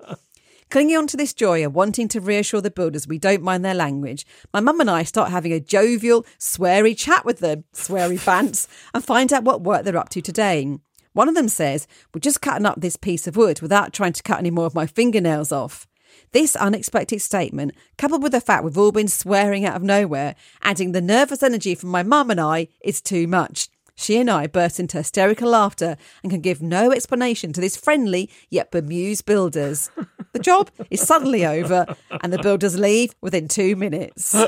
Clinging 0.70 0.96
on 0.96 1.06
to 1.08 1.18
this 1.18 1.34
joy 1.34 1.62
and 1.62 1.74
wanting 1.74 2.08
to 2.08 2.20
reassure 2.22 2.62
the 2.62 2.70
builders 2.70 3.06
we 3.06 3.18
don't 3.18 3.42
mind 3.42 3.62
their 3.62 3.74
language, 3.74 4.26
my 4.54 4.60
mum 4.60 4.80
and 4.80 4.90
I 4.90 5.02
start 5.02 5.30
having 5.30 5.52
a 5.52 5.60
jovial, 5.60 6.24
sweary 6.38 6.96
chat 6.96 7.26
with 7.26 7.40
them, 7.40 7.64
sweary 7.74 8.18
bants, 8.24 8.68
and 8.94 9.04
find 9.04 9.34
out 9.34 9.44
what 9.44 9.60
work 9.60 9.84
they're 9.84 9.98
up 9.98 10.08
to 10.08 10.22
today. 10.22 10.78
One 11.16 11.30
of 11.30 11.34
them 11.34 11.48
says, 11.48 11.88
We're 12.12 12.20
just 12.20 12.42
cutting 12.42 12.66
up 12.66 12.82
this 12.82 12.96
piece 12.96 13.26
of 13.26 13.38
wood 13.38 13.62
without 13.62 13.94
trying 13.94 14.12
to 14.12 14.22
cut 14.22 14.38
any 14.38 14.50
more 14.50 14.66
of 14.66 14.74
my 14.74 14.86
fingernails 14.86 15.50
off. 15.50 15.86
This 16.32 16.54
unexpected 16.54 17.22
statement, 17.22 17.72
coupled 17.96 18.22
with 18.22 18.32
the 18.32 18.40
fact 18.42 18.64
we've 18.64 18.76
all 18.76 18.92
been 18.92 19.08
swearing 19.08 19.64
out 19.64 19.76
of 19.76 19.82
nowhere, 19.82 20.34
adding 20.60 20.92
the 20.92 21.00
nervous 21.00 21.42
energy 21.42 21.74
from 21.74 21.88
my 21.88 22.02
mum 22.02 22.30
and 22.30 22.38
I, 22.38 22.68
is 22.82 23.00
too 23.00 23.26
much. 23.26 23.70
She 23.94 24.18
and 24.20 24.28
I 24.28 24.46
burst 24.46 24.78
into 24.78 24.98
hysterical 24.98 25.48
laughter 25.48 25.96
and 26.22 26.30
can 26.30 26.42
give 26.42 26.60
no 26.60 26.92
explanation 26.92 27.54
to 27.54 27.62
this 27.62 27.78
friendly 27.78 28.28
yet 28.50 28.70
bemused 28.70 29.24
builders. 29.24 29.90
The 30.32 30.42
job 30.42 30.70
is 30.90 31.00
suddenly 31.00 31.46
over 31.46 31.86
and 32.20 32.30
the 32.30 32.38
builders 32.38 32.78
leave 32.78 33.14
within 33.22 33.48
two 33.48 33.74
minutes. 33.74 34.36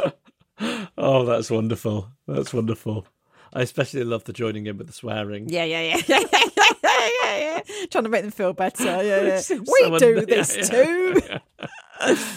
Oh, 0.98 1.24
that's 1.24 1.50
wonderful. 1.50 2.10
That's 2.26 2.52
wonderful. 2.52 3.06
I 3.52 3.62
especially 3.62 4.04
love 4.04 4.24
the 4.24 4.32
joining 4.32 4.66
in 4.66 4.76
with 4.78 4.86
the 4.86 4.92
swearing. 4.92 5.48
Yeah, 5.48 5.64
yeah, 5.64 5.80
yeah, 5.80 6.02
yeah, 6.06 6.20
yeah, 6.32 6.68
yeah, 6.84 7.08
yeah, 7.22 7.38
yeah. 7.38 7.86
Trying 7.90 8.04
to 8.04 8.10
make 8.10 8.22
them 8.22 8.30
feel 8.30 8.52
better. 8.52 8.84
Yeah, 8.84 9.22
yeah. 9.22 9.42
We 9.50 9.98
so 9.98 9.98
do 9.98 10.26
this 10.26 10.56
yeah, 10.56 10.62
yeah. 10.62 10.84
too. 10.84 11.20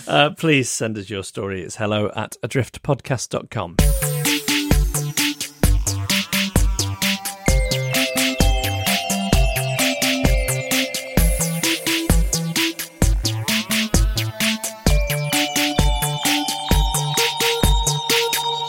Uh, 0.08 0.32
please 0.32 0.72
send 0.72 0.98
us 0.98 1.08
your 1.08 1.24
story. 1.24 1.62
It's 1.62 1.76
hello 1.76 2.10
at 2.16 2.36
adriftpodcast.com. 2.44 3.78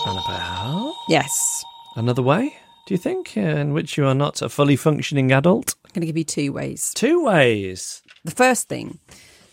Annabelle? 0.06 0.94
Yes. 1.08 1.51
Another 1.94 2.22
way, 2.22 2.56
do 2.86 2.94
you 2.94 2.98
think, 2.98 3.36
in 3.36 3.74
which 3.74 3.98
you 3.98 4.06
are 4.06 4.14
not 4.14 4.40
a 4.40 4.48
fully 4.48 4.76
functioning 4.76 5.30
adult? 5.30 5.74
I'm 5.84 5.90
going 5.92 6.00
to 6.00 6.06
give 6.06 6.16
you 6.16 6.24
two 6.24 6.52
ways. 6.52 6.92
Two 6.94 7.22
ways. 7.24 8.02
The 8.24 8.30
first 8.30 8.68
thing, 8.68 8.98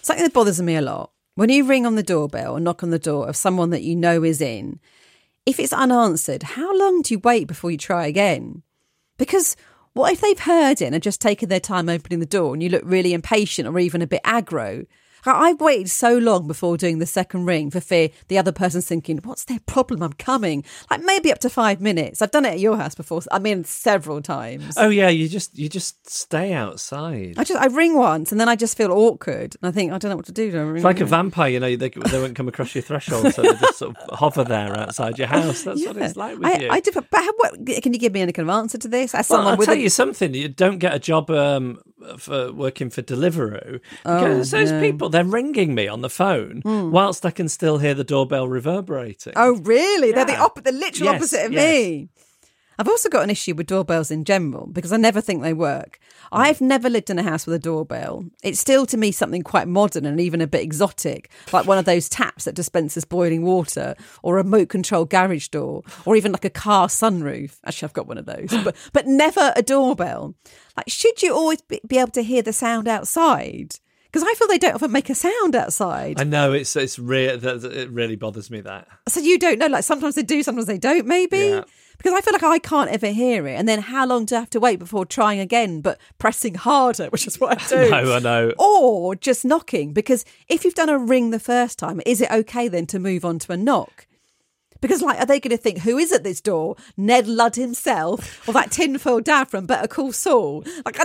something 0.02 0.23
that 0.23 0.34
bothers 0.34 0.62
me 0.62 0.75
a 0.75 0.82
lot, 0.82 1.12
when 1.36 1.49
you 1.49 1.65
ring 1.65 1.86
on 1.86 1.95
the 1.95 2.04
doorbell 2.04 2.54
or 2.54 2.60
knock 2.60 2.82
on 2.82 2.91
the 2.91 2.99
door 2.99 3.28
of 3.28 3.36
someone 3.36 3.71
that 3.71 3.84
you 3.84 3.95
know 3.95 4.23
is 4.23 4.41
in, 4.41 4.80
if 5.45 5.60
it's 5.60 5.73
unanswered, 5.73 6.43
how 6.43 6.78
long 6.78 7.02
do 7.02 7.13
you 7.13 7.19
wait 7.19 7.47
before 7.47 7.71
you 7.71 7.78
try 7.78 8.08
again? 8.08 8.63
Because 9.17 9.58
what 9.93 10.13
if 10.13 10.21
they've 10.21 10.39
heard 10.39 10.82
it 10.82 10.86
and 10.86 10.95
are 10.95 10.99
just 10.99 11.19
taken 11.19 11.49
their 11.49 11.60
time 11.60 11.89
opening 11.89 12.19
the 12.19 12.25
door 12.25 12.54
and 12.54 12.63
you 12.63 12.69
look 12.69 12.84
really 12.86 13.13
impatient 13.13 13.67
or 13.67 13.80
even 13.80 14.02
a 14.02 14.08
bit 14.08 14.23
aggro? 14.23 14.86
I- 15.25 15.49
I've 15.49 15.62
waited 15.62 15.89
so 15.89 16.17
long 16.17 16.47
before 16.47 16.77
doing 16.77 16.99
the 16.99 17.05
second 17.05 17.45
ring 17.45 17.71
for 17.71 17.79
fear 17.79 18.10
the 18.27 18.38
other 18.38 18.51
person's 18.51 18.88
thinking, 18.88 19.17
what's 19.23 19.45
their 19.45 19.60
problem? 19.65 20.03
I'm 20.03 20.13
coming. 20.13 20.63
Like 20.89 21.01
maybe 21.03 21.32
up 21.32 21.39
to 21.39 21.49
five 21.49 21.82
minutes. 21.82 22.21
I've 22.21 22.32
done 22.32 22.45
it 22.45 22.49
at 22.53 22.60
your 22.60 22.77
house 22.77 22.95
before. 22.95 23.21
I 23.32 23.39
mean, 23.39 23.63
several 23.63 24.21
times. 24.21 24.75
Oh 24.77 24.89
yeah, 24.89 25.10
you 25.10 25.27
just 25.27 25.58
you 25.58 25.69
just 25.69 26.10
stay 26.10 26.53
outside. 26.53 27.36
I 27.38 27.43
just 27.43 27.60
I 27.60 27.67
ring 27.67 27.97
once 27.97 28.32
and 28.32 28.39
then 28.39 28.49
I 28.49 28.55
just 28.55 28.77
feel 28.77 28.91
awkward 28.91 29.55
and 29.62 29.69
I 29.69 29.71
think 29.71 29.91
I 29.91 29.97
don't 29.97 30.10
know 30.10 30.15
what 30.15 30.25
to 30.25 30.32
do. 30.32 30.51
Do 30.51 30.65
ring 30.65 30.75
It's 30.77 30.86
like 30.86 31.01
a 31.01 31.05
vampire, 31.05 31.49
you 31.49 31.60
know, 31.60 31.75
they, 31.75 31.89
they 31.89 32.19
won't 32.19 32.36
come 32.36 32.47
across 32.47 32.73
your 32.75 32.82
threshold, 32.82 33.34
so 33.34 33.41
they 33.41 33.49
just 33.49 33.77
sort 33.77 33.95
of 33.97 34.19
hover 34.19 34.43
there 34.43 34.77
outside 34.77 35.17
your 35.17 35.27
house. 35.27 35.63
That's 35.63 35.86
what 35.86 35.97
it's 35.97 36.15
like 36.15 36.38
with 36.38 36.47
I, 36.47 36.58
you. 36.60 36.69
I 36.69 36.79
do, 36.79 36.91
but 36.93 37.05
how, 37.12 37.34
what, 37.38 37.65
can 37.82 37.93
you 37.93 37.99
give 37.99 38.13
me 38.13 38.21
any 38.21 38.32
kind 38.32 38.49
of 38.49 38.55
answer 38.55 38.77
to 38.77 38.88
this? 38.88 39.13
As 39.13 39.29
well, 39.29 39.38
someone 39.39 39.53
I'll 39.53 39.58
with 39.58 39.67
tell 39.67 39.75
a, 39.75 39.79
you 39.79 39.89
something. 39.89 40.34
You 40.34 40.47
don't 40.49 40.79
get 40.79 40.93
a 40.93 40.99
job 40.99 41.29
um, 41.32 41.79
for 42.17 42.51
working 42.51 42.89
for 42.89 43.01
Deliveroo. 43.01 43.79
Oh, 44.05 44.19
because 44.19 44.51
those 44.51 44.71
no. 44.71 44.81
people, 44.81 45.09
they're 45.09 45.23
ringing 45.23 45.75
me 45.75 45.88
on 45.88 46.01
the 46.01 46.09
phone 46.09 46.62
hmm. 46.63 46.91
whilst 46.91 47.25
I 47.25 47.31
can 47.31 47.49
still 47.49 47.77
hear 47.77 47.93
the 47.93 48.03
doorbell 48.03 48.47
reverberating. 48.47 49.33
oh 49.35 49.57
really? 49.57 50.12
They're 50.12 50.25
the 50.25 50.38
op- 50.38 50.63
the 50.63 50.71
literal 50.71 51.12
Yes, 51.12 51.15
opposite 51.15 51.45
of 51.45 51.53
yes. 51.53 51.65
me. 51.65 52.09
I've 52.79 52.87
also 52.87 53.09
got 53.09 53.23
an 53.23 53.29
issue 53.29 53.53
with 53.55 53.67
doorbells 53.67 54.09
in 54.09 54.23
general 54.23 54.67
because 54.67 54.93
I 54.93 54.97
never 54.97 55.19
think 55.19 55.43
they 55.43 55.51
work. 55.51 55.99
Hmm. 56.31 56.37
I've 56.37 56.61
never 56.61 56.89
lived 56.89 57.09
in 57.09 57.19
a 57.19 57.23
house 57.23 57.45
with 57.45 57.53
a 57.53 57.59
doorbell. 57.59 58.23
It's 58.41 58.57
still 58.59 58.85
to 58.85 58.95
me 58.95 59.11
something 59.11 59.43
quite 59.43 59.67
modern 59.67 60.05
and 60.05 60.19
even 60.21 60.39
a 60.39 60.47
bit 60.47 60.61
exotic, 60.63 61.29
like 61.51 61.67
one 61.67 61.77
of 61.77 61.83
those 61.83 62.07
taps 62.07 62.45
that 62.45 62.55
dispenses 62.55 63.03
boiling 63.03 63.43
water, 63.43 63.95
or 64.23 64.35
a 64.39 64.43
remote 64.43 64.69
control 64.69 65.03
garage 65.03 65.49
door, 65.49 65.83
or 66.05 66.15
even 66.15 66.31
like 66.31 66.45
a 66.45 66.49
car 66.49 66.87
sunroof. 66.87 67.57
Actually, 67.65 67.87
I've 67.87 67.93
got 67.93 68.07
one 68.07 68.17
of 68.17 68.25
those, 68.25 68.47
but 68.63 68.77
but 68.93 69.05
never 69.07 69.51
a 69.57 69.61
doorbell. 69.61 70.35
Like, 70.77 70.87
should 70.87 71.21
you 71.21 71.35
always 71.35 71.61
be, 71.61 71.81
be 71.85 71.97
able 71.97 72.11
to 72.11 72.23
hear 72.23 72.41
the 72.41 72.53
sound 72.53 72.87
outside? 72.87 73.75
Because 74.05 74.23
I 74.27 74.33
feel 74.33 74.47
they 74.47 74.57
don't 74.57 74.73
often 74.73 74.91
make 74.91 75.09
a 75.09 75.15
sound 75.15 75.55
outside. 75.55 76.19
I 76.19 76.23
know 76.23 76.53
it's 76.53 76.75
it's 76.75 76.97
re- 76.97 77.27
it 77.27 77.91
really 77.91 78.15
bothers 78.15 78.49
me 78.49 78.61
that. 78.61 78.87
So 79.07 79.19
you 79.19 79.37
don't 79.37 79.59
know. 79.59 79.67
Like 79.67 79.83
sometimes 79.83 80.15
they 80.15 80.23
do, 80.23 80.41
sometimes 80.41 80.65
they 80.65 80.79
don't. 80.79 81.05
Maybe 81.05 81.37
Yeah. 81.37 81.63
Because 81.99 82.13
I 82.13 82.21
feel 82.21 82.31
like 82.33 82.43
I 82.43 82.59
can't 82.59 82.89
ever 82.89 83.07
hear 83.07 83.45
it. 83.45 83.55
And 83.55 83.67
then 83.67 83.79
how 83.79 84.07
long 84.07 84.23
do 84.23 84.35
I 84.35 84.39
have 84.39 84.49
to 84.51 84.59
wait 84.59 84.79
before 84.79 85.05
trying 85.05 85.39
again, 85.39 85.81
but 85.81 85.99
pressing 86.17 86.55
harder, 86.55 87.05
which 87.09 87.27
is 87.27 87.39
what 87.39 87.62
I 87.62 87.67
do. 87.67 87.89
No, 87.99 88.15
I 88.15 88.19
know. 88.19 88.53
Or 88.57 89.15
just 89.15 89.43
knocking. 89.43 89.91
Because 89.91 90.23
if 90.47 90.63
you've 90.63 90.75
done 90.75 90.89
a 90.89 90.97
ring 90.97 91.31
the 91.31 91.39
first 91.39 91.77
time, 91.77 92.01
is 92.05 92.21
it 92.21 92.31
okay 92.31 92.69
then 92.69 92.85
to 92.88 92.99
move 92.99 93.25
on 93.25 93.38
to 93.39 93.51
a 93.51 93.57
knock? 93.57 94.07
Because, 94.81 95.01
like, 95.01 95.19
are 95.19 95.25
they 95.25 95.41
going 95.41 95.55
to 95.55 95.62
think, 95.62 95.79
who 95.79 95.97
is 95.97 96.13
at 96.13 96.23
this 96.23 96.39
door? 96.39 96.77
Ned 96.95 97.27
Ludd 97.27 97.55
himself 97.55 98.47
or 98.47 98.53
that 98.53 98.71
tinfoil 98.71 99.19
dad 99.19 99.49
from 99.49 99.65
Better 99.65 99.89
Call 99.89 100.13
Saul? 100.13 100.63
Like, 100.85 100.97
I, 100.99 101.03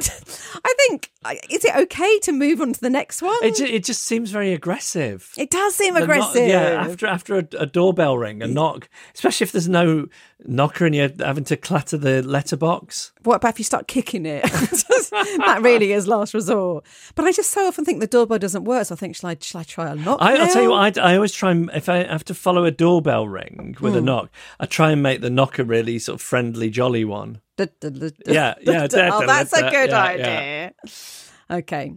I 0.65 0.75
think, 0.87 1.11
is 1.51 1.65
it 1.65 1.75
okay 1.75 2.19
to 2.21 2.33
move 2.33 2.61
on 2.61 2.73
to 2.73 2.81
the 2.81 2.91
next 2.91 3.23
one? 3.23 3.37
It, 3.43 3.57
ju- 3.57 3.65
it 3.65 3.85
just 3.85 4.03
seems 4.05 4.31
very 4.31 4.53
aggressive. 4.53 5.33
It 5.39 5.51
does 5.51 5.75
seem 5.75 5.95
The 5.95 6.01
knock- 6.01 6.09
aggressive. 6.09 6.49
yeah, 6.49 6.85
after 6.89 7.07
after 7.07 7.37
a, 7.39 7.47
a 7.59 7.67
doorbell 7.67 8.19
ring, 8.19 8.43
a 8.43 8.47
knock, 8.47 8.89
especially 9.15 9.45
if 9.45 9.53
there's 9.53 9.69
no 9.69 10.07
knocker 10.47 10.85
and 10.87 10.95
you're 10.95 11.11
having 11.21 11.45
to 11.45 11.57
clatter 11.57 11.97
the 11.97 12.23
letterbox. 12.23 13.13
what 13.23 13.37
about 13.37 13.51
if 13.55 13.59
you 13.59 13.65
start 13.65 13.89
kicking 13.89 14.27
it? 14.27 14.43
that 15.11 15.59
really 15.63 15.93
is 15.93 16.07
last 16.07 16.35
resort. 16.35 16.85
But 17.15 17.25
I 17.25 17.33
just 17.33 17.51
so 17.51 17.67
often 17.67 17.85
think 17.85 18.01
the 18.01 18.07
doorbell 18.07 18.39
doesn't 18.39 18.65
work. 18.65 18.87
So 18.87 18.95
I 18.95 18.99
think, 18.99 19.17
shall 19.17 19.31
I, 19.31 19.37
shall 19.41 19.61
I 19.61 19.65
try 19.65 19.91
a 19.91 19.95
knock? 19.95 20.19
I, 20.21 20.37
I'll 20.37 20.53
tell 20.53 20.63
you 20.63 20.71
what, 20.71 20.99
I, 20.99 21.13
I 21.13 21.15
always 21.17 21.33
try 21.33 21.51
and 21.53 21.71
if 21.75 21.89
I 21.89 22.05
have 22.05 22.25
to 22.27 22.35
follow 22.35 22.65
a 22.65 22.71
doorbell 22.71 23.27
ring 23.29 23.77
with 23.81 23.97
a 23.97 24.01
Hmm. 24.01 24.05
knock, 24.07 24.31
I 24.61 24.67
try 24.67 24.91
and 24.91 25.03
make 25.03 25.21
the 25.21 25.31
knock 25.31 25.59
a 25.59 25.65
really 25.65 25.99
sort 25.99 26.15
of 26.17 26.23
friendly, 26.23 26.69
jolly 26.71 27.05
one. 27.05 27.41
Da, 27.57 27.67
da, 27.81 27.89
da, 27.91 28.09
da, 28.09 28.33
Yeah, 28.33 28.55
yeah. 28.61 28.89
Oh, 29.13 29.27
that's 29.27 29.53
a 29.53 29.71
good 29.71 29.91
yeah, 29.91 30.03
idea. 30.03 30.73
Okay. 31.51 31.95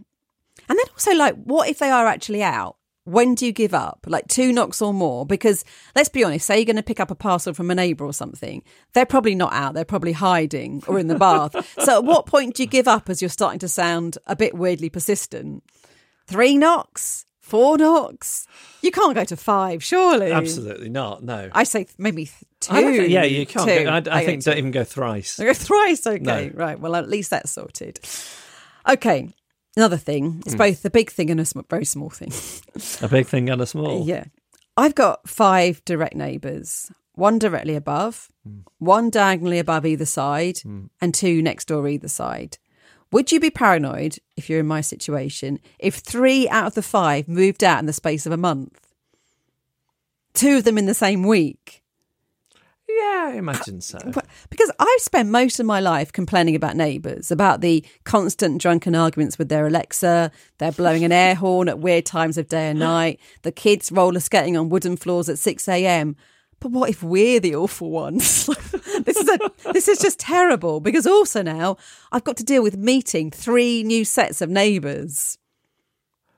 And 0.68 0.78
then 0.78 0.86
also, 0.90 1.14
like, 1.14 1.34
what 1.34 1.68
if 1.68 1.78
they 1.78 1.90
are 1.90 2.06
actually 2.06 2.42
out? 2.42 2.76
When 3.04 3.34
do 3.34 3.46
you 3.46 3.52
give 3.52 3.72
up? 3.72 4.04
Like 4.06 4.28
two 4.28 4.52
knocks 4.52 4.82
or 4.82 4.92
more? 4.92 5.24
Because 5.24 5.64
let's 5.96 6.10
be 6.10 6.24
honest, 6.24 6.46
say 6.46 6.58
you're 6.58 6.66
going 6.66 6.76
to 6.76 6.82
pick 6.82 7.00
up 7.00 7.10
a 7.10 7.14
parcel 7.14 7.54
from 7.54 7.70
a 7.70 7.74
neighbour 7.74 8.04
or 8.04 8.12
something, 8.12 8.62
they're 8.92 9.06
probably 9.06 9.34
not 9.34 9.54
out. 9.54 9.72
They're 9.72 9.86
probably 9.86 10.12
hiding 10.12 10.82
or 10.86 10.98
in 10.98 11.08
the 11.08 11.14
bath. 11.14 11.54
so 11.84 11.96
at 11.96 12.04
what 12.04 12.26
point 12.26 12.56
do 12.56 12.62
you 12.62 12.68
give 12.68 12.86
up 12.86 13.08
as 13.08 13.22
you're 13.22 13.30
starting 13.30 13.60
to 13.60 13.68
sound 13.68 14.18
a 14.26 14.36
bit 14.36 14.54
weirdly 14.54 14.90
persistent? 14.90 15.64
Three 16.26 16.58
knocks? 16.58 17.24
Four 17.48 17.78
knocks? 17.78 18.46
You 18.82 18.90
can't 18.90 19.14
go 19.14 19.24
to 19.24 19.36
five, 19.36 19.82
surely. 19.82 20.30
Absolutely 20.32 20.88
not. 20.90 21.22
No. 21.22 21.48
I 21.52 21.64
say 21.64 21.86
maybe 21.98 22.30
two. 22.60 22.74
I 22.74 22.82
think- 22.82 23.08
yeah, 23.10 23.24
you 23.24 23.46
can't. 23.46 23.66
Go, 23.66 23.72
I, 23.90 23.96
I 23.96 24.00
go 24.00 24.26
think 24.26 24.44
two. 24.44 24.50
don't 24.50 24.58
even 24.58 24.70
go 24.70 24.84
thrice. 24.84 25.40
I 25.40 25.44
go 25.44 25.54
thrice. 25.54 26.06
Okay, 26.06 26.18
No. 26.22 26.50
right. 26.54 26.78
Well, 26.78 26.94
at 26.94 27.08
least 27.08 27.30
that's 27.30 27.50
sorted. 27.50 28.00
Okay, 28.88 29.28
another 29.76 29.96
thing. 29.96 30.42
It's 30.46 30.54
both 30.54 30.84
a 30.84 30.90
big 30.90 31.10
thing 31.10 31.30
and 31.30 31.40
a 31.40 31.44
sm- 31.44 31.60
very 31.68 31.84
small 31.84 32.10
thing. 32.10 32.32
A 33.02 33.08
big 33.10 33.26
thing 33.26 33.48
and 33.50 33.60
a 33.60 33.66
small. 33.66 34.04
Yeah, 34.06 34.24
I've 34.76 34.94
got 34.94 35.28
five 35.28 35.84
direct 35.84 36.14
neighbours. 36.14 36.90
One 37.14 37.38
directly 37.38 37.74
above, 37.74 38.28
Hmm. 38.44 38.60
one 38.78 39.10
diagonally 39.10 39.58
above 39.58 39.84
either 39.84 40.06
side, 40.06 40.60
and 41.00 41.12
two 41.14 41.42
next 41.42 41.66
door 41.68 41.88
either 41.88 42.08
side. 42.08 42.58
Would 43.10 43.32
you 43.32 43.40
be 43.40 43.50
paranoid 43.50 44.18
if 44.36 44.50
you're 44.50 44.60
in 44.60 44.66
my 44.66 44.80
situation 44.82 45.60
if 45.78 45.96
three 45.96 46.48
out 46.48 46.66
of 46.66 46.74
the 46.74 46.82
five 46.82 47.26
moved 47.28 47.64
out 47.64 47.80
in 47.80 47.86
the 47.86 47.92
space 47.92 48.26
of 48.26 48.32
a 48.32 48.36
month? 48.36 48.86
Two 50.34 50.58
of 50.58 50.64
them 50.64 50.78
in 50.78 50.86
the 50.86 50.94
same 50.94 51.22
week. 51.22 51.82
Yeah, 52.88 53.30
I 53.32 53.34
imagine 53.36 53.80
so. 53.82 53.98
Because 54.50 54.70
I've 54.78 55.00
spent 55.00 55.28
most 55.28 55.60
of 55.60 55.66
my 55.66 55.78
life 55.78 56.10
complaining 56.10 56.54
about 56.54 56.74
neighbours, 56.74 57.30
about 57.30 57.60
the 57.60 57.84
constant 58.04 58.60
drunken 58.62 58.94
arguments 58.94 59.38
with 59.38 59.50
their 59.50 59.66
Alexa, 59.66 60.30
they're 60.56 60.72
blowing 60.72 61.04
an 61.04 61.12
air 61.12 61.34
horn 61.34 61.68
at 61.68 61.78
weird 61.78 62.06
times 62.06 62.38
of 62.38 62.48
day 62.48 62.70
and 62.70 62.78
night, 62.78 63.20
the 63.42 63.52
kids 63.52 63.92
roller 63.92 64.20
skating 64.20 64.56
on 64.56 64.70
wooden 64.70 64.96
floors 64.96 65.28
at 65.28 65.38
6 65.38 65.68
a.m. 65.68 66.16
But 66.60 66.72
what 66.72 66.90
if 66.90 67.02
we're 67.02 67.40
the 67.40 67.54
awful 67.54 67.90
ones? 67.90 68.46
this 69.04 69.16
is 69.16 69.28
a 69.28 69.72
this 69.72 69.86
is 69.88 69.98
just 69.98 70.18
terrible 70.18 70.80
because 70.80 71.06
also 71.06 71.42
now 71.42 71.76
I've 72.10 72.24
got 72.24 72.36
to 72.38 72.44
deal 72.44 72.62
with 72.62 72.76
meeting 72.76 73.30
three 73.30 73.82
new 73.84 74.04
sets 74.04 74.40
of 74.40 74.50
neighbours. 74.50 75.38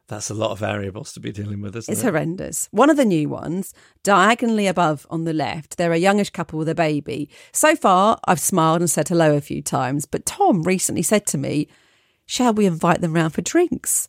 That's 0.09 0.29
a 0.29 0.35
lot 0.35 0.51
of 0.51 0.59
variables 0.59 1.13
to 1.13 1.21
be 1.21 1.31
dealing 1.31 1.61
with, 1.61 1.77
isn't 1.77 1.93
It's 1.93 2.03
it? 2.03 2.07
horrendous. 2.07 2.69
One 2.73 2.91
of 2.91 2.97
the 2.97 3.05
new 3.05 3.29
ones, 3.29 3.73
diagonally 4.03 4.67
above 4.67 5.07
on 5.09 5.23
the 5.23 5.33
left, 5.33 5.77
they're 5.77 5.93
a 5.93 5.99
youngish 5.99 6.31
couple 6.31 6.59
with 6.59 6.69
a 6.69 6.75
baby. 6.75 7.31
So 7.53 7.77
far, 7.77 8.19
I've 8.25 8.41
smiled 8.41 8.81
and 8.81 8.91
said 8.91 9.07
hello 9.07 9.37
a 9.37 9.41
few 9.41 9.63
times, 9.63 10.07
but 10.07 10.27
Tom 10.27 10.65
recently 10.65 11.03
said 11.03 11.27
to 11.27 11.39
me, 11.39 11.69
Shall 12.27 12.53
we 12.53 12.67
invite 12.67 13.01
them 13.03 13.13
round 13.13 13.35
for 13.35 13.43
drinks? 13.43 14.09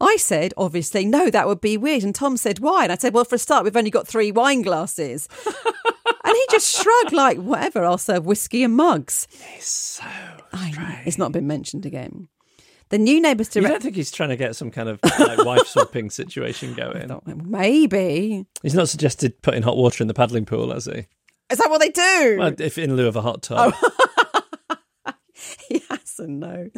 I 0.00 0.16
said, 0.16 0.54
obviously, 0.56 1.04
no, 1.04 1.28
that 1.30 1.46
would 1.46 1.60
be 1.60 1.76
weird. 1.76 2.02
And 2.02 2.14
Tom 2.14 2.36
said, 2.36 2.58
why? 2.58 2.84
And 2.84 2.92
I 2.92 2.96
said, 2.96 3.12
well, 3.12 3.24
for 3.24 3.34
a 3.34 3.38
start, 3.38 3.64
we've 3.64 3.76
only 3.76 3.90
got 3.90 4.08
three 4.08 4.32
wine 4.32 4.62
glasses. 4.62 5.28
and 5.46 6.34
he 6.36 6.46
just 6.50 6.74
shrugged, 6.82 7.12
like, 7.12 7.38
whatever, 7.38 7.84
I'll 7.84 7.98
serve 7.98 8.24
whiskey 8.24 8.62
and 8.64 8.74
mugs. 8.74 9.28
It's 9.56 9.66
so. 9.66 10.04
It's 11.04 11.18
not 11.18 11.32
been 11.32 11.46
mentioned 11.46 11.84
again. 11.84 12.28
The 12.88 12.98
new 12.98 13.20
neighbours 13.20 13.54
You 13.54 13.60
direct. 13.62 13.74
don't 13.74 13.82
think 13.82 13.96
he's 13.96 14.10
trying 14.10 14.30
to 14.30 14.36
get 14.36 14.56
some 14.56 14.70
kind 14.72 14.88
of 14.88 14.98
like 15.04 15.44
wife 15.44 15.66
swapping 15.66 16.10
situation 16.10 16.74
going? 16.74 17.10
Maybe. 17.44 18.46
He's 18.62 18.74
not 18.74 18.88
suggested 18.88 19.40
putting 19.42 19.62
hot 19.62 19.76
water 19.76 20.02
in 20.02 20.08
the 20.08 20.14
paddling 20.14 20.44
pool, 20.44 20.72
has 20.72 20.86
he? 20.86 21.06
Is 21.50 21.58
that 21.58 21.70
what 21.70 21.80
they 21.80 21.90
do? 21.90 22.36
Well, 22.38 22.54
if 22.58 22.78
in 22.78 22.96
lieu 22.96 23.06
of 23.06 23.14
a 23.16 23.22
hot 23.22 23.42
tub. 23.42 23.74
Oh. 23.80 25.12
yes 25.70 26.18
and 26.18 26.40
no. 26.40 26.70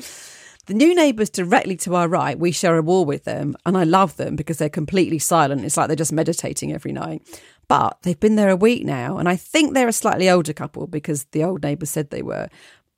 The 0.67 0.75
new 0.75 0.95
neighbours 0.95 1.29
directly 1.29 1.77
to 1.79 1.97
our 1.97 2.07
right, 2.07 2.39
we 2.39 2.53
share 2.53 2.77
a 2.77 2.83
wall 2.83 3.05
with 3.05 3.25
them, 3.25 3.57
and 3.67 3.77
I 3.77 3.83
love 3.83 4.17
them 4.17 4.37
because 4.37 4.59
they're 4.59 4.69
completely 4.69 5.19
silent. 5.19 5.65
It's 5.65 5.77
like 5.77 5.89
they're 5.89 5.97
just 5.97 6.13
meditating 6.13 6.73
every 6.73 6.93
night. 6.93 7.23
But 7.67 7.99
they've 8.03 8.19
been 8.19 8.37
there 8.37 8.51
a 8.51 8.57
week 8.57 8.85
now, 8.85 9.19
and 9.19 9.29
I 9.29 9.35
think 9.35 9.75
they're 9.75 9.89
a 9.89 9.93
slightly 9.93 10.31
older 10.31 10.53
couple 10.53 10.87
because 10.87 11.25
the 11.33 11.43
old 11.43 11.65
neighbour 11.65 11.87
said 11.87 12.11
they 12.11 12.23
were. 12.23 12.49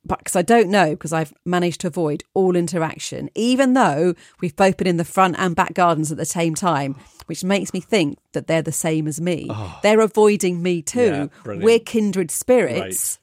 But 0.05 0.19
because 0.19 0.35
I 0.35 0.43
don't 0.43 0.69
know, 0.69 0.91
because 0.91 1.11
I've 1.11 1.33
managed 1.43 1.81
to 1.81 1.87
avoid 1.87 2.23
all 2.35 2.55
interaction, 2.55 3.31
even 3.33 3.73
though 3.73 4.13
we've 4.39 4.55
both 4.55 4.77
been 4.77 4.85
in 4.85 4.97
the 4.97 5.03
front 5.03 5.35
and 5.39 5.55
back 5.55 5.73
gardens 5.73 6.11
at 6.11 6.19
the 6.19 6.25
same 6.25 6.53
time, 6.53 6.95
which 7.25 7.43
makes 7.43 7.73
me 7.73 7.79
think 7.79 8.19
that 8.33 8.45
they're 8.45 8.61
the 8.61 8.71
same 8.71 9.07
as 9.07 9.19
me. 9.19 9.47
Oh. 9.49 9.79
They're 9.81 10.01
avoiding 10.01 10.61
me 10.61 10.83
too. 10.83 11.31
Yeah. 11.45 11.53
We're 11.55 11.79
kindred 11.79 12.29
spirits. 12.29 13.17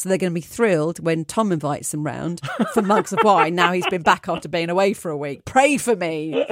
So 0.00 0.08
they're 0.08 0.16
going 0.16 0.32
to 0.32 0.34
be 0.34 0.40
thrilled 0.40 1.04
when 1.04 1.26
Tom 1.26 1.52
invites 1.52 1.90
them 1.90 2.04
round 2.04 2.40
for 2.72 2.80
mugs 2.80 3.12
of 3.12 3.18
wine. 3.22 3.54
Now 3.54 3.70
he's 3.72 3.86
been 3.88 4.00
back 4.00 4.30
after 4.30 4.48
being 4.48 4.70
away 4.70 4.94
for 4.94 5.10
a 5.10 5.16
week. 5.16 5.44
Pray 5.44 5.76
for 5.76 5.94
me. 5.94 6.42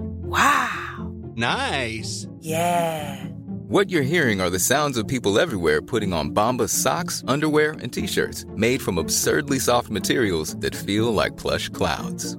Wow. 0.00 1.12
Nice. 1.36 2.26
Yeah. 2.40 3.24
What 3.68 3.90
you're 3.90 4.02
hearing 4.02 4.40
are 4.40 4.50
the 4.50 4.58
sounds 4.58 4.98
of 4.98 5.06
people 5.06 5.38
everywhere 5.38 5.80
putting 5.80 6.12
on 6.12 6.32
Bombas 6.32 6.70
socks, 6.70 7.22
underwear, 7.28 7.76
and 7.80 7.92
t-shirts 7.92 8.44
made 8.56 8.82
from 8.82 8.98
absurdly 8.98 9.60
soft 9.60 9.88
materials 9.88 10.56
that 10.56 10.74
feel 10.74 11.14
like 11.14 11.36
plush 11.36 11.68
clouds. 11.68 12.36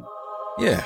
Yeah, 0.57 0.85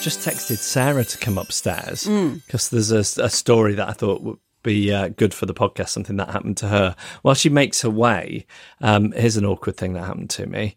I've 0.00 0.04
just 0.04 0.26
texted 0.26 0.56
Sarah 0.56 1.04
to 1.04 1.18
come 1.18 1.36
upstairs 1.36 2.06
because 2.46 2.70
there's 2.70 2.90
a, 2.90 3.22
a 3.22 3.28
story 3.28 3.74
that 3.74 3.86
I 3.86 3.92
thought 3.92 4.22
would 4.22 4.38
be 4.62 4.90
uh, 4.90 5.08
good 5.08 5.34
for 5.34 5.44
the 5.44 5.52
podcast, 5.52 5.90
something 5.90 6.16
that 6.16 6.30
happened 6.30 6.56
to 6.56 6.68
her. 6.68 6.96
While 7.20 7.34
she 7.34 7.50
makes 7.50 7.82
her 7.82 7.90
way, 7.90 8.46
um, 8.80 9.12
here's 9.12 9.36
an 9.36 9.44
awkward 9.44 9.76
thing 9.76 9.92
that 9.92 10.04
happened 10.06 10.30
to 10.30 10.46
me. 10.46 10.74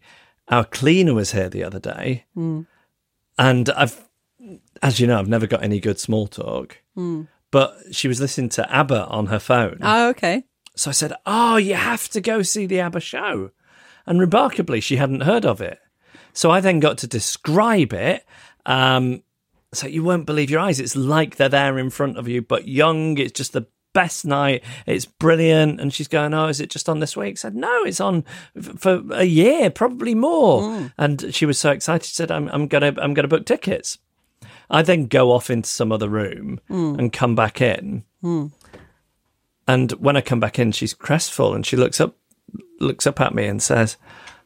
Our 0.48 0.66
cleaner 0.66 1.14
was 1.14 1.32
here 1.32 1.48
the 1.48 1.64
other 1.64 1.80
day, 1.80 2.26
and 3.38 3.70
I've, 3.70 4.06
as 4.82 5.00
you 5.00 5.06
know, 5.06 5.18
I've 5.18 5.26
never 5.28 5.46
got 5.46 5.62
any 5.62 5.80
good 5.80 5.98
small 5.98 6.26
talk. 6.26 6.82
But 7.50 7.78
she 7.92 8.08
was 8.08 8.20
listening 8.20 8.50
to 8.50 8.70
ABBA 8.70 9.06
on 9.06 9.28
her 9.28 9.38
phone. 9.38 9.78
Oh, 9.80 10.10
okay. 10.10 10.44
So 10.76 10.90
I 10.90 10.92
said, 10.92 11.14
Oh, 11.24 11.56
you 11.56 11.76
have 11.76 12.10
to 12.10 12.20
go 12.20 12.42
see 12.42 12.66
the 12.66 12.80
ABBA 12.80 13.00
show. 13.00 13.52
And 14.04 14.20
remarkably, 14.20 14.80
she 14.82 14.96
hadn't 14.96 15.22
heard 15.22 15.46
of 15.46 15.62
it. 15.62 15.78
So 16.34 16.50
I 16.50 16.60
then 16.60 16.78
got 16.78 16.98
to 16.98 17.06
describe 17.06 17.94
it. 17.94 18.26
Um, 18.66 19.22
so 19.72 19.86
you 19.86 20.04
won't 20.04 20.26
believe 20.26 20.50
your 20.50 20.60
eyes. 20.60 20.80
It's 20.80 20.96
like 20.96 21.36
they're 21.36 21.48
there 21.48 21.78
in 21.78 21.90
front 21.90 22.16
of 22.18 22.28
you, 22.28 22.42
but 22.42 22.68
young. 22.68 23.18
It's 23.18 23.32
just 23.32 23.52
the 23.52 23.66
best 23.92 24.26
night. 24.26 24.62
It's 24.86 25.06
brilliant. 25.06 25.80
And 25.80 25.92
she's 25.92 26.08
going, 26.08 26.34
Oh, 26.34 26.48
is 26.48 26.60
it 26.60 26.70
just 26.70 26.88
on 26.88 27.00
this 27.00 27.16
week? 27.16 27.34
I 27.34 27.34
said, 27.34 27.54
No, 27.54 27.84
it's 27.84 28.00
on 28.00 28.24
f- 28.56 28.78
for 28.78 29.02
a 29.12 29.24
year, 29.24 29.70
probably 29.70 30.14
more. 30.14 30.62
Mm. 30.62 30.92
And 30.98 31.34
she 31.34 31.46
was 31.46 31.58
so 31.58 31.70
excited. 31.70 32.06
She 32.06 32.14
said, 32.14 32.30
I'm, 32.30 32.48
I'm 32.48 32.66
going 32.66 32.94
to 32.94 33.02
I'm 33.02 33.14
gonna 33.14 33.28
book 33.28 33.46
tickets. 33.46 33.98
I 34.70 34.82
then 34.82 35.06
go 35.06 35.32
off 35.32 35.50
into 35.50 35.68
some 35.68 35.92
other 35.92 36.08
room 36.08 36.60
mm. 36.68 36.98
and 36.98 37.12
come 37.12 37.34
back 37.34 37.60
in. 37.60 38.04
Mm. 38.22 38.52
And 39.66 39.92
when 39.92 40.16
I 40.16 40.20
come 40.20 40.40
back 40.40 40.58
in, 40.58 40.72
she's 40.72 40.94
crestfallen. 40.94 41.62
she 41.62 41.76
looks 41.76 42.00
up 42.00 42.16
looks 42.80 43.06
up 43.06 43.20
at 43.20 43.34
me 43.34 43.46
and 43.46 43.62
says, 43.62 43.96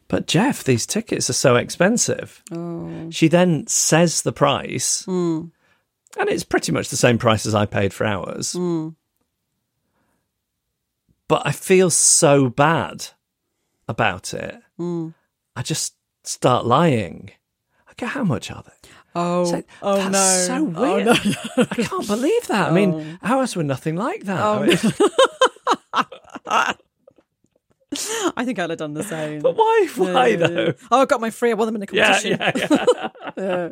But 0.09 0.27
Jeff, 0.27 0.64
these 0.64 0.87
tickets 0.87 1.29
are 1.29 1.35
so 1.35 1.57
expensive. 1.57 2.42
Oh. 2.51 3.11
She 3.11 3.29
then 3.29 3.66
says 3.66 4.23
the 4.23 4.33
price 4.33 5.05
hmm. 5.05 5.44
and 6.18 6.29
it's 6.31 6.44
pretty 6.44 6.73
much 6.73 6.88
the 6.88 6.97
same 6.97 7.18
price 7.18 7.44
as 7.44 7.55
I 7.55 7.66
paid 7.66 7.92
for 7.92 8.07
ours. 8.07 8.53
Hmm. 8.55 8.90
But 11.29 11.42
I 11.44 11.53
feel 11.53 11.90
so 11.90 12.49
bad 12.49 13.09
about 13.87 14.33
it. 14.33 14.57
Hmm. 14.79 15.11
I 15.55 15.62
just 15.62 15.94
start 16.25 16.64
lying. 16.64 17.31
Okay, 17.92 18.07
how 18.07 18.25
much 18.25 18.51
are 18.51 18.62
they? 18.62 18.88
Oh, 19.14 19.44
So- 19.44 19.62
oh 19.83 19.97
that's 19.97 20.49
no. 20.49 20.73
so 20.73 20.73
Oh, 20.77 21.03
no. 21.03 21.12
I 21.59 21.83
can't 21.83 22.07
believe 22.07 22.47
that. 22.47 22.71
I 22.71 22.75
mean, 22.75 23.18
oh. 23.23 23.37
ours 23.37 23.57
were 23.57 23.62
nothing 23.62 23.97
like 23.97 24.25
that. 24.25 24.40
Oh, 24.40 24.62
I 24.62 24.66
mean, 24.66 24.79
I 28.37 28.44
think 28.44 28.58
I'd 28.58 28.70
have 28.70 28.78
done 28.78 28.94
the 28.94 29.02
same. 29.04 29.40
but 29.40 29.56
why? 29.56 29.88
Why 29.96 30.26
Yeah. 30.28 30.37
though? 30.37 30.74
Oh, 30.90 31.02
I 31.02 31.04
got 31.06 31.20
my 31.20 31.30
free. 31.30 31.50
I 31.50 31.54
won 31.54 31.66
them 31.66 31.76
in 31.76 31.82
a 31.82 31.87
Yeah, 31.92 32.06
competition. 32.12 32.38
yeah, 32.40 33.11
yeah. 33.37 33.68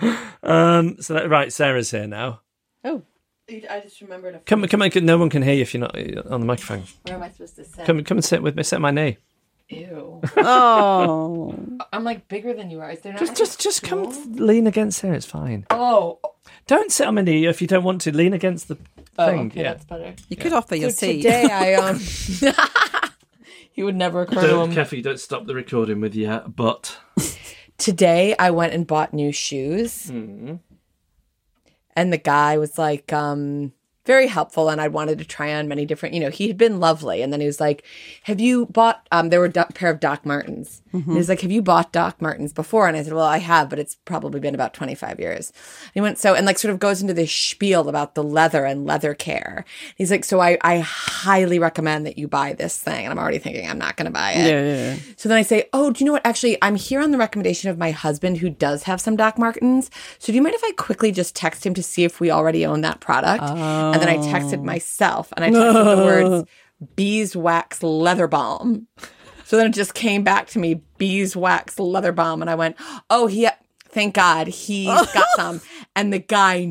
yeah. 0.00 0.16
um. 0.42 0.96
So 1.00 1.14
that, 1.14 1.28
right, 1.28 1.52
Sarah's 1.52 1.90
here 1.90 2.06
now. 2.06 2.40
Oh, 2.84 3.02
I 3.48 3.80
just 3.82 4.00
remembered. 4.00 4.34
A 4.34 4.38
Come, 4.40 4.66
come, 4.66 4.82
on, 4.82 4.90
no 5.02 5.18
one 5.18 5.30
can 5.30 5.42
hear 5.42 5.54
you 5.54 5.62
if 5.62 5.74
you're 5.74 5.80
not 5.80 5.96
on 6.26 6.40
the 6.40 6.46
microphone. 6.46 6.84
Where 7.02 7.16
am 7.16 7.22
I 7.22 7.30
supposed 7.30 7.56
to 7.56 7.64
sit? 7.64 7.84
Come, 7.84 8.02
come 8.04 8.18
and 8.18 8.24
sit 8.24 8.42
with 8.42 8.56
me. 8.56 8.62
Sit 8.62 8.76
on 8.76 8.82
my 8.82 8.90
knee. 8.90 9.18
Ew. 9.68 10.20
Oh, 10.36 11.54
I'm 11.92 12.04
like 12.04 12.28
bigger 12.28 12.52
than 12.52 12.70
you 12.70 12.80
are. 12.80 12.90
Is 12.90 13.00
there 13.00 13.12
not 13.12 13.20
Just, 13.20 13.30
like 13.30 13.38
just, 13.38 13.60
a 13.60 13.62
just 13.62 13.82
come 13.82 14.34
lean 14.34 14.66
against 14.66 15.00
here. 15.00 15.14
It's 15.14 15.24
fine. 15.26 15.66
Oh, 15.70 16.18
Don't 16.66 16.92
sit 16.92 17.06
on 17.06 17.14
my 17.14 17.22
knee 17.22 17.46
if 17.46 17.62
you 17.62 17.68
don't 17.68 17.84
want 17.84 18.00
to. 18.02 18.14
Lean 18.14 18.32
against 18.34 18.68
the 18.68 18.76
oh 19.18 19.26
thing. 19.26 19.46
okay, 19.46 19.62
yeah. 19.62 19.72
that's 19.72 19.84
better. 19.84 20.14
you 20.28 20.36
could 20.36 20.52
offer 20.52 20.74
your 20.76 20.90
So 20.90 21.06
seat. 21.06 21.22
today 21.22 21.44
I 21.44 21.74
um. 21.74 22.00
He 23.72 23.82
would 23.82 23.96
never 23.96 24.22
occur 24.22 24.40
to 24.42 24.60
him. 24.60 24.72
careful, 24.72 25.00
don't 25.00 25.20
stop 25.20 25.46
the 25.46 25.54
recording 25.54 26.00
with 26.00 26.14
your 26.14 26.40
but. 26.46 26.98
today 27.78 28.34
I 28.38 28.50
went 28.50 28.74
and 28.74 28.86
bought 28.86 29.12
new 29.12 29.32
shoes. 29.32 30.08
And 30.10 30.60
the 32.12 32.18
guy 32.18 32.58
was 32.58 32.78
like, 32.78 33.12
um, 33.12 33.72
very 34.04 34.26
helpful. 34.26 34.68
And 34.68 34.80
I 34.80 34.88
wanted 34.88 35.18
to 35.18 35.24
try 35.24 35.54
on 35.54 35.68
many 35.68 35.86
different, 35.86 36.14
you 36.14 36.20
know, 36.20 36.30
he 36.30 36.48
had 36.48 36.58
been 36.58 36.80
lovely. 36.80 37.22
And 37.22 37.32
then 37.32 37.40
he 37.40 37.46
was 37.46 37.60
like, 37.60 37.84
Have 38.24 38.40
you 38.40 38.66
bought, 38.66 39.06
um, 39.12 39.28
there 39.28 39.40
were 39.40 39.46
a 39.54 39.66
pair 39.72 39.90
of 39.90 40.00
Doc 40.00 40.26
Martens. 40.26 40.82
And 40.92 41.12
he 41.12 41.18
was 41.18 41.28
like, 41.28 41.40
Have 41.40 41.52
you 41.52 41.62
bought 41.62 41.92
Doc 41.92 42.20
Martens 42.20 42.52
before? 42.52 42.88
And 42.88 42.96
I 42.96 43.02
said, 43.02 43.12
Well, 43.12 43.24
I 43.24 43.38
have, 43.38 43.70
but 43.70 43.78
it's 43.78 43.96
probably 44.04 44.40
been 44.40 44.54
about 44.54 44.74
25 44.74 45.20
years. 45.20 45.50
And 45.84 45.92
he 45.94 46.00
went, 46.00 46.18
So, 46.18 46.34
and 46.34 46.44
like 46.44 46.58
sort 46.58 46.74
of 46.74 46.80
goes 46.80 47.00
into 47.00 47.14
this 47.14 47.32
spiel 47.32 47.88
about 47.88 48.14
the 48.14 48.24
leather 48.24 48.64
and 48.64 48.84
leather 48.84 49.14
care. 49.14 49.64
He's 49.96 50.10
like, 50.10 50.24
So 50.24 50.40
I, 50.40 50.58
I 50.62 50.80
highly 50.80 51.58
recommend 51.58 52.04
that 52.06 52.18
you 52.18 52.28
buy 52.28 52.52
this 52.54 52.78
thing. 52.78 53.04
And 53.04 53.12
I'm 53.12 53.18
already 53.18 53.38
thinking, 53.38 53.68
I'm 53.68 53.78
not 53.78 53.96
going 53.96 54.06
to 54.06 54.12
buy 54.12 54.32
it. 54.32 54.48
Yeah, 54.50 54.62
yeah, 54.64 54.94
yeah. 54.94 54.96
So 55.16 55.28
then 55.28 55.38
I 55.38 55.42
say, 55.42 55.68
Oh, 55.72 55.90
do 55.92 56.02
you 56.02 56.06
know 56.06 56.12
what? 56.12 56.26
Actually, 56.26 56.58
I'm 56.60 56.76
here 56.76 57.00
on 57.00 57.10
the 57.12 57.18
recommendation 57.18 57.70
of 57.70 57.78
my 57.78 57.92
husband 57.92 58.38
who 58.38 58.50
does 58.50 58.82
have 58.82 59.00
some 59.00 59.16
Doc 59.16 59.38
Martens. 59.38 59.90
So 60.18 60.32
do 60.32 60.36
you 60.36 60.42
mind 60.42 60.56
if 60.56 60.64
I 60.64 60.72
quickly 60.72 61.12
just 61.12 61.36
text 61.36 61.64
him 61.64 61.74
to 61.74 61.82
see 61.82 62.04
if 62.04 62.20
we 62.20 62.30
already 62.30 62.66
own 62.66 62.80
that 62.82 63.00
product? 63.00 63.44
And 63.92 64.02
then 64.02 64.08
I 64.08 64.16
texted 64.18 64.60
oh. 64.60 64.64
myself 64.64 65.32
and 65.36 65.44
I 65.44 65.50
texted 65.50 65.96
the 65.96 66.04
words 66.04 66.50
beeswax 66.96 67.82
leather 67.82 68.26
balm. 68.26 68.86
So 69.44 69.56
then 69.56 69.66
it 69.66 69.74
just 69.74 69.94
came 69.94 70.22
back 70.22 70.46
to 70.48 70.58
me 70.58 70.82
beeswax 70.98 71.78
leather 71.78 72.12
balm. 72.12 72.40
And 72.40 72.50
I 72.50 72.54
went, 72.54 72.76
Oh, 73.10 73.26
he, 73.26 73.48
thank 73.88 74.14
God 74.14 74.48
he's 74.48 74.86
got 74.86 75.26
some. 75.36 75.60
And 75.94 76.12
the 76.12 76.18
guy 76.18 76.64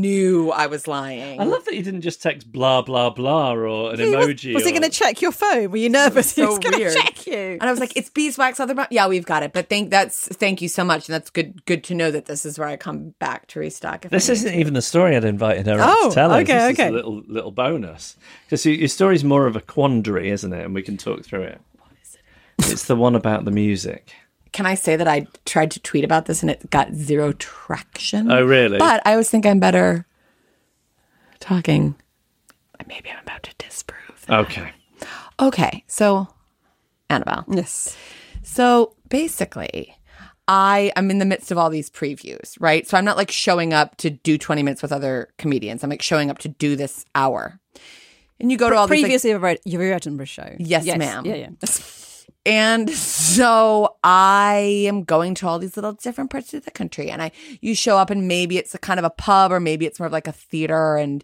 knew 0.00 0.50
I 0.50 0.66
was 0.66 0.88
lying. 0.88 1.40
I 1.40 1.44
love 1.44 1.64
that 1.66 1.74
you 1.74 1.82
didn't 1.82 2.00
just 2.00 2.22
text 2.22 2.50
blah 2.50 2.82
blah 2.82 3.10
blah 3.10 3.52
or 3.54 3.92
an 3.92 3.98
He 4.00 4.06
emoji. 4.06 4.54
Was, 4.54 4.64
he 4.64 4.70
or- 4.70 4.78
going 4.78 4.82
to 4.90 4.96
check 4.96 5.20
your 5.22 5.32
phone? 5.32 5.70
Were 5.70 5.76
you 5.76 5.88
nervous? 5.88 6.34
he 6.34 6.42
so 6.42 6.48
was 6.48 6.58
going 6.58 6.74
to 6.78 6.94
check 6.94 7.26
you. 7.26 7.34
And 7.60 7.62
I 7.64 7.70
was 7.70 7.80
like, 7.80 7.96
"It's 7.96 8.10
beeswax 8.10 8.58
leather 8.58 8.74
balm." 8.74 8.86
Yeah, 8.90 9.06
we've 9.08 9.26
got 9.26 9.42
it. 9.42 9.52
But 9.52 9.68
thank 9.68 9.90
that's 9.90 10.28
thank 10.36 10.62
you 10.62 10.68
so 10.68 10.84
much, 10.84 11.08
and 11.08 11.14
that's 11.14 11.30
good. 11.30 11.64
Good 11.66 11.84
to 11.84 11.94
know 11.94 12.10
that 12.10 12.26
this 12.26 12.44
is 12.46 12.58
where 12.58 12.68
I 12.68 12.76
come 12.76 13.14
back 13.18 13.46
to 13.48 13.60
restock. 13.60 14.02
This 14.08 14.28
I 14.28 14.32
isn't 14.32 14.52
to. 14.52 14.58
even 14.58 14.74
the 14.74 14.82
story 14.82 15.16
I'd 15.16 15.24
invited 15.24 15.66
her 15.66 15.74
on 15.80 15.80
Oh, 15.88 16.08
to 16.08 16.14
tell 16.14 16.30
us. 16.32 16.42
okay, 16.42 16.52
this 16.54 16.72
okay. 16.72 16.84
Is 16.86 16.90
a 16.90 16.94
little 16.94 17.22
little 17.28 17.50
bonus 17.52 18.16
because 18.46 18.64
your, 18.64 18.74
your 18.74 18.88
story's 18.88 19.24
more 19.24 19.46
of 19.46 19.56
a 19.56 19.60
quandary, 19.60 20.30
isn't 20.30 20.52
it? 20.52 20.64
And 20.64 20.74
we 20.74 20.82
can 20.82 20.96
talk 20.96 21.24
through 21.24 21.42
it. 21.42 21.60
What 21.78 21.90
is 22.02 22.14
it? 22.14 22.72
It's 22.72 22.84
the 22.86 22.96
one 22.96 23.14
about 23.14 23.44
the 23.44 23.50
music. 23.50 24.12
Can 24.52 24.66
I 24.66 24.74
say 24.74 24.96
that 24.96 25.06
I 25.08 25.26
tried 25.46 25.70
to 25.72 25.80
tweet 25.80 26.04
about 26.04 26.26
this 26.26 26.42
and 26.42 26.50
it 26.50 26.68
got 26.70 26.92
zero 26.94 27.32
traction? 27.32 28.30
Oh, 28.30 28.44
really? 28.44 28.78
But 28.78 29.00
I 29.06 29.12
always 29.12 29.30
think 29.30 29.46
I'm 29.46 29.60
better 29.60 30.06
talking. 31.38 31.94
Maybe 32.88 33.10
I'm 33.10 33.20
about 33.22 33.42
to 33.44 33.52
disprove. 33.58 34.24
that. 34.26 34.38
Okay. 34.40 34.72
Okay, 35.38 35.84
so 35.86 36.28
Annabelle. 37.08 37.44
Yes. 37.48 37.96
So 38.42 38.94
basically, 39.08 39.94
I 40.48 40.92
am 40.96 41.10
in 41.10 41.18
the 41.18 41.24
midst 41.24 41.50
of 41.50 41.58
all 41.58 41.70
these 41.70 41.88
previews, 41.88 42.56
right? 42.60 42.86
So 42.88 42.98
I'm 42.98 43.04
not 43.04 43.16
like 43.16 43.30
showing 43.30 43.72
up 43.72 43.96
to 43.98 44.10
do 44.10 44.36
20 44.36 44.62
minutes 44.62 44.82
with 44.82 44.92
other 44.92 45.28
comedians. 45.38 45.84
I'm 45.84 45.90
like 45.90 46.02
showing 46.02 46.30
up 46.30 46.38
to 46.38 46.48
do 46.48 46.74
this 46.76 47.04
hour. 47.14 47.60
And 48.40 48.50
you 48.50 48.56
go 48.58 48.70
to 48.70 48.76
all 48.76 48.86
these 48.86 48.96
like, 49.02 49.02
Previously, 49.04 49.30
your 49.30 49.46
Ed- 49.46 49.60
your 49.64 49.82
Edinburgh 49.92 50.24
show. 50.26 50.56
Yes, 50.58 50.84
ma'am. 50.96 51.24
Yeah, 51.26 51.34
yeah. 51.34 51.48
And 52.46 52.88
so 52.90 53.96
I 54.02 54.84
am 54.86 55.04
going 55.04 55.34
to 55.36 55.46
all 55.46 55.58
these 55.58 55.76
little 55.76 55.92
different 55.92 56.30
parts 56.30 56.54
of 56.54 56.64
the 56.64 56.70
country, 56.70 57.10
and 57.10 57.20
I 57.20 57.32
you 57.60 57.74
show 57.74 57.98
up, 57.98 58.08
and 58.10 58.26
maybe 58.26 58.56
it's 58.56 58.74
a 58.74 58.78
kind 58.78 58.98
of 58.98 59.04
a 59.04 59.10
pub, 59.10 59.52
or 59.52 59.60
maybe 59.60 59.84
it's 59.84 60.00
more 60.00 60.06
of 60.06 60.12
like 60.12 60.26
a 60.26 60.32
theater, 60.32 60.96
and 60.96 61.22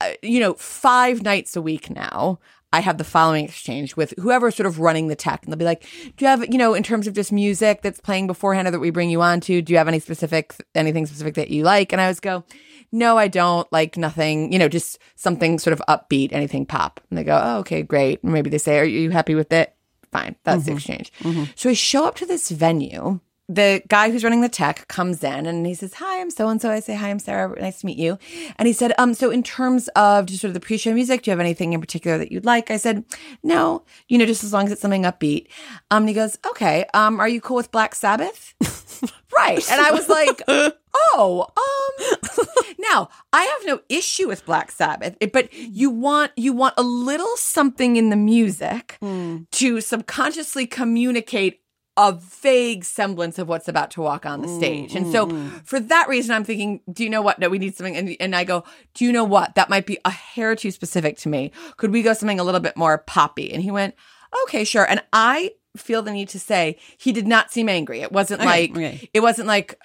uh, 0.00 0.12
you 0.22 0.38
know, 0.38 0.54
five 0.54 1.22
nights 1.22 1.56
a 1.56 1.62
week 1.62 1.90
now. 1.90 2.38
I 2.70 2.80
have 2.80 2.98
the 2.98 3.04
following 3.04 3.46
exchange 3.46 3.96
with 3.96 4.12
whoever's 4.18 4.54
sort 4.54 4.66
of 4.66 4.78
running 4.78 5.08
the 5.08 5.16
tech, 5.16 5.42
and 5.42 5.52
they'll 5.52 5.58
be 5.58 5.64
like, 5.64 5.86
"Do 6.16 6.24
you 6.24 6.28
have, 6.28 6.44
you 6.52 6.58
know, 6.58 6.74
in 6.74 6.82
terms 6.82 7.06
of 7.06 7.14
just 7.14 7.32
music 7.32 7.80
that's 7.82 8.00
playing 8.00 8.26
beforehand 8.26 8.68
or 8.68 8.70
that 8.70 8.78
we 8.78 8.90
bring 8.90 9.10
you 9.10 9.22
on 9.22 9.40
to? 9.40 9.62
Do 9.62 9.72
you 9.72 9.78
have 9.78 9.88
any 9.88 9.98
specific, 9.98 10.54
anything 10.74 11.06
specific 11.06 11.34
that 11.34 11.50
you 11.50 11.64
like?" 11.64 11.92
And 11.92 12.00
I 12.00 12.04
always 12.04 12.20
go, 12.20 12.44
"No, 12.92 13.16
I 13.18 13.26
don't 13.26 13.66
like 13.72 13.96
nothing. 13.96 14.52
You 14.52 14.58
know, 14.58 14.68
just 14.68 14.98
something 15.16 15.58
sort 15.58 15.72
of 15.72 15.82
upbeat, 15.88 16.32
anything 16.32 16.66
pop." 16.66 17.00
And 17.10 17.18
they 17.18 17.24
go, 17.24 17.40
"Oh, 17.42 17.58
okay, 17.60 17.82
great." 17.82 18.22
And 18.22 18.32
maybe 18.32 18.50
they 18.50 18.58
say, 18.58 18.78
"Are 18.78 18.84
you 18.84 19.10
happy 19.10 19.34
with 19.34 19.50
it?" 19.52 19.74
Fine, 20.12 20.36
that's 20.44 20.64
the 20.64 20.72
exchange. 20.72 21.12
So 21.54 21.70
I 21.70 21.74
show 21.74 22.06
up 22.06 22.14
to 22.16 22.26
this 22.26 22.50
venue. 22.50 23.20
The 23.50 23.82
guy 23.88 24.10
who's 24.10 24.24
running 24.24 24.42
the 24.42 24.48
tech 24.50 24.88
comes 24.88 25.24
in 25.24 25.46
and 25.46 25.66
he 25.66 25.72
says, 25.72 25.94
Hi, 25.94 26.20
I'm 26.20 26.28
so 26.30 26.48
and 26.50 26.60
so. 26.60 26.70
I 26.70 26.80
say, 26.80 26.94
Hi, 26.94 27.08
I'm 27.08 27.18
Sarah. 27.18 27.58
Nice 27.58 27.80
to 27.80 27.86
meet 27.86 27.96
you. 27.96 28.18
And 28.56 28.66
he 28.66 28.74
said, 28.74 28.92
Um, 28.98 29.14
so 29.14 29.30
in 29.30 29.42
terms 29.42 29.88
of 29.96 30.26
just 30.26 30.42
sort 30.42 30.50
of 30.50 30.54
the 30.54 30.60
pre 30.60 30.76
show 30.76 30.92
music, 30.92 31.22
do 31.22 31.30
you 31.30 31.32
have 31.32 31.40
anything 31.40 31.72
in 31.72 31.80
particular 31.80 32.18
that 32.18 32.30
you'd 32.30 32.44
like? 32.44 32.70
I 32.70 32.76
said, 32.76 33.06
No, 33.42 33.84
you 34.06 34.18
know, 34.18 34.26
just 34.26 34.44
as 34.44 34.52
long 34.52 34.66
as 34.66 34.72
it's 34.72 34.82
something 34.82 35.04
upbeat. 35.04 35.46
Um, 35.90 36.02
and 36.02 36.08
he 36.10 36.14
goes, 36.14 36.36
Okay, 36.46 36.84
um, 36.92 37.20
are 37.20 37.28
you 37.28 37.40
cool 37.40 37.56
with 37.56 37.70
Black 37.70 37.94
Sabbath? 37.94 38.54
right. 39.34 39.66
And 39.70 39.80
I 39.80 39.92
was 39.92 40.10
like, 40.10 40.42
Oh, 41.14 41.46
um, 41.56 42.74
now 42.78 43.08
I 43.32 43.42
have 43.42 43.66
no 43.66 43.80
issue 43.88 44.28
with 44.28 44.44
Black 44.44 44.70
Sabbath, 44.70 45.16
but 45.32 45.52
you 45.52 45.90
want 45.90 46.32
you 46.36 46.52
want 46.52 46.74
a 46.76 46.82
little 46.82 47.36
something 47.36 47.96
in 47.96 48.10
the 48.10 48.16
music 48.16 48.96
hmm. 49.00 49.38
to 49.52 49.80
subconsciously 49.80 50.66
communicate 50.66 51.60
a 51.98 52.12
vague 52.12 52.84
semblance 52.84 53.40
of 53.40 53.48
what's 53.48 53.66
about 53.66 53.90
to 53.90 54.00
walk 54.00 54.24
on 54.24 54.40
the 54.40 54.46
hmm, 54.46 54.56
stage. 54.56 54.94
And 54.94 55.06
hmm, 55.06 55.12
so 55.12 55.28
for 55.64 55.80
that 55.80 56.08
reason, 56.08 56.32
I'm 56.32 56.44
thinking, 56.44 56.80
do 56.90 57.02
you 57.02 57.10
know 57.10 57.22
what? 57.22 57.40
No, 57.40 57.48
we 57.48 57.58
need 57.58 57.76
something. 57.76 57.96
And, 57.96 58.16
and 58.20 58.36
I 58.36 58.44
go, 58.44 58.62
do 58.94 59.04
you 59.04 59.12
know 59.12 59.24
what? 59.24 59.56
That 59.56 59.68
might 59.68 59.84
be 59.84 59.98
a 60.04 60.10
hair 60.10 60.54
too 60.54 60.70
specific 60.70 61.18
to 61.18 61.28
me. 61.28 61.50
Could 61.76 61.90
we 61.90 62.02
go 62.02 62.12
something 62.12 62.38
a 62.38 62.44
little 62.44 62.60
bit 62.60 62.76
more 62.76 62.98
poppy? 62.98 63.52
And 63.52 63.64
he 63.64 63.72
went, 63.72 63.96
okay, 64.44 64.62
sure. 64.62 64.88
And 64.88 65.02
I 65.12 65.54
feel 65.76 66.02
the 66.02 66.12
need 66.12 66.28
to 66.28 66.38
say 66.38 66.78
he 66.98 67.10
did 67.10 67.26
not 67.26 67.50
seem 67.50 67.68
angry. 67.68 68.00
It 68.00 68.12
wasn't 68.12 68.42
Okay, 68.42 68.48
like, 68.48 68.70
okay. 68.70 69.10
it 69.12 69.20
wasn't 69.20 69.48
like, 69.48 69.76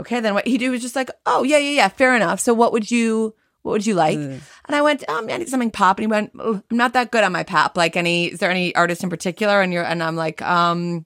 okay, 0.00 0.20
then 0.20 0.34
what 0.34 0.46
he 0.46 0.58
did 0.58 0.70
was 0.70 0.82
just 0.82 0.96
like, 0.96 1.10
oh 1.26 1.42
yeah, 1.42 1.58
yeah, 1.58 1.70
yeah, 1.70 1.88
fair 1.88 2.14
enough. 2.14 2.40
So 2.40 2.52
what 2.54 2.72
would 2.72 2.90
you 2.90 3.34
what 3.62 3.72
would 3.72 3.86
you 3.86 3.94
like? 3.94 4.16
And 4.18 4.40
I 4.68 4.80
went, 4.82 5.06
um, 5.08 5.28
I 5.28 5.36
need 5.36 5.48
something 5.48 5.70
pop. 5.70 5.98
And 5.98 6.04
he 6.04 6.06
went, 6.06 6.32
"Oh, 6.38 6.62
I'm 6.70 6.76
not 6.76 6.94
that 6.94 7.10
good 7.10 7.24
on 7.24 7.32
my 7.32 7.42
pop. 7.42 7.76
Like 7.76 7.96
any 7.96 8.26
is 8.26 8.38
there 8.38 8.50
any 8.50 8.74
artist 8.74 9.02
in 9.04 9.10
particular? 9.10 9.60
And 9.60 9.72
you're 9.72 9.84
and 9.84 10.02
I'm 10.02 10.16
like, 10.16 10.40
um 10.42 11.04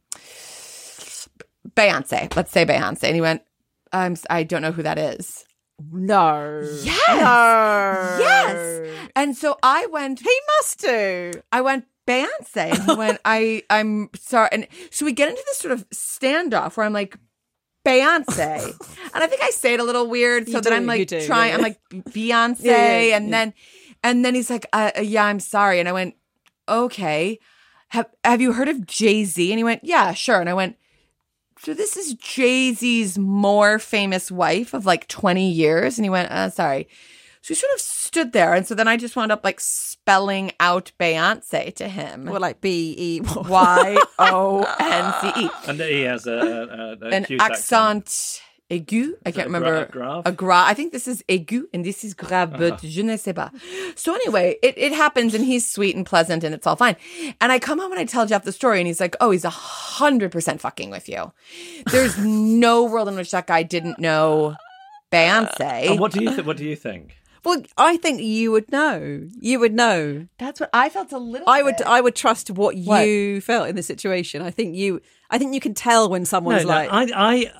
Beyonce. 1.76 2.34
Let's 2.36 2.52
say 2.52 2.64
Beyonce. 2.64 3.04
And 3.04 3.14
he 3.14 3.20
went, 3.20 3.42
I'm 3.92 4.16
I 4.30 4.44
don't 4.44 4.62
know 4.62 4.72
who 4.72 4.82
that 4.82 4.98
is. 4.98 5.44
No. 5.92 6.60
Yes. 6.82 7.08
No. 7.08 8.16
Yes. 8.20 8.90
And 9.16 9.36
so 9.36 9.56
I 9.62 9.86
went, 9.86 10.20
He 10.20 10.38
must 10.58 10.78
do. 10.80 11.32
I 11.50 11.60
went 11.60 11.86
Beyonce. 12.06 12.70
And 12.70 12.82
he 12.84 12.94
went, 12.94 13.20
I, 13.24 13.62
I'm 13.70 14.10
sorry. 14.14 14.48
And 14.52 14.68
so 14.90 15.04
we 15.04 15.12
get 15.12 15.28
into 15.28 15.42
this 15.46 15.58
sort 15.58 15.72
of 15.72 15.88
standoff 15.90 16.76
where 16.76 16.86
I'm 16.86 16.92
like, 16.92 17.18
Beyonce. 17.84 18.64
and 19.14 19.22
I 19.24 19.26
think 19.26 19.42
I 19.42 19.50
say 19.50 19.74
it 19.74 19.80
a 19.80 19.84
little 19.84 20.08
weird. 20.08 20.46
So 20.46 20.56
You 20.56 20.60
that 20.62 20.70
do, 20.70 20.74
I'm 20.74 20.86
like 20.86 21.06
do, 21.08 21.20
trying, 21.26 21.50
yeah. 21.50 21.56
I'm 21.56 21.62
like 21.62 21.80
Beyonce. 21.90 22.60
Yeah, 22.64 23.00
yeah, 23.00 23.16
and 23.16 23.32
then, 23.32 23.54
and 24.02 24.24
then 24.24 24.34
he's 24.34 24.50
like, 24.50 24.66
uh, 24.72 24.90
uh, 24.96 25.00
yeah, 25.00 25.24
I'm 25.24 25.40
sorry. 25.40 25.80
And 25.80 25.88
I 25.88 25.92
went, 25.92 26.14
okay. 26.68 27.38
Have, 27.88 28.06
have 28.24 28.40
you 28.40 28.52
heard 28.52 28.68
of 28.68 28.86
Jay 28.86 29.24
Z? 29.24 29.50
And 29.52 29.58
he 29.58 29.64
went, 29.64 29.84
yeah, 29.84 30.12
sure. 30.12 30.40
And 30.40 30.48
I 30.48 30.54
went, 30.54 30.76
so 31.60 31.72
this 31.74 31.96
is 31.96 32.14
Jay 32.14 32.72
Z's 32.72 33.16
more 33.18 33.78
famous 33.78 34.30
wife 34.30 34.74
of 34.74 34.84
like 34.84 35.06
20 35.08 35.50
years. 35.50 35.96
And 35.98 36.04
he 36.04 36.10
went, 36.10 36.30
uh, 36.30 36.50
sorry. 36.50 36.88
So 37.42 37.48
he 37.48 37.54
sort 37.54 37.72
of 37.74 37.80
stood 37.80 38.32
there. 38.32 38.54
And 38.54 38.66
so 38.66 38.74
then 38.74 38.88
I 38.88 38.96
just 38.96 39.16
wound 39.16 39.30
up 39.32 39.44
like 39.44 39.60
spelling 40.04 40.52
out 40.60 40.92
Beyonce 41.00 41.74
to 41.76 41.88
him. 41.88 42.26
Well, 42.26 42.40
like 42.40 42.60
B 42.60 42.94
E 42.98 43.20
Y 43.48 43.96
O 44.18 44.62
N 44.78 45.14
C 45.20 45.44
E. 45.44 45.50
And 45.66 45.80
he 45.80 46.02
has 46.02 46.26
a, 46.26 46.98
a, 47.00 47.06
a 47.06 47.08
An 47.10 47.24
cute 47.24 47.40
accent. 47.40 48.42
aigu. 48.70 49.12
I 49.24 49.30
can't 49.30 49.46
remember. 49.46 49.74
a 49.76 49.86
grave? 49.86 50.22
A 50.26 50.32
gra. 50.32 50.64
I 50.66 50.74
think 50.74 50.92
this 50.92 51.08
is 51.08 51.24
aigu 51.28 51.62
and 51.72 51.86
this 51.86 52.04
is 52.04 52.12
grave, 52.12 52.50
but 52.50 52.72
uh-huh. 52.74 52.78
je 52.82 53.02
ne 53.02 53.16
sais 53.16 53.32
pas. 53.32 53.50
So 53.94 54.14
anyway, 54.14 54.56
it, 54.62 54.74
it 54.76 54.92
happens 54.92 55.32
and 55.34 55.42
he's 55.44 55.66
sweet 55.70 55.96
and 55.96 56.04
pleasant 56.04 56.44
and 56.44 56.54
it's 56.54 56.66
all 56.66 56.76
fine. 56.76 56.96
And 57.40 57.50
I 57.50 57.58
come 57.58 57.78
home 57.78 57.92
and 57.92 58.00
I 58.00 58.04
tell 58.04 58.26
Jeff 58.26 58.44
the 58.44 58.52
story 58.52 58.80
and 58.80 58.86
he's 58.86 59.00
like, 59.00 59.16
oh, 59.22 59.30
he's 59.30 59.44
a 59.44 59.50
hundred 59.50 60.32
percent 60.32 60.60
fucking 60.60 60.90
with 60.90 61.08
you. 61.08 61.32
There's 61.90 62.18
no 62.66 62.84
world 62.84 63.08
in 63.08 63.16
which 63.16 63.30
that 63.30 63.46
guy 63.46 63.62
didn't 63.62 63.98
know 63.98 64.54
Beyonce. 65.10 65.90
And 65.90 65.98
what 65.98 66.12
do 66.12 66.22
you 66.22 66.30
think? 66.30 66.46
What 66.46 66.58
do 66.58 66.64
you 66.66 66.76
think? 66.76 67.16
Well, 67.44 67.62
I 67.76 67.98
think 67.98 68.20
you 68.22 68.52
would 68.52 68.72
know. 68.72 69.28
You 69.38 69.60
would 69.60 69.74
know. 69.74 70.26
That's 70.38 70.60
what 70.60 70.70
I 70.72 70.88
felt 70.88 71.12
a 71.12 71.18
little 71.18 71.48
I 71.48 71.62
would. 71.62 71.76
bit. 71.76 71.86
I 71.86 72.00
would 72.00 72.14
trust 72.16 72.50
what 72.50 72.74
What? 72.76 73.06
you 73.06 73.40
felt 73.40 73.68
in 73.68 73.76
the 73.76 73.82
situation. 73.82 74.40
I 74.40 74.50
think 74.50 74.74
you. 74.74 75.00
I 75.30 75.38
think 75.38 75.52
you 75.52 75.60
can 75.60 75.74
tell 75.74 76.08
when 76.08 76.24
someone's 76.24 76.62
no, 76.64 76.68
like. 76.70 76.88
I, 76.90 77.06
I, 77.14 77.50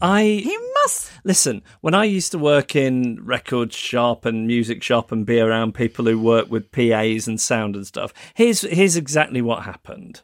I. 0.00 0.22
he 0.24 0.56
must. 0.82 1.10
Listen, 1.24 1.62
when 1.80 1.94
I 1.94 2.04
used 2.04 2.32
to 2.32 2.38
work 2.38 2.74
in 2.74 3.24
record 3.24 3.72
shop 3.72 4.24
and 4.24 4.46
music 4.46 4.82
shop 4.82 5.12
and 5.12 5.24
be 5.24 5.38
around 5.40 5.74
people 5.74 6.06
who 6.06 6.18
work 6.18 6.50
with 6.50 6.72
PAs 6.72 7.28
and 7.28 7.40
sound 7.40 7.76
and 7.76 7.86
stuff, 7.86 8.12
here's 8.34 8.62
here's 8.62 8.96
exactly 8.96 9.40
what 9.42 9.62
happened. 9.64 10.22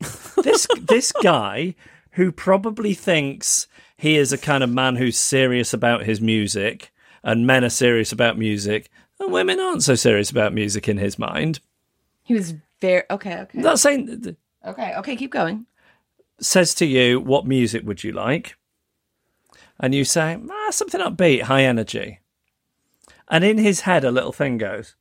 this 0.42 0.66
this 0.80 1.12
guy 1.22 1.74
who 2.12 2.32
probably 2.32 2.94
thinks 2.94 3.66
he 3.96 4.16
is 4.16 4.32
a 4.32 4.38
kind 4.38 4.64
of 4.64 4.70
man 4.70 4.96
who's 4.96 5.18
serious 5.18 5.72
about 5.72 6.04
his 6.04 6.20
music 6.20 6.90
and 7.22 7.46
men 7.46 7.64
are 7.64 7.70
serious 7.70 8.12
about 8.12 8.38
music 8.38 8.90
and 9.18 9.32
women 9.32 9.60
aren't 9.60 9.82
so 9.82 9.94
serious 9.94 10.30
about 10.30 10.54
music 10.54 10.88
in 10.88 10.98
his 10.98 11.18
mind. 11.18 11.60
he 12.22 12.34
was 12.34 12.54
very 12.80 13.02
okay. 13.10 13.40
Okay. 13.40 13.58
Not 13.58 13.78
saying 13.78 14.36
Okay. 14.64 14.94
Okay. 14.96 15.16
Keep 15.16 15.32
going. 15.32 15.66
says 16.40 16.74
to 16.76 16.86
you, 16.86 17.20
"What 17.20 17.46
music 17.46 17.82
would 17.86 18.02
you 18.02 18.12
like?" 18.12 18.56
And 19.78 19.94
you 19.94 20.04
say, 20.04 20.38
ah, 20.50 20.70
"Something 20.70 21.00
upbeat, 21.02 21.42
high 21.42 21.64
energy." 21.64 22.20
And 23.28 23.44
in 23.44 23.58
his 23.58 23.82
head, 23.82 24.04
a 24.04 24.10
little 24.10 24.32
thing 24.32 24.56
goes, 24.58 24.96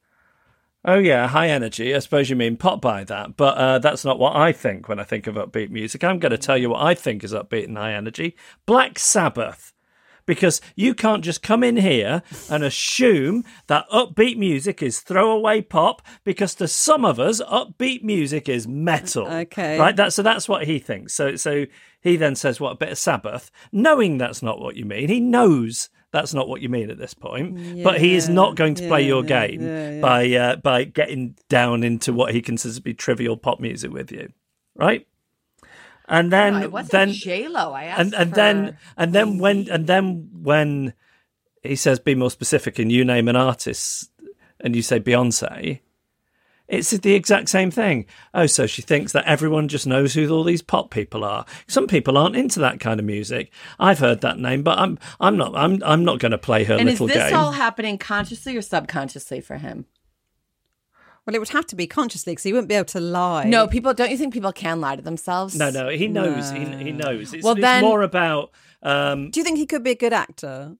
"Oh 0.84 0.98
yeah, 1.00 1.28
high 1.28 1.50
energy. 1.50 1.96
I 1.96 2.00
suppose 2.00 2.30
you 2.30 2.36
mean 2.36 2.58
pop 2.58 2.82
by 2.82 3.04
that, 3.06 3.38
but 3.38 3.58
uh, 3.58 3.80
that's 3.80 4.04
not 4.04 4.20
what 4.20 4.36
I 4.36 4.52
think 4.52 4.88
when 4.90 5.00
I 5.00 5.04
think 5.04 5.28
of 5.28 5.36
upbeat 5.36 5.70
music. 5.70 6.04
I'm 6.04 6.20
going 6.20 6.32
to 6.32 6.38
tell 6.38 6.58
you 6.58 6.70
what 6.72 6.82
I 6.82 6.94
think 6.94 7.24
is 7.24 7.34
upbeat 7.34 7.66
and 7.66 7.78
high 7.78 7.94
energy: 7.94 8.36
Black 8.66 9.00
Sabbath." 9.00 9.74
Because 10.30 10.62
you 10.76 10.94
can't 10.94 11.24
just 11.24 11.42
come 11.42 11.64
in 11.64 11.78
here 11.78 12.22
and 12.52 12.64
assume 12.64 13.44
that 13.66 13.90
upbeat 13.90 14.38
music 14.38 14.84
is 14.84 15.00
throwaway 15.00 15.60
pop. 15.60 16.04
Because 16.24 16.54
to 16.56 16.68
some 16.68 17.04
of 17.04 17.20
us, 17.20 17.42
upbeat 17.42 18.04
music 18.04 18.48
is 18.48 18.68
metal. 18.68 19.26
Okay. 19.28 19.80
right? 19.80 19.96
That 19.96 20.14
so 20.14 20.22
that's 20.22 20.48
what 20.48 20.68
he 20.68 20.78
thinks. 20.78 21.16
So 21.16 21.36
so 21.36 21.66
he 22.00 22.16
then 22.16 22.36
says, 22.36 22.60
"What 22.60 22.74
a 22.74 22.76
bit 22.76 22.90
of 22.90 23.00
Sabbath," 23.00 23.50
knowing 23.72 24.20
that's 24.20 24.44
not 24.44 24.60
what 24.60 24.76
you 24.76 24.86
mean. 24.86 25.10
He 25.10 25.20
knows 25.20 25.90
that's 26.12 26.36
not 26.36 26.48
what 26.48 26.62
you 26.62 26.70
mean 26.70 26.92
at 26.92 27.00
this 27.00 27.16
point, 27.16 27.84
but 27.84 28.00
he 28.00 28.14
is 28.14 28.30
not 28.30 28.56
going 28.56 28.76
to 28.76 28.88
play 28.88 29.02
your 29.08 29.24
yeah, 29.24 29.48
game 29.48 29.62
yeah, 29.62 29.90
yeah. 29.94 30.02
by 30.02 30.32
uh, 30.32 30.56
by 30.58 30.84
getting 30.84 31.38
down 31.50 31.84
into 31.84 32.14
what 32.14 32.36
he 32.36 32.42
considers 32.44 32.76
to 32.78 32.84
be 32.84 32.94
trivial 32.94 33.36
pop 33.36 33.60
music 33.60 33.92
with 33.92 34.12
you, 34.12 34.32
right? 34.76 35.08
And 36.10 36.32
then 36.32 36.60
No, 36.60 36.82
then 36.82 37.12
J 37.12 37.48
Lo. 37.48 37.72
I 37.72 37.86
asked 37.86 38.00
and 38.02 38.14
and 38.16 38.34
then 38.34 38.78
and 38.98 39.14
then 39.14 39.38
when 39.38 39.70
and 39.70 39.86
then 39.86 40.30
when 40.34 40.94
he 41.62 41.76
says 41.76 42.00
be 42.00 42.16
more 42.16 42.32
specific 42.32 42.80
and 42.80 42.92
you 42.92 43.06
name 43.06 43.28
an 43.28 43.36
artist 43.36 44.10
and 44.60 44.76
you 44.76 44.82
say 44.82 45.00
Beyonce, 45.00 45.82
it's 46.68 46.92
the 46.92 47.14
exact 47.14 47.50
same 47.50 47.72
thing. 47.72 48.06
Oh, 48.34 48.46
so 48.46 48.66
she 48.68 48.82
thinks 48.82 49.12
that 49.12 49.26
everyone 49.26 49.68
just 49.68 49.88
knows 49.88 50.14
who 50.14 50.30
all 50.30 50.44
these 50.44 50.62
pop 50.62 50.90
people 50.90 51.24
are. 51.24 51.46
Some 51.68 51.88
people 51.88 52.18
aren't 52.18 52.36
into 52.36 52.60
that 52.60 52.80
kind 52.80 53.00
of 53.00 53.06
music. 53.06 53.52
I've 53.80 54.00
heard 54.00 54.22
that 54.22 54.40
name, 54.40 54.64
but 54.64 54.80
I'm 54.80 54.98
I'm 55.20 55.38
not 55.38 55.56
I'm 55.56 55.82
I'm 55.84 56.04
not 56.04 56.20
going 56.20 56.32
to 56.32 56.38
play 56.38 56.64
her 56.64 56.76
and 56.76 56.90
is 56.90 57.00
little 57.00 57.08
this 57.08 57.30
game. 57.30 57.36
all 57.36 57.52
happening 57.52 57.98
consciously 57.98 58.56
or 58.58 58.62
subconsciously 58.62 59.42
for 59.42 59.58
him? 59.58 59.86
Well, 61.30 61.36
it 61.36 61.40
would 61.42 61.50
have 61.50 61.68
to 61.68 61.76
be 61.76 61.86
consciously 61.86 62.32
because 62.34 62.42
he 62.42 62.54
wouldn't 62.54 62.70
be 62.70 62.74
able 62.74 62.86
to 62.86 63.00
lie. 63.00 63.44
No, 63.44 63.68
people. 63.68 63.94
Don't 63.94 64.10
you 64.10 64.18
think 64.18 64.34
people 64.34 64.52
can 64.52 64.82
lie 64.82 64.96
to 64.96 65.04
themselves? 65.04 65.56
no, 65.56 65.70
no, 65.70 65.88
he 65.90 66.08
knows. 66.08 66.50
He, 66.50 66.66
he 66.66 66.92
knows. 66.92 67.36
It's, 67.36 67.44
Well, 67.44 67.56
it's 67.56 67.82
more 67.84 68.02
about 68.02 68.50
um, 68.82 69.30
Do 69.30 69.40
you 69.40 69.44
think 69.44 69.60
he 69.60 69.68
could 69.68 69.84
be 69.84 69.92
a 69.92 69.96
good 69.96 70.12
actor? 70.12 70.76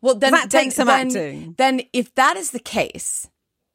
Well, 0.00 0.14
then 0.14 0.30
That 0.30 0.48
takes 0.48 0.76
some 0.76 0.86
then- 0.86 1.08
acting. 1.08 1.54
Then, 1.58 1.82
if 1.92 2.14
that 2.14 2.36
is 2.36 2.52
the 2.52 2.60
case, 2.60 3.26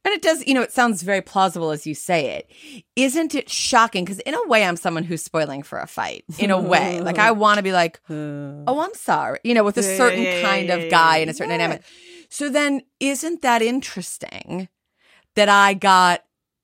and 0.06 0.14
it 0.14 0.22
does, 0.22 0.48
you 0.48 0.54
know, 0.54 0.62
it 0.62 0.72
sounds 0.72 1.02
very 1.02 1.22
plausible 1.22 1.72
as 1.72 1.86
you 1.86 1.94
say 1.96 2.38
it. 2.38 2.86
Isn't 2.96 3.36
it 3.36 3.50
shocking? 3.50 4.06
Because 4.06 4.20
in 4.20 4.36
a 4.36 4.48
way, 4.48 4.64
I'm 4.64 4.78
someone 4.78 5.04
who's 5.04 5.22
spoiling 5.22 5.64
for 5.64 5.80
a 5.80 5.88
fight. 5.88 6.24
In 6.40 6.50
a 6.50 6.58
way, 6.62 7.02
like 7.02 7.20
I 7.20 7.32
want 7.32 7.58
to 7.58 7.64
be 7.64 7.74
like, 7.74 8.00
oh, 8.10 8.64
I'm 8.80 8.94
sorry, 8.94 9.40
you 9.44 9.54
know, 9.54 9.66
with 9.66 9.78
a 9.78 9.84
certain 9.84 10.24
yeah, 10.24 10.36
yeah, 10.38 10.42
kind 10.50 10.70
of 10.70 10.90
guy 10.90 11.18
yeah. 11.18 11.22
and 11.24 11.30
a 11.30 11.34
certain 11.34 11.52
Yeah. 11.52 11.58
dynamic. 11.58 11.82
So 12.30 12.48
then, 12.50 12.84
isn't 13.02 13.42
that 13.42 13.62
interesting? 13.62 14.70
That 15.36 15.50
I 15.50 15.74
got 15.74 16.24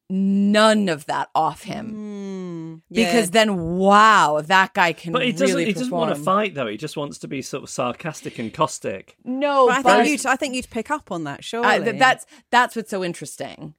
none 0.10 0.90
of 0.90 1.06
that 1.06 1.30
off 1.36 1.64
him. 1.64 1.90
Hmm. 1.90 2.76
Because 2.94 3.32
then, 3.32 3.78
wow, 3.78 4.42
that 4.46 4.74
guy 4.74 4.94
can. 4.94 5.14
but 5.14 5.24
he 5.26 5.32
doesn't. 5.32 5.48
really 5.48 5.66
he 5.66 5.74
doesn't 5.74 5.90
want 5.92 6.14
to 6.16 6.22
fight 6.22 6.56
though. 6.56 6.68
He 6.68 6.78
just 6.78 6.98
wants 6.98 7.18
to 7.20 7.28
be 7.28 7.42
sort 7.42 7.64
of 7.64 7.70
sarcastic 7.70 8.38
and 8.40 8.54
caustic. 8.54 9.16
No, 9.24 9.68
But 9.68 9.78
I 9.78 9.82
but, 9.82 9.96
think 10.04 10.10
you'd. 10.10 10.26
I 10.26 10.36
think 10.36 10.56
you'd 10.56 10.70
pick 10.70 10.92
up 10.92 11.12
on 11.12 11.24
that. 11.26 11.44
Surely. 11.44 11.68
I- 11.68 11.80
th- 11.80 12.00
that's 12.00 12.26
that's 12.50 12.76
what's 12.76 12.90
so 12.90 13.04
interesting. 13.04 13.76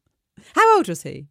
how 0.55 0.76
old 0.76 0.88
was 0.88 1.03
he? 1.03 1.26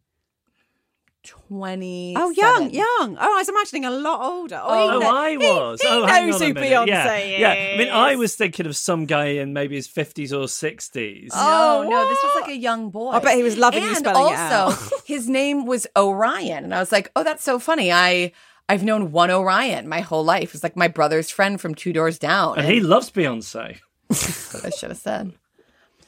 Twenty. 1.24 2.14
Oh, 2.16 2.30
young, 2.30 2.70
young. 2.70 3.16
Oh, 3.16 3.16
I 3.20 3.38
was 3.38 3.48
imagining 3.48 3.84
a 3.84 3.90
lot 3.90 4.20
older. 4.28 4.60
Oh, 4.62 4.90
Oh, 4.96 4.98
kno- 4.98 5.06
I 5.06 5.36
was. 5.36 5.80
He, 5.80 5.88
oh, 5.88 6.04
knows 6.04 6.40
who. 6.40 6.52
Beyonce 6.54 6.86
yeah, 6.88 7.14
is. 7.16 7.40
Yeah, 7.40 7.50
I 7.74 7.78
mean, 7.78 7.88
I 7.90 8.16
was 8.16 8.34
thinking 8.34 8.66
of 8.66 8.76
some 8.76 9.06
guy 9.06 9.26
in 9.26 9.52
maybe 9.52 9.76
his 9.76 9.86
fifties 9.86 10.32
or 10.32 10.48
sixties. 10.48 11.30
Oh 11.34 11.82
Oh, 11.84 11.88
no, 11.88 12.08
this 12.08 12.18
was 12.22 12.32
oh. 12.36 12.40
like 12.40 12.50
a 12.50 12.56
young 12.56 12.90
boy. 12.90 13.10
I 13.10 13.20
bet 13.20 13.36
he 13.36 13.42
was 13.44 13.56
loving 13.56 13.82
you 13.82 13.88
and 13.90 13.98
spelling 13.98 14.32
it 14.32 14.38
also, 14.38 14.96
his 15.06 15.28
name 15.28 15.64
was 15.64 15.86
Orion, 15.96 16.64
and 16.64 16.74
I 16.74 16.80
was 16.80 16.90
like, 16.90 17.10
oh, 17.14 17.22
that's 17.22 17.44
so 17.44 17.58
funny. 17.60 17.92
I 17.92 18.32
I've 18.68 18.82
known 18.82 19.12
one 19.12 19.30
Orion 19.30 19.88
my 19.88 20.00
whole 20.00 20.24
life. 20.24 20.54
It's 20.54 20.62
like 20.64 20.76
my 20.76 20.88
brother's 20.88 21.30
friend 21.30 21.60
from 21.60 21.74
two 21.74 21.92
doors 21.92 22.18
down. 22.18 22.58
and 22.58 22.66
he 22.66 22.80
loves 22.80 23.10
Beyonce. 23.10 23.78
I 24.10 24.70
should 24.70 24.90
have 24.90 24.98
said. 24.98 25.32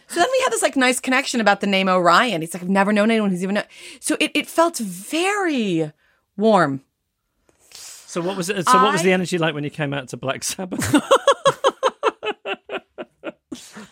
So 0.08 0.20
then 0.20 0.28
we 0.30 0.40
had 0.42 0.52
this 0.52 0.62
like 0.62 0.76
nice 0.76 1.00
connection 1.00 1.40
about 1.40 1.60
the 1.60 1.66
name 1.66 1.88
Orion. 1.88 2.40
He's 2.42 2.52
like, 2.54 2.62
I've 2.62 2.68
never 2.68 2.92
known 2.92 3.10
anyone 3.10 3.30
who's 3.30 3.42
even. 3.42 3.54
Know-. 3.54 3.62
So 4.00 4.16
it 4.20 4.30
it 4.34 4.46
felt 4.46 4.78
very 4.78 5.92
warm. 6.36 6.82
So 7.70 8.20
what 8.20 8.36
was 8.36 8.48
it? 8.50 8.68
So 8.68 8.80
what 8.82 8.92
was 8.92 9.02
the 9.02 9.12
energy 9.12 9.38
like 9.38 9.54
when 9.54 9.64
you 9.64 9.70
came 9.70 9.92
out 9.94 10.08
to 10.10 10.16
Black 10.16 10.44
Sabbath? 10.44 10.92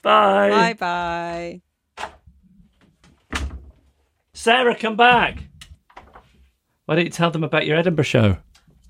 Bye. 0.02 0.50
Bye 0.50 0.74
bye. 0.74 1.60
Sarah, 4.34 4.74
come 4.76 4.96
back. 4.96 5.38
Why 6.86 6.96
don't 6.96 7.04
you 7.04 7.10
tell 7.10 7.30
them 7.30 7.44
about 7.44 7.66
your 7.66 7.76
Edinburgh 7.76 8.04
show? 8.04 8.38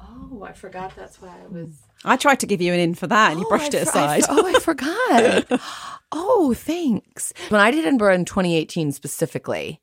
Oh, 0.01 0.43
I 0.43 0.53
forgot. 0.53 0.97
That's 0.97 1.21
why 1.21 1.29
I 1.29 1.47
was. 1.49 1.69
I 2.05 2.17
tried 2.17 2.41
to 2.41 2.47
give 2.47 2.63
you 2.63 2.73
an 2.73 2.81
in 2.81 2.95
for 2.95 3.07
that, 3.07 3.33
and 3.33 3.41
you 3.41 3.47
Oh, 3.47 3.49
brushed 3.51 3.75
I 3.75 3.79
it 3.79 3.89
for- 3.89 3.99
I 3.99 4.17
aside. 4.17 4.25
for- 4.25 4.41
oh, 4.41 4.47
I 4.47 4.59
forgot. 4.61 5.61
oh, 6.13 6.55
thanks. 6.55 7.33
When 7.49 7.61
I 7.61 7.71
did 7.71 7.85
Edinburgh 7.85 8.15
in 8.15 8.25
2018 8.25 8.93
specifically, 8.93 9.81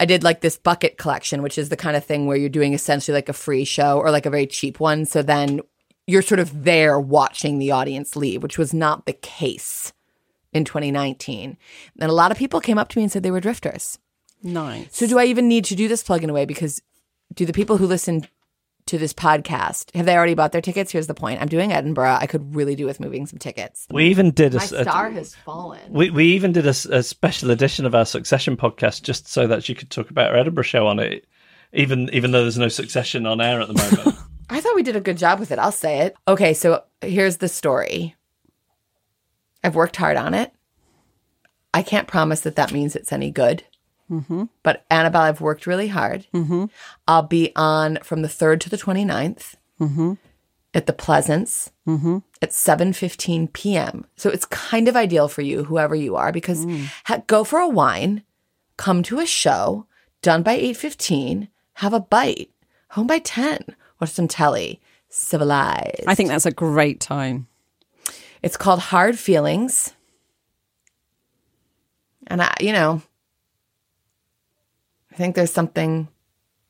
I 0.00 0.04
did 0.04 0.22
like 0.22 0.40
this 0.40 0.56
bucket 0.56 0.96
collection, 0.96 1.42
which 1.42 1.58
is 1.58 1.70
the 1.70 1.76
kind 1.76 1.96
of 1.96 2.04
thing 2.04 2.26
where 2.26 2.36
you're 2.36 2.48
doing 2.48 2.72
essentially 2.72 3.14
like 3.14 3.28
a 3.28 3.32
free 3.32 3.64
show 3.64 3.98
or 3.98 4.10
like 4.10 4.26
a 4.26 4.30
very 4.30 4.46
cheap 4.46 4.78
one. 4.78 5.04
So 5.06 5.22
then 5.22 5.60
you're 6.06 6.22
sort 6.22 6.38
of 6.40 6.64
there 6.64 7.00
watching 7.00 7.58
the 7.58 7.72
audience 7.72 8.14
leave, 8.14 8.42
which 8.42 8.58
was 8.58 8.72
not 8.72 9.06
the 9.06 9.12
case 9.12 9.92
in 10.52 10.64
2019. 10.64 11.56
And 12.00 12.10
a 12.10 12.14
lot 12.14 12.30
of 12.30 12.38
people 12.38 12.60
came 12.60 12.78
up 12.78 12.88
to 12.90 12.98
me 12.98 13.02
and 13.02 13.12
said 13.12 13.22
they 13.22 13.30
were 13.30 13.40
drifters. 13.40 13.98
nice. 14.42 14.96
So 14.96 15.06
do 15.06 15.18
I 15.18 15.24
even 15.24 15.48
need 15.48 15.64
to 15.66 15.74
do 15.74 15.88
this 15.88 16.02
plug 16.02 16.22
in 16.22 16.30
a 16.30 16.32
way? 16.32 16.44
Because 16.44 16.80
do 17.34 17.44
the 17.44 17.52
people 17.52 17.76
who 17.76 17.86
listen 17.86 18.26
to 18.88 18.98
this 18.98 19.12
podcast 19.12 19.94
have 19.94 20.04
they 20.06 20.16
already 20.16 20.34
bought 20.34 20.52
their 20.52 20.60
tickets? 20.60 20.90
Here's 20.92 21.06
the 21.06 21.14
point: 21.14 21.40
I'm 21.40 21.48
doing 21.48 21.72
Edinburgh. 21.72 22.18
I 22.20 22.26
could 22.26 22.54
really 22.54 22.74
do 22.74 22.84
with 22.86 23.00
moving 23.00 23.26
some 23.26 23.38
tickets. 23.38 23.86
We 23.90 24.06
even 24.08 24.30
did 24.32 24.54
a, 24.54 24.58
My 24.58 24.64
a- 24.64 24.66
star 24.66 25.10
has 25.10 25.34
fallen. 25.34 25.80
we 25.92 26.10
we 26.10 26.24
even 26.32 26.52
did 26.52 26.66
a 26.66 26.74
special 27.02 27.50
edition 27.50 27.86
of 27.86 27.94
our 27.94 28.04
Succession 28.04 28.56
podcast 28.56 29.02
just 29.02 29.28
so 29.28 29.46
that 29.46 29.68
you 29.68 29.74
could 29.74 29.90
talk 29.90 30.10
about 30.10 30.30
our 30.30 30.36
Edinburgh 30.36 30.64
show 30.64 30.86
on 30.86 30.98
it, 30.98 31.26
even 31.72 32.10
even 32.12 32.32
though 32.32 32.42
there's 32.42 32.58
no 32.58 32.68
Succession 32.68 33.26
on 33.26 33.40
air 33.40 33.60
at 33.60 33.68
the 33.68 33.74
moment. 33.74 34.18
I 34.50 34.60
thought 34.60 34.74
we 34.76 34.82
did 34.82 34.96
a 34.96 35.00
good 35.00 35.18
job 35.18 35.38
with 35.40 35.50
it. 35.52 35.58
I'll 35.58 35.70
say 35.72 36.00
it. 36.00 36.16
Okay, 36.26 36.54
so 36.54 36.82
here's 37.02 37.36
the 37.36 37.48
story. 37.48 38.16
I've 39.62 39.74
worked 39.74 39.96
hard 39.96 40.16
on 40.16 40.32
it. 40.34 40.52
I 41.74 41.82
can't 41.82 42.08
promise 42.08 42.40
that 42.40 42.56
that 42.56 42.72
means 42.72 42.96
it's 42.96 43.12
any 43.12 43.30
good. 43.30 43.62
Mm-hmm. 44.10 44.44
But 44.62 44.84
Annabelle, 44.90 45.22
I've 45.22 45.40
worked 45.40 45.66
really 45.66 45.88
hard. 45.88 46.26
Mm-hmm. 46.32 46.66
I'll 47.06 47.22
be 47.22 47.52
on 47.56 47.98
from 48.02 48.22
the 48.22 48.28
3rd 48.28 48.60
to 48.60 48.70
the 48.70 48.76
29th 48.76 49.54
mm-hmm. 49.80 50.14
at 50.74 50.86
the 50.86 50.92
Pleasance 50.92 51.70
at 52.40 52.50
7.15 52.50 53.52
p.m. 53.52 54.06
So 54.16 54.30
it's 54.30 54.44
kind 54.46 54.88
of 54.88 54.96
ideal 54.96 55.28
for 55.28 55.42
you, 55.42 55.64
whoever 55.64 55.94
you 55.94 56.16
are, 56.16 56.32
because 56.32 56.64
mm. 56.64 56.86
ha- 57.04 57.22
go 57.26 57.44
for 57.44 57.58
a 57.58 57.68
wine, 57.68 58.22
come 58.76 59.02
to 59.04 59.18
a 59.18 59.26
show, 59.26 59.86
done 60.22 60.42
by 60.42 60.58
8.15, 60.58 61.48
have 61.74 61.92
a 61.92 62.00
bite, 62.00 62.50
home 62.90 63.06
by 63.06 63.18
10, 63.18 63.60
watch 64.00 64.10
some 64.10 64.28
telly, 64.28 64.80
civilized. 65.08 66.04
I 66.06 66.14
think 66.14 66.28
that's 66.28 66.46
a 66.46 66.50
great 66.50 67.00
time. 67.00 67.46
It's 68.42 68.56
called 68.56 68.80
Hard 68.80 69.18
Feelings. 69.18 69.94
And 72.26 72.42
I, 72.42 72.54
you 72.60 72.72
know, 72.72 73.02
think 75.18 75.34
there's 75.34 75.52
something, 75.52 76.08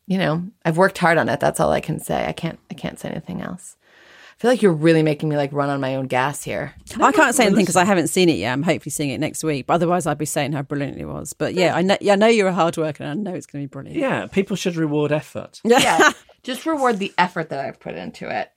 you 0.06 0.18
know, 0.18 0.44
I've 0.64 0.76
worked 0.76 0.98
hard 0.98 1.18
on 1.18 1.28
it. 1.28 1.40
That's 1.40 1.60
all 1.60 1.70
I 1.70 1.80
can 1.80 2.00
say. 2.00 2.26
I 2.26 2.32
can't 2.32 2.58
I 2.70 2.74
can't 2.74 2.98
say 2.98 3.08
anything 3.10 3.42
else. 3.42 3.76
I 3.82 4.40
feel 4.40 4.50
like 4.52 4.62
you're 4.62 4.72
really 4.72 5.02
making 5.02 5.28
me 5.28 5.36
like 5.36 5.52
run 5.52 5.68
on 5.68 5.80
my 5.80 5.96
own 5.96 6.06
gas 6.06 6.44
here. 6.44 6.74
I 7.00 7.10
can't 7.10 7.34
say 7.34 7.44
anything 7.44 7.64
because 7.64 7.76
I 7.76 7.84
haven't 7.84 8.06
seen 8.06 8.28
it 8.28 8.36
yet. 8.38 8.52
I'm 8.52 8.62
hopefully 8.62 8.90
seeing 8.92 9.10
it 9.10 9.18
next 9.18 9.42
week. 9.42 9.66
But 9.66 9.74
otherwise, 9.74 10.06
I'd 10.06 10.16
be 10.16 10.26
saying 10.26 10.52
how 10.52 10.62
brilliant 10.62 10.96
it 10.98 11.06
was. 11.06 11.32
But 11.32 11.54
yeah, 11.54 11.74
I 11.74 11.82
know, 11.82 11.98
yeah, 12.00 12.12
I 12.12 12.16
know 12.16 12.28
you're 12.28 12.46
a 12.48 12.54
hard 12.54 12.76
worker 12.76 13.02
and 13.02 13.10
I 13.10 13.30
know 13.30 13.36
it's 13.36 13.46
going 13.46 13.64
to 13.64 13.68
be 13.68 13.70
brilliant. 13.72 13.98
Yeah, 13.98 14.26
people 14.26 14.54
should 14.56 14.76
reward 14.76 15.12
effort. 15.12 15.60
Yeah. 15.64 16.12
just 16.44 16.66
reward 16.66 16.98
the 16.98 17.12
effort 17.18 17.48
that 17.50 17.64
I've 17.64 17.80
put 17.80 17.94
into 17.96 18.30
it. 18.30 18.52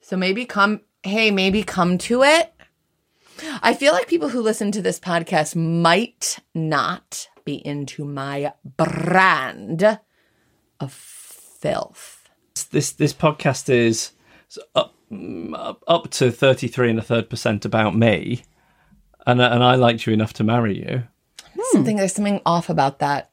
So 0.00 0.16
maybe 0.16 0.46
come 0.46 0.80
hey, 1.02 1.30
maybe 1.30 1.62
come 1.62 1.98
to 1.98 2.22
it. 2.22 2.52
I 3.62 3.74
feel 3.74 3.92
like 3.92 4.08
people 4.08 4.30
who 4.30 4.40
listen 4.40 4.72
to 4.72 4.82
this 4.82 4.98
podcast 4.98 5.54
might 5.54 6.38
not 6.54 7.28
be 7.44 7.64
into 7.66 8.04
my 8.04 8.52
brand 8.64 10.00
of 10.80 10.92
filth. 10.92 12.28
This 12.70 12.92
this 12.92 13.12
podcast 13.12 13.68
is 13.68 14.12
up 14.74 14.94
up, 15.86 16.10
to 16.10 16.30
thirty 16.30 16.68
three 16.68 16.90
and 16.90 16.98
a 16.98 17.02
third 17.02 17.28
percent 17.28 17.64
about 17.64 17.96
me, 17.96 18.42
and 19.26 19.40
and 19.40 19.62
I 19.62 19.74
liked 19.74 20.06
you 20.06 20.12
enough 20.12 20.32
to 20.34 20.44
marry 20.44 20.78
you. 20.78 21.04
Something 21.70 21.96
there's 21.96 22.12
something 22.12 22.40
off 22.44 22.68
about 22.68 22.98
that 22.98 23.30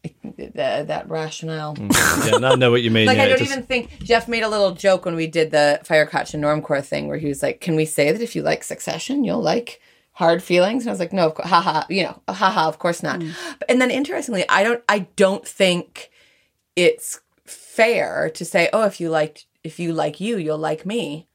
that, 0.53 0.87
that 0.87 1.09
rationale. 1.09 1.75
Mm, 1.75 2.27
yeah, 2.27 2.35
and 2.35 2.45
I 2.45 2.55
know 2.55 2.71
what 2.71 2.83
you 2.83 2.91
mean. 2.91 3.05
Like 3.11 3.17
yeah, 3.17 3.23
I 3.23 3.29
don't 3.29 3.39
just- 3.39 3.51
even 3.51 3.63
think 3.63 3.99
Jeff 4.03 4.27
made 4.27 4.43
a 4.43 4.49
little 4.49 4.71
joke 4.71 5.05
when 5.05 5.15
we 5.15 5.27
did 5.27 5.51
the 5.51 5.79
Firecrotch 5.83 6.33
and 6.33 6.43
Normcore 6.43 6.83
thing 6.85 7.07
where 7.07 7.17
he 7.17 7.27
was 7.27 7.41
like, 7.41 7.61
"Can 7.61 7.75
we 7.75 7.85
say 7.85 8.11
that 8.11 8.21
if 8.21 8.35
you 8.35 8.41
like 8.43 8.63
Succession, 8.63 9.23
you'll 9.23 9.41
like 9.41 9.81
Hard 10.13 10.43
Feelings?" 10.43 10.83
And 10.83 10.89
I 10.89 10.93
was 10.93 10.99
like, 10.99 11.13
"No, 11.13 11.27
of 11.27 11.35
course, 11.35 11.49
haha, 11.49 11.83
you 11.89 12.03
know, 12.03 12.21
haha, 12.27 12.67
of 12.67 12.79
course 12.79 13.03
not." 13.03 13.19
Mm. 13.19 13.33
But, 13.59 13.69
and 13.69 13.81
then 13.81 13.91
interestingly, 13.91 14.45
I 14.49 14.63
don't, 14.63 14.83
I 14.87 14.99
don't 15.15 15.47
think 15.47 16.11
it's 16.75 17.19
fair 17.45 18.29
to 18.31 18.45
say, 18.45 18.69
"Oh, 18.73 18.83
if 18.83 18.99
you 18.99 19.09
liked, 19.09 19.45
if 19.63 19.79
you 19.79 19.93
like 19.93 20.19
you, 20.19 20.37
you'll 20.37 20.57
like 20.57 20.85
me." 20.85 21.27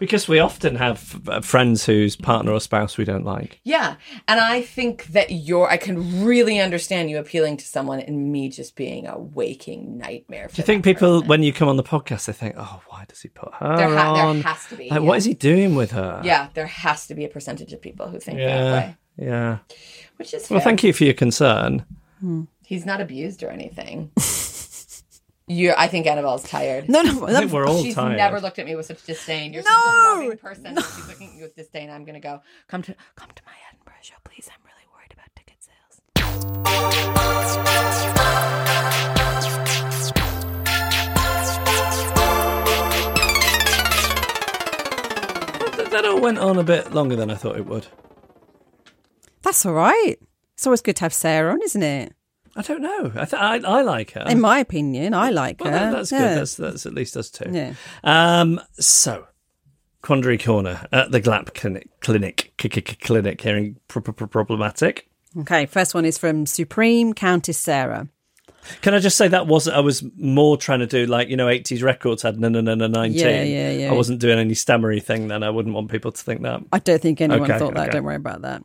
Because 0.00 0.26
we 0.26 0.40
often 0.40 0.74
have 0.74 1.20
uh, 1.28 1.40
friends 1.40 1.86
whose 1.86 2.16
partner 2.16 2.50
or 2.50 2.58
spouse 2.60 2.98
we 2.98 3.04
don't 3.04 3.24
like. 3.24 3.60
Yeah, 3.62 3.94
and 4.26 4.40
I 4.40 4.62
think 4.62 5.04
that 5.08 5.30
you're, 5.30 5.68
I 5.70 5.76
can 5.76 6.24
really 6.24 6.58
understand 6.58 7.08
you 7.10 7.18
appealing 7.18 7.58
to 7.58 7.64
someone 7.64 8.00
and 8.00 8.32
me 8.32 8.48
just 8.48 8.74
being 8.74 9.06
a 9.06 9.16
waking 9.16 9.98
nightmare. 9.98 10.48
For 10.48 10.56
Do 10.56 10.62
you 10.62 10.66
think 10.66 10.82
people, 10.84 11.22
when 11.22 11.44
you 11.44 11.52
come 11.52 11.68
on 11.68 11.76
the 11.76 11.84
podcast, 11.84 12.24
they 12.26 12.32
think, 12.32 12.56
"Oh, 12.58 12.80
why 12.88 13.04
does 13.06 13.20
he 13.20 13.28
put 13.28 13.54
her 13.54 13.76
There 13.76 13.94
ha- 13.96 14.14
there 14.14 14.24
on? 14.24 14.40
has 14.40 14.66
to 14.66 14.74
be, 14.76 14.84
Like, 14.90 15.00
yeah. 15.00 15.06
what 15.06 15.18
is 15.18 15.24
he 15.26 15.34
doing 15.34 15.76
with 15.76 15.92
her?" 15.92 16.20
Yeah, 16.24 16.48
there 16.54 16.66
has 16.66 17.06
to 17.06 17.14
be 17.14 17.24
a 17.24 17.28
percentage 17.28 17.72
of 17.72 17.80
people 17.80 18.08
who 18.08 18.18
think 18.18 18.38
that 18.38 18.44
yeah, 18.44 18.72
way, 18.72 18.96
yeah. 19.18 19.58
which 20.16 20.34
is 20.34 20.50
Well, 20.50 20.58
fair. 20.58 20.64
thank 20.64 20.82
you 20.82 20.92
for 20.92 21.04
your 21.04 21.14
concern. 21.14 21.84
He's 22.64 22.84
not 22.86 23.00
abused 23.00 23.42
or 23.42 23.50
anything. 23.50 24.10
you, 25.50 25.74
I 25.76 25.88
think 25.88 26.06
Annabelle's 26.06 26.44
tired. 26.44 26.88
No, 26.88 27.02
no, 27.02 27.26
I 27.26 27.32
think 27.40 27.52
we're 27.52 27.66
all 27.66 27.82
She's 27.82 27.94
tired. 27.94 28.16
never 28.16 28.40
looked 28.40 28.58
at 28.58 28.66
me 28.66 28.76
with 28.76 28.86
such 28.86 29.04
disdain. 29.04 29.52
You're 29.52 29.62
No! 29.62 29.68
such 29.68 29.84
a 29.84 30.22
loving 30.22 30.38
person. 30.38 30.78
If 30.78 30.94
She's 30.96 31.08
looking 31.08 31.28
at 31.30 31.34
you 31.36 31.42
with 31.42 31.56
disdain. 31.56 31.90
I'm 31.90 32.04
gonna 32.04 32.20
go. 32.20 32.40
Come 32.68 32.82
to 32.82 32.94
come 33.16 33.28
to 33.34 33.42
my 33.44 33.52
Edinburgh 33.68 33.94
show, 34.02 34.14
please. 34.24 34.48
I'm 34.52 34.62
really 34.64 34.86
worried 34.94 35.12
about 35.12 35.26
ticket 35.34 35.56
sales. 35.62 37.10
That, 45.76 45.88
that 45.90 46.04
all 46.04 46.20
went 46.20 46.38
on 46.38 46.58
a 46.58 46.62
bit 46.62 46.92
longer 46.92 47.16
than 47.16 47.30
I 47.30 47.34
thought 47.34 47.56
it 47.56 47.66
would. 47.66 47.86
that's 49.42 49.64
all 49.64 49.72
right. 49.72 50.16
It's 50.54 50.66
always 50.66 50.82
good 50.82 50.96
to 50.96 51.04
have 51.04 51.14
Sarah 51.14 51.52
on, 51.52 51.62
isn't 51.62 51.82
it? 51.82 52.12
I 52.56 52.62
don't 52.62 52.82
know. 52.82 53.12
I 53.14 53.24
th- 53.24 53.34
I, 53.34 53.56
I 53.64 53.82
like 53.82 54.12
her. 54.12 54.24
In 54.28 54.40
my 54.40 54.58
opinion, 54.58 55.14
I 55.14 55.30
like 55.30 55.60
Well, 55.62 55.72
her. 55.72 55.78
that- 55.78 55.92
that's 55.92 56.12
Yeah. 56.12 56.18
good. 56.34 56.38
That's 56.40 56.54
that's 56.56 56.86
at 56.86 56.94
least 56.94 57.16
us 57.16 57.30
two. 57.30 57.50
Yeah. 57.50 57.74
Um. 58.04 58.60
So, 58.78 59.26
Quandary 60.02 60.38
Corner 60.38 60.86
at 60.92 61.10
the 61.12 61.20
GLAP 61.20 61.54
clinic, 61.54 61.88
clinic, 62.00 62.52
clinic 63.02 63.40
here 63.40 63.56
in 63.56 63.76
pr- 63.88 64.00
pr- 64.00 64.12
pr- 64.12 64.26
problematic. 64.26 65.08
Okay, 65.38 65.66
first 65.66 65.94
one 65.94 66.04
is 66.04 66.18
from 66.18 66.44
Supreme 66.46 67.12
Countess 67.12 67.58
Sarah. 67.58 68.08
Can 68.82 68.92
I 68.94 68.98
just 68.98 69.16
say 69.16 69.28
that 69.28 69.46
wasn't? 69.46 69.76
I 69.76 69.80
was 69.80 70.02
more 70.18 70.56
trying 70.56 70.80
to 70.80 70.86
do 70.86 71.06
like 71.06 71.28
you 71.28 71.36
know, 71.36 71.48
eighties 71.48 71.82
records 71.82 72.22
had 72.22 72.38
no 72.40 72.48
no 72.48 72.60
no 72.60 72.74
no 72.74 72.88
nineteen. 72.88 73.20
Yeah, 73.26 73.42
yeah, 73.42 73.70
yeah. 73.72 73.90
I 73.90 73.94
wasn't 73.94 74.20
doing 74.20 74.38
any 74.38 74.54
stammery 74.54 75.00
thing. 75.00 75.28
Then 75.28 75.42
I 75.42 75.48
wouldn't 75.50 75.74
want 75.74 75.90
people 75.90 76.12
to 76.12 76.22
think 76.22 76.42
that. 76.42 76.60
I 76.72 76.78
don't 76.80 77.00
think 77.00 77.20
anyone 77.20 77.48
Okay, 77.50 77.58
thought 77.58 77.74
that. 77.74 77.84
okay. 77.84 77.92
Don't 77.92 78.04
worry 78.04 78.16
about 78.16 78.42
that. 78.42 78.62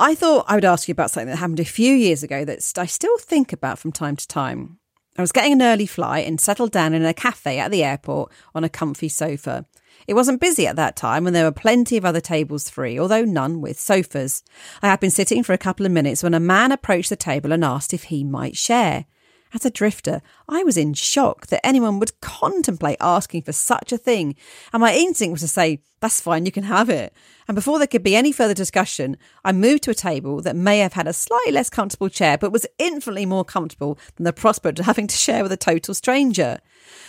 I 0.00 0.14
thought 0.14 0.44
I 0.46 0.54
would 0.54 0.64
ask 0.64 0.86
you 0.86 0.92
about 0.92 1.10
something 1.10 1.28
that 1.28 1.36
happened 1.36 1.58
a 1.58 1.64
few 1.64 1.92
years 1.92 2.22
ago 2.22 2.44
that 2.44 2.72
I 2.76 2.86
still 2.86 3.18
think 3.18 3.52
about 3.52 3.80
from 3.80 3.90
time 3.90 4.14
to 4.16 4.28
time. 4.28 4.78
I 5.16 5.20
was 5.22 5.32
getting 5.32 5.52
an 5.52 5.62
early 5.62 5.86
flight 5.86 6.26
and 6.28 6.40
settled 6.40 6.70
down 6.70 6.94
in 6.94 7.04
a 7.04 7.12
cafe 7.12 7.58
at 7.58 7.72
the 7.72 7.82
airport 7.82 8.30
on 8.54 8.62
a 8.62 8.68
comfy 8.68 9.08
sofa. 9.08 9.66
It 10.06 10.14
wasn't 10.14 10.40
busy 10.40 10.68
at 10.68 10.76
that 10.76 10.94
time 10.94 11.26
and 11.26 11.34
there 11.34 11.44
were 11.44 11.50
plenty 11.52 11.96
of 11.96 12.04
other 12.04 12.20
tables 12.20 12.70
free, 12.70 12.98
although 12.98 13.24
none 13.24 13.60
with 13.60 13.80
sofas. 13.80 14.44
I 14.80 14.86
had 14.86 15.00
been 15.00 15.10
sitting 15.10 15.42
for 15.42 15.52
a 15.52 15.58
couple 15.58 15.84
of 15.84 15.90
minutes 15.90 16.22
when 16.22 16.34
a 16.34 16.40
man 16.40 16.70
approached 16.70 17.10
the 17.10 17.16
table 17.16 17.52
and 17.52 17.64
asked 17.64 17.92
if 17.92 18.04
he 18.04 18.22
might 18.22 18.56
share. 18.56 19.06
As 19.54 19.64
a 19.64 19.70
drifter, 19.70 20.20
I 20.48 20.62
was 20.62 20.76
in 20.76 20.92
shock 20.92 21.46
that 21.46 21.64
anyone 21.64 21.98
would 21.98 22.20
contemplate 22.20 22.98
asking 23.00 23.42
for 23.42 23.52
such 23.52 23.92
a 23.92 23.98
thing, 23.98 24.36
and 24.72 24.80
my 24.80 24.94
instinct 24.94 25.32
was 25.32 25.40
to 25.40 25.48
say, 25.48 25.80
That's 26.00 26.20
fine, 26.20 26.44
you 26.44 26.52
can 26.52 26.64
have 26.64 26.90
it. 26.90 27.14
And 27.46 27.54
before 27.54 27.78
there 27.78 27.86
could 27.86 28.02
be 28.02 28.14
any 28.14 28.30
further 28.30 28.52
discussion, 28.52 29.16
I 29.44 29.52
moved 29.52 29.84
to 29.84 29.90
a 29.90 29.94
table 29.94 30.42
that 30.42 30.54
may 30.54 30.80
have 30.80 30.92
had 30.92 31.06
a 31.06 31.14
slightly 31.14 31.52
less 31.52 31.70
comfortable 31.70 32.10
chair, 32.10 32.36
but 32.36 32.52
was 32.52 32.66
infinitely 32.78 33.24
more 33.24 33.44
comfortable 33.44 33.98
than 34.16 34.24
the 34.24 34.34
prospect 34.34 34.78
of 34.78 34.84
having 34.84 35.06
to 35.06 35.16
share 35.16 35.42
with 35.42 35.52
a 35.52 35.56
total 35.56 35.94
stranger. 35.94 36.58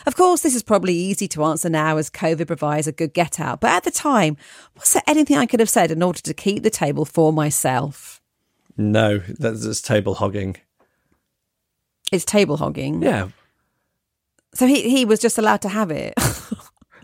Of 0.06 0.16
course, 0.16 0.42
this 0.42 0.56
is 0.56 0.64
probably 0.64 0.94
easy 0.94 1.28
to 1.30 1.44
answer 1.44 1.70
now 1.70 1.98
as 1.98 2.10
COVID 2.10 2.48
provides 2.48 2.88
a 2.88 2.94
good 2.94 3.14
get 3.14 3.40
out, 3.40 3.60
but 3.60 3.72
at 3.72 3.84
the 3.84 3.92
time, 3.92 4.38
was 4.76 4.94
there 4.94 5.04
anything 5.08 5.38
I 5.38 5.46
could 5.46 5.60
have 5.60 5.70
said 5.70 5.92
in 5.92 6.02
order 6.02 6.22
to 6.22 6.34
keep 6.34 6.64
the 6.64 6.70
table 6.70 7.04
for 7.04 7.34
myself? 7.34 8.22
No, 8.78 9.18
that's 9.18 9.82
table 9.82 10.16
hogging. 10.16 10.56
It's 12.12 12.26
table 12.26 12.58
hogging. 12.58 13.02
Yeah. 13.02 13.30
So 14.54 14.66
he, 14.66 14.90
he 14.90 15.06
was 15.06 15.20
just 15.20 15.38
allowed 15.38 15.62
to 15.62 15.70
have 15.70 15.92
it. 15.92 16.14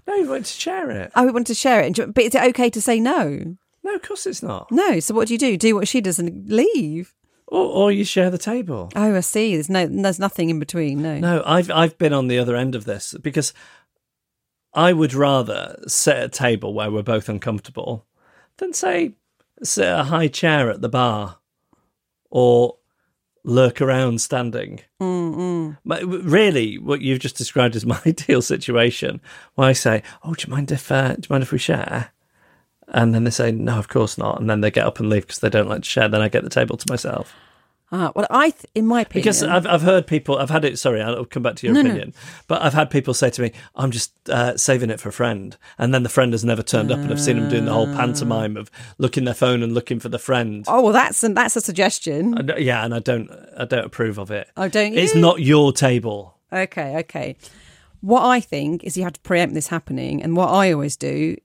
No, 0.07 0.15
he 0.17 0.27
wanted 0.27 0.45
to 0.45 0.53
share 0.53 0.91
it. 0.91 1.11
Oh, 1.15 1.27
I 1.27 1.31
wanted 1.31 1.47
to 1.47 1.55
share 1.55 1.81
it. 1.81 2.13
But 2.13 2.23
is 2.23 2.35
it 2.35 2.43
okay 2.49 2.69
to 2.69 2.81
say 2.81 2.99
no? 2.99 3.57
No, 3.83 3.95
of 3.95 4.01
course 4.01 4.27
it's 4.27 4.43
not. 4.43 4.71
No. 4.71 4.99
So 4.99 5.13
what 5.15 5.27
do 5.27 5.33
you 5.33 5.37
do? 5.39 5.57
Do 5.57 5.75
what 5.75 5.87
she 5.87 6.01
does 6.01 6.19
and 6.19 6.47
leave? 6.49 7.13
Or, 7.47 7.65
or 7.65 7.91
you 7.91 8.03
share 8.03 8.29
the 8.29 8.37
table. 8.37 8.91
Oh, 8.95 9.15
I 9.15 9.19
see. 9.21 9.55
There's 9.55 9.69
no, 9.69 9.87
there's 9.87 10.19
nothing 10.19 10.49
in 10.49 10.59
between. 10.59 11.01
No. 11.01 11.19
No, 11.19 11.43
I've 11.45 11.69
I've 11.71 11.97
been 11.97 12.13
on 12.13 12.27
the 12.27 12.39
other 12.39 12.55
end 12.55 12.75
of 12.75 12.85
this 12.85 13.15
because 13.21 13.53
I 14.73 14.93
would 14.93 15.13
rather 15.13 15.81
sit 15.87 16.17
at 16.17 16.23
a 16.23 16.29
table 16.29 16.73
where 16.73 16.91
we're 16.91 17.03
both 17.03 17.29
uncomfortable 17.29 18.05
than 18.57 18.73
say 18.73 19.13
sit 19.63 19.87
a 19.87 20.03
high 20.03 20.27
chair 20.27 20.69
at 20.69 20.81
the 20.81 20.89
bar 20.89 21.37
or 22.29 22.77
lurk 23.45 23.81
around 23.81 24.19
standing. 24.19 24.81
Mm-mm. 25.01 25.77
But 25.85 26.05
really, 26.05 26.77
what 26.77 27.01
you've 27.01 27.19
just 27.19 27.37
described 27.37 27.75
is 27.75 27.85
my 27.85 27.99
ideal 28.05 28.41
situation. 28.41 29.21
Where 29.53 29.69
I 29.69 29.73
say, 29.73 30.03
"Oh, 30.23 30.33
do 30.33 30.45
you 30.47 30.53
mind 30.53 30.71
if 30.71 30.91
uh, 30.91 31.13
do 31.13 31.21
you 31.21 31.33
mind 31.33 31.43
if 31.43 31.51
we 31.51 31.57
share?" 31.57 32.11
And 32.89 33.13
then 33.13 33.23
they 33.23 33.31
say, 33.31 33.51
"No, 33.51 33.77
of 33.77 33.87
course 33.87 34.17
not." 34.17 34.39
And 34.39 34.49
then 34.49 34.61
they 34.61 34.71
get 34.71 34.85
up 34.85 34.99
and 34.99 35.09
leave 35.09 35.23
because 35.27 35.39
they 35.39 35.49
don't 35.49 35.69
like 35.69 35.83
to 35.83 35.89
share. 35.89 36.09
Then 36.09 36.21
I 36.21 36.29
get 36.29 36.43
the 36.43 36.49
table 36.49 36.77
to 36.77 36.91
myself. 36.91 37.33
Ah, 37.91 38.11
well, 38.15 38.25
I, 38.31 38.49
th- 38.49 38.65
in 38.73 38.88
my 38.88 39.01
opinion, 39.01 39.21
Because 39.21 39.43
I've 39.43 39.67
I've 39.67 39.83
heard 39.83 40.07
people 40.07 40.38
I've 40.39 40.49
had 40.49 40.65
it 40.65 40.79
sorry 40.79 41.01
I'll 41.01 41.23
come 41.23 41.43
back 41.43 41.55
to 41.57 41.67
your 41.67 41.73
No, 41.75 41.81
no. 41.83 41.89
opinion 41.89 42.13
but 42.47 42.61
I've 42.63 42.73
had 42.73 42.89
people 42.89 43.13
say 43.13 43.29
to 43.29 43.41
me 43.43 43.51
I'm 43.75 43.91
just 43.91 44.11
uh, 44.27 44.57
saving 44.57 44.89
it 44.89 44.99
for 44.99 45.09
a 45.09 45.13
friend 45.13 45.55
and 45.77 45.93
then 45.93 46.01
the 46.03 46.09
friend 46.09 46.33
has 46.33 46.43
never 46.43 46.63
turned 46.63 46.91
up 46.91 46.99
and 47.03 47.11
I've 47.11 47.19
seen 47.21 47.38
them 47.39 47.47
doing 47.47 47.65
the 47.65 47.73
whole 47.73 47.88
pantomime 47.93 48.57
of 48.57 48.71
looking 48.97 49.25
their 49.25 49.36
phone 49.36 49.61
and 49.61 49.73
looking 49.73 49.99
for 49.99 50.09
the 50.09 50.17
friend 50.19 50.65
oh, 50.67 50.81
well, 50.81 50.93
that's 50.93 51.23
a, 51.23 51.29
that's 51.29 51.55
a 51.55 51.61
suggestion. 51.61 52.51
I 52.51 52.57
yeah 52.57 52.83
and 52.83 52.93
I 52.95 52.99
don't 52.99 53.29
I 53.57 53.65
don't 53.65 53.86
approve 53.86 54.17
of 54.17 54.31
it 54.31 54.49
Oh, 54.57 54.67
don't 54.67 54.93
it's 54.93 55.13
not 55.15 55.41
your 55.41 55.71
table 55.71 56.38
Okay, 56.53 56.97
okay. 56.97 57.36
What 58.01 58.21
I 58.23 58.39
think 58.39 58.83
is 58.83 58.95
you 58.97 59.03
have 59.03 59.13
to 59.13 59.19
preempt 59.21 59.55
this 59.55 59.67
happening, 59.67 60.21
and 60.23 60.38
what 60.38 60.49
I 60.49 60.71
always 60.71 60.95
do, 60.95 61.36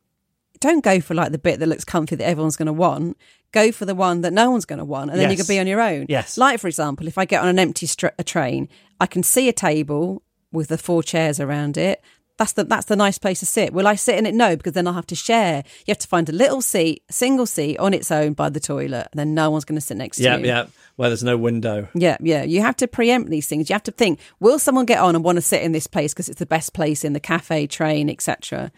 don't 0.60 0.84
go 0.84 1.00
for 1.00 1.14
like 1.14 1.32
the 1.32 1.38
bit 1.38 1.58
that 1.58 1.66
looks 1.66 1.84
comfy 1.84 2.14
that 2.16 2.26
everyone's 2.26 2.56
going 2.56 2.66
to 2.66 2.72
want. 2.72 3.16
Go 3.52 3.72
for 3.72 3.84
the 3.84 3.94
one 3.94 4.20
that 4.20 4.32
no 4.32 4.50
one's 4.50 4.64
going 4.64 4.78
to 4.78 4.84
want, 4.84 5.10
and 5.10 5.18
then 5.20 5.30
you 5.30 5.36
can 5.36 5.46
be 5.46 5.58
on 5.58 5.66
your 5.66 5.80
own. 5.80 6.06
Yes. 6.08 6.38
Like 6.38 6.60
for 6.60 6.68
example, 6.68 7.08
if 7.08 7.18
I 7.18 7.24
get 7.24 7.42
on 7.42 7.48
an 7.48 7.58
empty 7.58 7.86
train, 8.24 8.68
I 9.00 9.06
can 9.06 9.22
see 9.22 9.48
a 9.48 9.52
table 9.52 10.22
with 10.52 10.68
the 10.68 10.78
four 10.78 11.02
chairs 11.02 11.40
around 11.40 11.76
it. 11.76 12.00
That's 12.38 12.52
the 12.52 12.64
that's 12.64 12.86
the 12.86 12.96
nice 12.96 13.18
place 13.18 13.40
to 13.40 13.46
sit. 13.46 13.72
Will 13.74 13.86
I 13.86 13.96
sit 13.96 14.16
in 14.16 14.24
it? 14.24 14.34
No, 14.34 14.56
because 14.56 14.72
then 14.72 14.86
I'll 14.86 14.94
have 14.94 15.06
to 15.08 15.14
share. 15.14 15.62
You 15.86 15.90
have 15.92 15.98
to 15.98 16.08
find 16.08 16.26
a 16.28 16.32
little 16.32 16.62
seat, 16.62 17.02
single 17.10 17.44
seat 17.44 17.76
on 17.78 17.92
its 17.92 18.10
own 18.10 18.32
by 18.32 18.48
the 18.48 18.60
toilet, 18.60 19.08
and 19.12 19.18
then 19.18 19.34
no 19.34 19.50
one's 19.50 19.66
going 19.66 19.76
to 19.78 19.84
sit 19.84 19.98
next 19.98 20.18
yeah 20.18 20.36
to 20.36 20.40
you. 20.40 20.46
yeah 20.46 20.62
yeah. 20.62 20.66
where 20.96 21.10
there's 21.10 21.22
no 21.22 21.36
window. 21.36 21.88
Yeah, 21.94 22.16
yeah. 22.20 22.42
You 22.44 22.62
have 22.62 22.76
to 22.76 22.88
preempt 22.88 23.28
these 23.30 23.46
things. 23.46 23.68
You 23.68 23.74
have 23.74 23.82
to 23.82 23.90
think: 23.92 24.20
Will 24.38 24.58
someone 24.58 24.86
get 24.86 25.00
on 25.00 25.14
and 25.16 25.22
want 25.22 25.36
to 25.36 25.42
sit 25.42 25.60
in 25.62 25.72
this 25.72 25.86
place 25.86 26.14
because 26.14 26.30
it's 26.30 26.38
the 26.38 26.46
best 26.46 26.72
place 26.72 27.04
in 27.04 27.12
the 27.12 27.20
cafe, 27.20 27.66
train, 27.66 28.08
etc. 28.08 28.72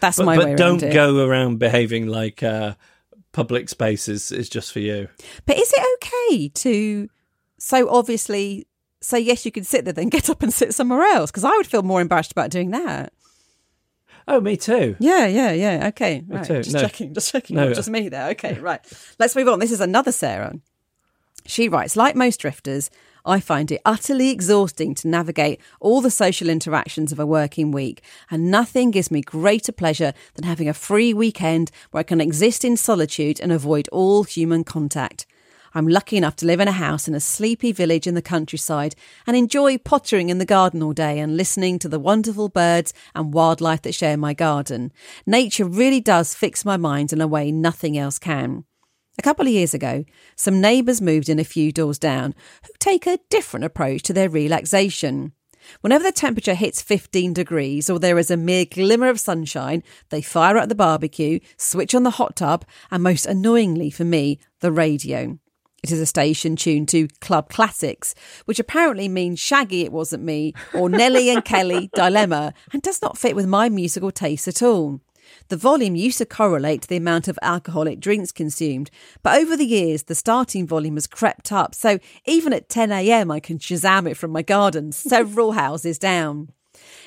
That's 0.00 0.16
But, 0.16 0.24
my 0.26 0.36
but 0.36 0.44
way 0.46 0.54
don't 0.54 0.82
around 0.82 0.90
it. 0.90 0.94
go 0.94 1.26
around 1.26 1.58
behaving 1.58 2.06
like 2.06 2.42
uh, 2.42 2.74
public 3.38 3.68
spaces 3.68 4.32
is 4.32 4.38
is 4.40 4.48
just 4.48 4.72
for 4.72 4.80
you. 4.80 5.08
But 5.46 5.58
is 5.58 5.72
it 5.72 5.86
okay 5.96 6.48
to 6.48 7.08
so 7.58 7.88
obviously 7.88 8.66
say 9.00 9.20
yes, 9.20 9.44
you 9.46 9.52
can 9.52 9.62
sit 9.64 9.84
there, 9.84 9.94
then 9.94 10.08
get 10.08 10.28
up 10.28 10.42
and 10.42 10.52
sit 10.52 10.74
somewhere 10.74 11.02
else? 11.02 11.30
Because 11.30 11.44
I 11.44 11.56
would 11.56 11.66
feel 11.66 11.82
more 11.82 12.00
embarrassed 12.00 12.32
about 12.32 12.50
doing 12.50 12.72
that. 12.72 13.12
Oh, 14.26 14.40
me 14.40 14.56
too. 14.56 14.96
Yeah, 14.98 15.26
yeah, 15.26 15.52
yeah. 15.52 15.86
Okay, 15.88 16.24
right. 16.26 16.44
too. 16.44 16.62
Just 16.62 16.74
No. 16.74 16.80
checking, 16.80 17.14
just 17.14 17.32
checking. 17.32 17.56
No. 17.56 17.72
Just 17.72 17.88
me 17.88 18.08
there. 18.08 18.28
Okay, 18.30 18.58
right. 18.58 18.80
Let's 19.18 19.34
move 19.36 19.48
on. 19.48 19.58
This 19.60 19.70
is 19.72 19.80
another 19.80 20.12
Sarah. 20.12 20.58
She 21.46 21.68
writes, 21.68 21.96
like 21.96 22.14
most 22.16 22.40
drifters, 22.40 22.90
I 23.28 23.40
find 23.40 23.70
it 23.70 23.82
utterly 23.84 24.30
exhausting 24.30 24.94
to 24.96 25.08
navigate 25.08 25.60
all 25.80 26.00
the 26.00 26.10
social 26.10 26.48
interactions 26.48 27.12
of 27.12 27.20
a 27.20 27.26
working 27.26 27.70
week, 27.70 28.02
and 28.30 28.50
nothing 28.50 28.90
gives 28.90 29.10
me 29.10 29.20
greater 29.20 29.70
pleasure 29.70 30.14
than 30.34 30.46
having 30.46 30.66
a 30.66 30.72
free 30.72 31.12
weekend 31.12 31.70
where 31.90 32.00
I 32.00 32.04
can 32.04 32.22
exist 32.22 32.64
in 32.64 32.78
solitude 32.78 33.38
and 33.38 33.52
avoid 33.52 33.86
all 33.92 34.24
human 34.24 34.64
contact. 34.64 35.26
I'm 35.74 35.86
lucky 35.86 36.16
enough 36.16 36.36
to 36.36 36.46
live 36.46 36.60
in 36.60 36.68
a 36.68 36.72
house 36.72 37.06
in 37.06 37.14
a 37.14 37.20
sleepy 37.20 37.70
village 37.72 38.06
in 38.06 38.14
the 38.14 38.22
countryside 38.22 38.94
and 39.26 39.36
enjoy 39.36 39.76
pottering 39.76 40.30
in 40.30 40.38
the 40.38 40.46
garden 40.46 40.82
all 40.82 40.94
day 40.94 41.18
and 41.18 41.36
listening 41.36 41.78
to 41.80 41.88
the 41.88 42.00
wonderful 42.00 42.48
birds 42.48 42.94
and 43.14 43.34
wildlife 43.34 43.82
that 43.82 43.94
share 43.94 44.16
my 44.16 44.32
garden. 44.32 44.90
Nature 45.26 45.66
really 45.66 46.00
does 46.00 46.34
fix 46.34 46.64
my 46.64 46.78
mind 46.78 47.12
in 47.12 47.20
a 47.20 47.26
way 47.26 47.52
nothing 47.52 47.98
else 47.98 48.18
can. 48.18 48.64
A 49.18 49.22
couple 49.22 49.46
of 49.46 49.52
years 49.52 49.74
ago, 49.74 50.04
some 50.36 50.60
neighbours 50.60 51.00
moved 51.00 51.28
in 51.28 51.40
a 51.40 51.44
few 51.44 51.72
doors 51.72 51.98
down 51.98 52.36
who 52.62 52.72
take 52.78 53.04
a 53.04 53.18
different 53.30 53.64
approach 53.64 54.02
to 54.04 54.12
their 54.12 54.28
relaxation. 54.28 55.32
Whenever 55.80 56.04
the 56.04 56.12
temperature 56.12 56.54
hits 56.54 56.80
15 56.80 57.32
degrees 57.32 57.90
or 57.90 57.98
there 57.98 58.18
is 58.18 58.30
a 58.30 58.36
mere 58.36 58.64
glimmer 58.64 59.08
of 59.08 59.18
sunshine, 59.18 59.82
they 60.10 60.22
fire 60.22 60.56
up 60.56 60.68
the 60.68 60.74
barbecue, 60.76 61.40
switch 61.56 61.96
on 61.96 62.04
the 62.04 62.12
hot 62.12 62.36
tub, 62.36 62.64
and 62.92 63.02
most 63.02 63.26
annoyingly 63.26 63.90
for 63.90 64.04
me, 64.04 64.38
the 64.60 64.70
radio. 64.70 65.38
It 65.82 65.90
is 65.90 66.00
a 66.00 66.06
station 66.06 66.54
tuned 66.54 66.88
to 66.90 67.08
club 67.20 67.50
classics, 67.50 68.14
which 68.44 68.58
apparently 68.58 69.08
means 69.08 69.40
Shaggy 69.40 69.82
It 69.82 69.92
Wasn't 69.92 70.22
Me 70.22 70.54
or 70.74 70.88
Nelly 70.88 71.28
and 71.28 71.44
Kelly 71.44 71.90
Dilemma 71.94 72.54
and 72.72 72.82
does 72.82 73.02
not 73.02 73.18
fit 73.18 73.36
with 73.36 73.46
my 73.46 73.68
musical 73.68 74.12
taste 74.12 74.48
at 74.48 74.62
all. 74.62 75.00
The 75.48 75.56
volume 75.56 75.96
used 75.96 76.18
to 76.18 76.26
correlate 76.26 76.82
to 76.82 76.88
the 76.88 76.96
amount 76.96 77.28
of 77.28 77.38
alcoholic 77.42 78.00
drinks 78.00 78.32
consumed, 78.32 78.90
but 79.22 79.38
over 79.38 79.56
the 79.56 79.66
years 79.66 80.04
the 80.04 80.14
starting 80.14 80.66
volume 80.66 80.94
has 80.94 81.06
crept 81.06 81.52
up, 81.52 81.74
so 81.74 81.98
even 82.26 82.52
at 82.52 82.68
10am 82.68 83.32
I 83.32 83.40
can 83.40 83.58
Shazam 83.58 84.10
it 84.10 84.16
from 84.16 84.30
my 84.30 84.42
garden 84.42 84.92
several 84.92 85.52
houses 85.62 85.98
down. 85.98 86.52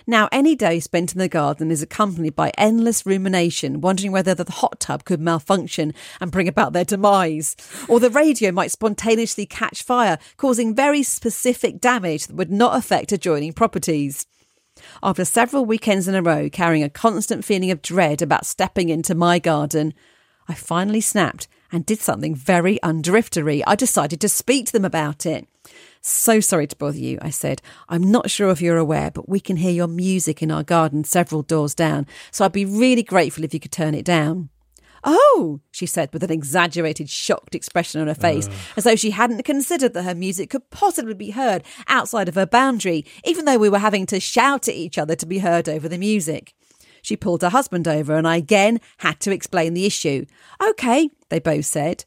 Now, 0.08 0.28
any 0.32 0.56
day 0.56 0.80
spent 0.80 1.14
in 1.14 1.20
the 1.20 1.30
garden 1.30 1.72
is 1.72 1.82
accompanied 1.82 2.36
by 2.36 2.52
endless 2.58 3.06
rumination, 3.06 3.82
wondering 3.82 4.12
whether 4.12 4.34
the 4.34 4.50
hot 4.52 4.80
tub 4.80 5.06
could 5.06 5.22
malfunction 5.22 5.94
and 6.20 6.32
bring 6.32 6.48
about 6.48 6.74
their 6.74 6.86
demise, 6.86 7.56
or 7.88 8.00
the 8.00 8.10
radio 8.10 8.52
might 8.52 8.72
spontaneously 8.72 9.46
catch 9.46 9.84
fire, 9.84 10.18
causing 10.38 10.76
very 10.76 11.04
specific 11.04 11.80
damage 11.80 12.28
that 12.28 12.36
would 12.36 12.52
not 12.52 12.78
affect 12.78 13.12
adjoining 13.12 13.54
properties. 13.54 14.26
After 15.04 15.26
several 15.26 15.66
weekends 15.66 16.08
in 16.08 16.16
a 16.16 16.22
row 16.22 16.50
carrying 16.50 16.84
a 16.84 16.90
constant 16.90 17.46
feeling 17.46 17.72
of 17.72 17.82
dread 17.82 18.22
about 18.22 18.46
stepping 18.46 18.90
into 18.90 19.16
my 19.16 19.40
garden, 19.40 19.94
I 20.48 20.54
finally 20.54 21.02
snapped 21.02 21.48
and 21.72 21.86
did 21.86 22.00
something 22.00 22.36
very 22.36 22.80
undriftery. 22.84 23.64
I 23.66 23.76
decided 23.76 24.20
to 24.22 24.30
speak 24.30 24.68
to 24.68 24.74
them 24.74 24.86
about 24.86 25.26
it. 25.26 25.48
So 26.02 26.40
sorry 26.40 26.68
to 26.68 26.76
bother 26.76 26.98
you, 26.98 27.20
I 27.22 27.30
said. 27.30 27.62
I'm 27.88 28.12
not 28.12 28.30
sure 28.30 28.50
if 28.50 28.62
you're 28.62 28.78
aware, 28.78 29.12
but 29.12 29.30
we 29.30 29.40
can 29.40 29.58
hear 29.58 29.72
your 29.72 29.88
music 29.88 30.42
in 30.42 30.52
our 30.52 30.64
garden 30.64 31.04
several 31.04 31.44
doors 31.44 31.76
down, 31.76 32.08
so 32.32 32.44
I'd 32.44 32.52
be 32.52 32.66
really 32.66 33.04
grateful 33.04 33.44
if 33.44 33.54
you 33.54 33.60
could 33.60 33.72
turn 33.72 33.94
it 33.94 34.06
down. 34.06 34.50
Oh, 35.04 35.62
she 35.72 35.86
said 35.86 36.12
with 36.14 36.24
an 36.24 36.32
exaggerated, 36.32 37.10
shocked 37.10 37.56
expression 37.56 38.02
on 38.02 38.08
her 38.08 38.14
face, 38.16 38.48
uh. 38.48 38.52
as 38.78 38.84
though 38.84 38.96
she 38.96 39.12
hadn't 39.12 39.44
considered 39.44 39.94
that 39.94 40.04
her 40.04 40.16
music 40.16 40.50
could 40.50 40.70
possibly 40.70 41.14
be 41.14 41.32
heard 41.32 41.64
outside 41.88 42.30
of 42.30 42.36
her 42.36 42.46
boundary, 42.46 43.06
even 43.24 43.46
though 43.46 43.58
we 43.58 43.70
were 43.70 43.80
having 43.80 44.06
to 44.08 44.20
shout 44.20 44.68
at 44.68 44.76
each 44.76 44.98
other 44.98 45.16
to 45.16 45.26
be 45.26 45.40
heard 45.40 45.68
over 45.68 45.88
the 45.88 45.98
music. 45.98 46.54
She 47.02 47.18
pulled 47.18 47.42
her 47.42 47.50
husband 47.50 47.88
over, 47.88 48.16
and 48.16 48.28
I 48.28 48.38
again 48.38 48.80
had 48.98 49.20
to 49.22 49.32
explain 49.32 49.74
the 49.74 49.86
issue. 49.86 50.26
Okay, 50.62 51.10
they 51.30 51.40
both 51.40 51.66
said. 51.66 52.06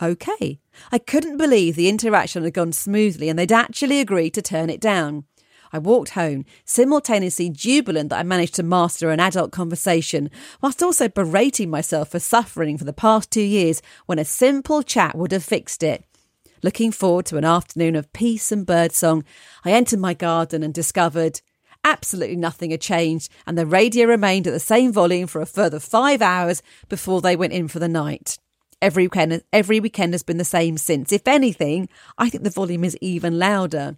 Okay. 0.00 0.60
I 0.92 0.98
couldn't 0.98 1.38
believe 1.38 1.74
the 1.74 1.88
interaction 1.88 2.44
had 2.44 2.54
gone 2.54 2.72
smoothly 2.72 3.28
and 3.28 3.36
they'd 3.36 3.50
actually 3.50 3.98
agreed 3.98 4.30
to 4.34 4.42
turn 4.42 4.70
it 4.70 4.80
down. 4.80 5.24
I 5.72 5.78
walked 5.78 6.10
home, 6.10 6.44
simultaneously 6.64 7.50
jubilant 7.50 8.10
that 8.10 8.18
I 8.18 8.22
managed 8.22 8.54
to 8.56 8.62
master 8.62 9.10
an 9.10 9.20
adult 9.20 9.52
conversation, 9.52 10.30
whilst 10.62 10.82
also 10.82 11.08
berating 11.08 11.70
myself 11.70 12.10
for 12.10 12.20
suffering 12.20 12.78
for 12.78 12.84
the 12.84 12.92
past 12.92 13.30
two 13.30 13.42
years 13.42 13.82
when 14.06 14.18
a 14.18 14.24
simple 14.24 14.82
chat 14.82 15.16
would 15.16 15.32
have 15.32 15.44
fixed 15.44 15.82
it. 15.82 16.04
Looking 16.62 16.90
forward 16.90 17.26
to 17.26 17.36
an 17.36 17.44
afternoon 17.44 17.94
of 17.94 18.12
peace 18.12 18.50
and 18.50 18.66
birdsong, 18.66 19.24
I 19.64 19.72
entered 19.72 20.00
my 20.00 20.14
garden 20.14 20.62
and 20.62 20.74
discovered 20.74 21.40
absolutely 21.84 22.36
nothing 22.36 22.70
had 22.70 22.80
changed, 22.80 23.30
and 23.46 23.56
the 23.56 23.66
radio 23.66 24.06
remained 24.06 24.46
at 24.46 24.52
the 24.52 24.60
same 24.60 24.92
volume 24.92 25.26
for 25.26 25.40
a 25.40 25.46
further 25.46 25.78
five 25.78 26.20
hours 26.20 26.62
before 26.88 27.20
they 27.20 27.36
went 27.36 27.52
in 27.52 27.68
for 27.68 27.78
the 27.78 27.88
night. 27.88 28.38
Every 28.80 29.04
weekend, 29.04 29.42
every 29.52 29.80
weekend 29.80 30.14
has 30.14 30.22
been 30.22 30.38
the 30.38 30.44
same 30.44 30.76
since. 30.76 31.12
If 31.12 31.26
anything, 31.26 31.88
I 32.16 32.28
think 32.30 32.44
the 32.44 32.50
volume 32.50 32.84
is 32.84 32.96
even 33.00 33.38
louder. 33.38 33.96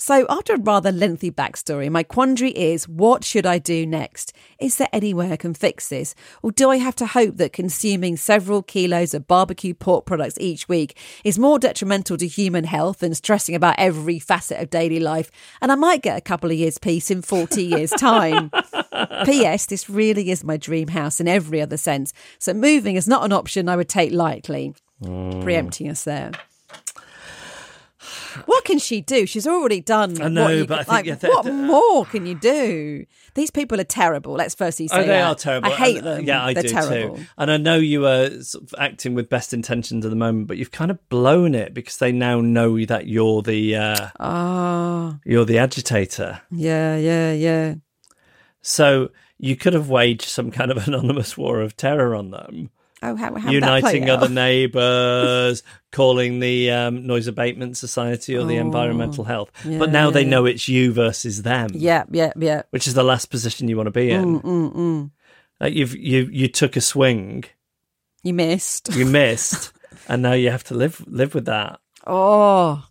So, 0.00 0.26
after 0.30 0.54
a 0.54 0.60
rather 0.60 0.92
lengthy 0.92 1.32
backstory, 1.32 1.90
my 1.90 2.04
quandary 2.04 2.52
is 2.52 2.88
what 2.88 3.24
should 3.24 3.44
I 3.44 3.58
do 3.58 3.84
next? 3.84 4.32
Is 4.60 4.76
there 4.76 4.88
any 4.92 5.12
way 5.12 5.32
I 5.32 5.36
can 5.36 5.54
fix 5.54 5.88
this? 5.88 6.14
Or 6.40 6.52
do 6.52 6.70
I 6.70 6.76
have 6.76 6.94
to 6.96 7.06
hope 7.06 7.36
that 7.38 7.52
consuming 7.52 8.16
several 8.16 8.62
kilos 8.62 9.12
of 9.12 9.26
barbecue 9.26 9.74
pork 9.74 10.06
products 10.06 10.38
each 10.38 10.68
week 10.68 10.96
is 11.24 11.36
more 11.36 11.58
detrimental 11.58 12.16
to 12.18 12.28
human 12.28 12.62
health 12.62 13.00
than 13.00 13.12
stressing 13.12 13.56
about 13.56 13.74
every 13.76 14.20
facet 14.20 14.60
of 14.60 14.70
daily 14.70 15.00
life? 15.00 15.32
And 15.60 15.72
I 15.72 15.74
might 15.74 16.02
get 16.02 16.16
a 16.16 16.22
couple 16.22 16.52
of 16.52 16.56
years' 16.56 16.78
peace 16.78 17.10
in 17.10 17.20
40 17.20 17.60
years' 17.64 17.90
time. 17.90 18.52
P.S. 19.24 19.66
This 19.66 19.90
really 19.90 20.30
is 20.30 20.44
my 20.44 20.56
dream 20.56 20.88
house 20.88 21.20
in 21.20 21.26
every 21.26 21.60
other 21.60 21.76
sense. 21.76 22.12
So, 22.38 22.54
moving 22.54 22.94
is 22.94 23.08
not 23.08 23.24
an 23.24 23.32
option 23.32 23.68
I 23.68 23.74
would 23.74 23.88
take 23.88 24.12
lightly. 24.12 24.76
Mm. 25.02 25.42
Preempting 25.42 25.88
us 25.88 26.04
there. 26.04 26.30
What 28.68 28.72
can 28.74 28.78
she 28.80 29.00
do? 29.00 29.24
She's 29.24 29.46
already 29.46 29.80
done. 29.80 30.20
I 30.20 30.28
know, 30.28 30.44
what 30.44 30.54
you 30.54 30.66
but 30.66 30.80
I 30.80 30.82
think, 30.82 30.88
like, 30.92 31.06
yeah, 31.06 31.14
that- 31.14 31.30
what 31.30 31.44
that- 31.46 31.54
more 31.54 32.04
can 32.04 32.26
you 32.26 32.34
do? 32.34 33.06
These 33.34 33.50
people 33.50 33.80
are 33.80 33.84
terrible. 33.84 34.34
Let's 34.34 34.54
firstly 34.54 34.88
say 34.88 34.96
Oh, 34.98 35.00
they 35.00 35.06
that. 35.06 35.26
are 35.26 35.34
terrible. 35.34 35.72
I 35.72 35.74
hate 35.74 35.96
And, 35.98 36.06
them. 36.06 36.24
Yeah, 36.26 36.44
I 36.44 36.52
They're 36.52 36.64
do 36.64 36.68
terrible. 36.68 37.16
too. 37.16 37.24
And 37.38 37.50
I 37.50 37.56
know 37.56 37.76
you 37.76 38.04
are 38.06 38.28
sort 38.42 38.64
of 38.64 38.74
acting 38.78 39.14
with 39.14 39.30
best 39.30 39.54
intentions 39.54 40.04
at 40.04 40.10
the 40.10 40.16
moment, 40.16 40.48
but 40.48 40.58
you've 40.58 40.70
kind 40.70 40.90
of 40.90 40.98
blown 41.08 41.54
it 41.54 41.72
because 41.72 41.96
they 41.96 42.12
now 42.12 42.42
know 42.42 42.84
that 42.84 43.06
you're 43.06 43.40
the 43.40 43.74
uh, 43.76 44.08
Ah, 44.20 45.18
you're 45.24 45.46
the 45.46 45.56
agitator. 45.56 46.42
yeah, 46.52 46.94
yeah, 46.98 47.32
yeah. 47.32 47.74
So 48.60 49.08
you 49.38 49.56
could 49.56 49.72
have 49.72 49.88
waged 49.88 50.28
some 50.28 50.50
kind 50.50 50.70
of 50.70 50.76
anonymous 50.86 51.38
war 51.38 51.62
of 51.62 51.74
terror 51.74 52.14
on 52.14 52.32
them, 52.32 52.68
Oh, 53.00 53.14
how, 53.14 53.34
how 53.36 53.50
uniting 53.50 54.10
other 54.10 54.28
neighbours, 54.44 55.62
calling 55.92 56.40
the 56.40 56.70
um, 56.72 57.06
noise 57.06 57.28
abatement 57.28 57.76
society 57.76 58.36
or 58.36 58.44
the 58.44 58.56
environmental 58.56 59.22
health. 59.24 59.52
Oh, 59.64 59.68
yeah, 59.68 59.78
but 59.78 59.92
now 59.92 60.10
they 60.10 60.22
yeah. 60.22 60.30
know 60.30 60.46
it's 60.46 60.68
you 60.68 60.92
versus 60.92 61.42
them. 61.42 61.70
Yeah, 61.74 62.04
yeah, 62.10 62.32
yeah. 62.36 62.62
which 62.70 62.88
is 62.88 62.94
the 62.94 63.04
last 63.04 63.26
position 63.26 63.68
you 63.68 63.76
want 63.76 63.86
to 63.86 63.92
be 63.92 64.10
in. 64.10 64.40
Mm, 64.40 64.74
mm. 64.74 65.10
Like 65.60 65.74
you've 65.74 65.94
you 65.94 66.28
you 66.32 66.48
took 66.48 66.76
a 66.76 66.80
swing, 66.80 67.44
You 68.24 68.34
missed. 68.34 68.94
you 68.94 69.06
missed, 69.20 69.72
and 70.08 70.22
now 70.22 70.32
you 70.32 70.50
have 70.50 70.64
to 70.64 70.74
live 70.74 71.04
live 71.06 71.34
with 71.34 71.46
that. 71.46 71.78
Oh, 72.06 72.84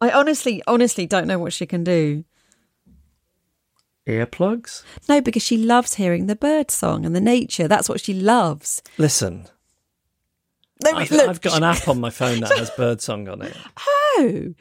I 0.00 0.10
honestly, 0.10 0.62
honestly 0.66 1.06
don't 1.06 1.26
know 1.26 1.38
what 1.38 1.52
she 1.52 1.66
can 1.66 1.82
do. 1.82 2.24
Earplugs. 4.10 4.82
No, 5.08 5.20
because 5.20 5.42
she 5.42 5.56
loves 5.56 5.94
hearing 5.94 6.26
the 6.26 6.36
bird 6.36 6.70
song 6.70 7.04
and 7.06 7.14
the 7.14 7.20
nature. 7.20 7.68
That's 7.68 7.88
what 7.88 8.00
she 8.00 8.12
loves. 8.14 8.82
Listen, 8.98 9.46
No, 10.84 10.92
I've, 10.92 11.10
look, 11.10 11.28
I've 11.28 11.40
got 11.40 11.56
an 11.56 11.64
app 11.64 11.88
on 11.88 12.00
my 12.00 12.10
phone 12.10 12.40
that 12.40 12.56
has 12.58 12.70
birdsong 12.70 13.28
on 13.28 13.42
it. 13.42 13.56
Oh, 14.18 14.54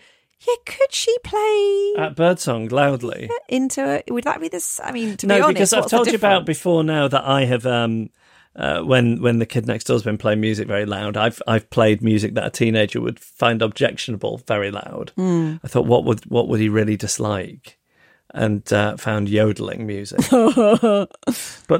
yeah. 0.47 0.53
Could 0.65 0.93
she 0.93 1.13
play 1.23 1.93
At 1.97 2.15
birdsong 2.15 2.69
loudly. 2.69 3.29
into 3.49 3.85
it? 3.85 4.05
Would 4.09 4.23
that 4.23 4.39
be 4.39 4.47
this? 4.47 4.79
I 4.81 4.91
mean, 4.93 5.17
to 5.17 5.27
no, 5.27 5.35
be 5.35 5.41
honest, 5.41 5.53
because 5.55 5.73
I've 5.73 5.87
told 5.87 6.07
you 6.07 6.15
about 6.15 6.45
before 6.45 6.83
now 6.83 7.07
that 7.09 7.25
I 7.25 7.43
have 7.45 7.65
um 7.65 8.09
uh, 8.55 8.81
when 8.81 9.21
when 9.21 9.39
the 9.39 9.45
kid 9.45 9.65
next 9.67 9.85
door's 9.85 10.03
been 10.03 10.17
playing 10.17 10.39
music 10.39 10.67
very 10.67 10.85
loud, 10.85 11.17
I've 11.17 11.41
I've 11.47 11.69
played 11.71 12.01
music 12.01 12.35
that 12.35 12.45
a 12.45 12.49
teenager 12.51 13.01
would 13.01 13.19
find 13.19 13.61
objectionable 13.61 14.37
very 14.47 14.71
loud. 14.71 15.11
Hmm. 15.15 15.55
I 15.63 15.67
thought, 15.67 15.87
what 15.87 16.05
would 16.05 16.23
what 16.27 16.47
would 16.47 16.59
he 16.61 16.69
really 16.69 16.95
dislike? 16.95 17.77
And 18.31 18.71
uh, 18.71 18.95
found 18.97 19.27
yodeling 19.27 19.87
music. 19.87 20.19
but 20.29 21.09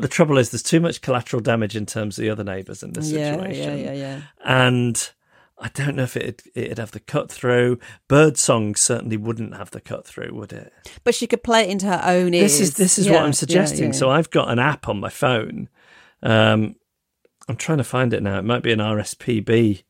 the 0.02 0.08
trouble 0.10 0.38
is, 0.40 0.50
there's 0.50 0.64
too 0.64 0.80
much 0.80 1.02
collateral 1.02 1.42
damage 1.42 1.76
in 1.76 1.86
terms 1.86 2.18
of 2.18 2.24
the 2.24 2.30
other 2.32 2.44
neighbours 2.44 2.82
in 2.82 2.94
this 2.94 3.12
Yeah, 3.12 3.36
situation. 3.36 3.78
yeah, 3.78 3.92
yeah, 3.92 3.94
yeah. 3.94 4.22
And 4.44 5.12
I 5.60 5.68
don't 5.70 5.96
know 5.96 6.04
if 6.04 6.18
it'd, 6.18 6.42
it'd 6.56 6.80
have 6.80 6.90
the 6.92 7.02
cut 7.02 7.32
through. 7.32 7.78
Bird 8.08 8.38
song 8.38 8.74
certainly 8.76 9.16
wouldn't 9.18 9.56
have 9.56 9.70
the 9.72 9.82
cut 9.82 10.08
through, 10.08 10.34
would 10.34 10.52
it? 10.52 10.74
But 11.04 11.14
she 11.14 11.28
could 11.28 11.44
play 11.44 11.62
it 11.64 11.70
into 11.70 11.86
her 11.86 12.02
own 12.04 12.34
ears. 12.34 12.54
This 12.58 12.62
is 12.62 12.74
this 12.76 12.98
is 12.98 13.06
Yeah, 13.06 13.14
what 13.14 13.26
I'm 13.26 13.34
suggesting. 13.34 13.86
yeah. 13.88 13.92
So 13.92 14.10
I've 14.10 14.32
got 14.32 14.50
an 14.50 14.58
app 14.58 14.88
on 14.90 15.00
my 15.00 15.10
phone. 15.10 15.70
Um, 16.24 16.78
I'm 17.48 17.58
trying 17.58 17.78
to 17.80 17.84
find 17.84 18.12
it 18.14 18.24
now. 18.24 18.40
It 18.40 18.46
might 18.46 18.64
be 18.64 18.72
an 18.72 18.80
RSPB 18.80 19.84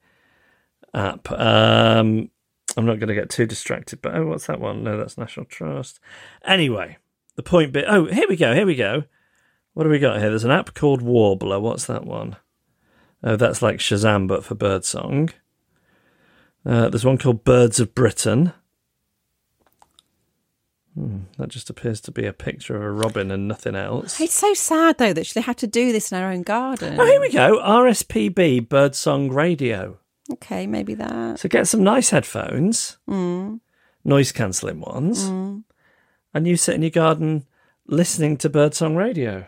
app. 0.93 1.32
Um, 1.32 2.32
I'm 2.78 2.86
not 2.86 2.99
going 2.99 3.09
to 3.09 3.15
get 3.15 3.30
too 3.30 3.45
distracted. 3.45 4.01
But 4.01 4.15
oh, 4.15 4.28
what's 4.28 4.47
that 4.47 4.59
one? 4.59 4.84
No, 4.84 4.97
that's 4.97 5.17
National 5.17 5.45
Trust. 5.45 5.99
Anyway, 6.45 6.97
the 7.36 7.43
point 7.43 7.72
bit. 7.72 7.86
Oh, 7.88 8.05
here 8.05 8.28
we 8.28 8.36
go. 8.36 8.53
Here 8.53 8.65
we 8.65 8.76
go. 8.76 9.03
What 9.74 9.84
do 9.84 9.89
we 9.89 9.99
got 9.99 10.20
here? 10.20 10.30
There's 10.30 10.43
an 10.43 10.51
app 10.51 10.74
called 10.74 11.01
Warblr. 11.01 11.61
What's 11.61 11.86
that 11.86 12.05
one? 12.05 12.38
Oh, 13.24 13.36
that's 13.36 13.61
like 13.61 13.78
Shazam, 13.80 14.28
but 14.28 14.43
for 14.43 14.55
birdsong. 14.55 15.30
Uh, 16.65 16.89
there's 16.89 17.05
one 17.05 17.17
called 17.17 17.43
Birds 17.43 17.80
of 17.80 17.95
Britain. 17.95 18.53
Hmm, 20.95 21.20
that 21.38 21.49
just 21.49 21.70
appears 21.70 22.01
to 22.01 22.11
be 22.11 22.26
a 22.26 22.34
picture 22.34 22.76
of 22.76 22.82
a 22.82 22.91
robin 22.91 23.32
and 23.32 23.47
nothing 23.47 23.76
else. 23.76 24.20
It's 24.20 24.34
so 24.34 24.53
sad 24.53 24.97
though 24.97 25.13
that 25.13 25.28
they 25.30 25.41
have 25.41 25.55
to 25.57 25.67
do 25.67 25.91
this 25.91 26.11
in 26.11 26.20
her 26.20 26.28
own 26.28 26.41
garden. 26.41 26.99
Oh, 26.99 27.05
here 27.05 27.22
we 27.22 27.32
go. 27.32 27.59
RSPB 27.59 28.67
Birdsong 28.67 29.30
Radio. 29.30 29.97
Okay, 30.34 30.67
maybe 30.67 30.93
that. 30.95 31.39
So 31.39 31.49
get 31.49 31.67
some 31.67 31.84
nice 31.84 32.09
headphones, 32.11 32.97
Mm. 33.09 33.59
noise 34.05 34.32
cancelling 34.32 34.80
ones, 34.80 35.23
and 36.34 36.47
you 36.47 36.55
sit 36.57 36.75
in 36.75 36.82
your 36.82 36.91
garden 36.91 37.45
listening 37.88 38.38
to 38.38 38.49
Birdsong 38.49 38.95
Radio. 38.95 39.45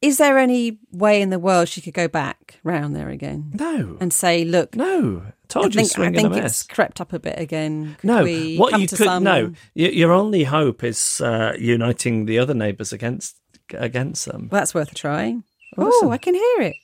Is 0.00 0.18
there 0.18 0.36
any 0.38 0.78
way 0.90 1.22
in 1.22 1.30
the 1.30 1.38
world 1.38 1.68
she 1.68 1.80
could 1.80 1.94
go 1.94 2.08
back 2.08 2.58
round 2.64 2.96
there 2.96 3.08
again 3.08 3.52
No, 3.54 3.96
and 4.00 4.12
say, 4.12 4.44
"Look, 4.44 4.74
no. 4.74 5.22
Told 5.48 5.66
I 5.66 5.68
you, 5.68 5.72
think, 5.74 5.86
I 5.86 5.90
swing 5.94 6.06
and 6.08 6.16
a 6.16 6.20
think 6.30 6.44
it's 6.44 6.62
crept 6.64 7.00
up 7.00 7.12
a 7.12 7.18
bit 7.20 7.38
again. 7.38 7.96
Could 8.00 8.06
No, 8.08 8.24
we 8.24 8.56
what 8.56 8.70
come 8.72 8.80
you 8.80 8.86
to 8.88 8.96
could 8.96 9.04
some- 9.06 9.22
no. 9.22 9.52
Your 9.74 10.10
only 10.12 10.44
hope 10.44 10.82
is 10.82 11.20
uh, 11.20 11.52
uniting 11.58 12.24
the 12.26 12.38
other 12.38 12.54
neighbours 12.54 12.92
against 12.92 13.36
against 13.74 14.26
them. 14.26 14.48
Well, 14.50 14.60
that's 14.60 14.74
worth 14.74 14.90
a 14.90 14.94
try. 14.94 15.36
Well, 15.76 15.90
Oh. 16.02 16.10
I 16.10 16.18
can 16.18 16.34
hear 16.34 16.60
it. 16.62 16.74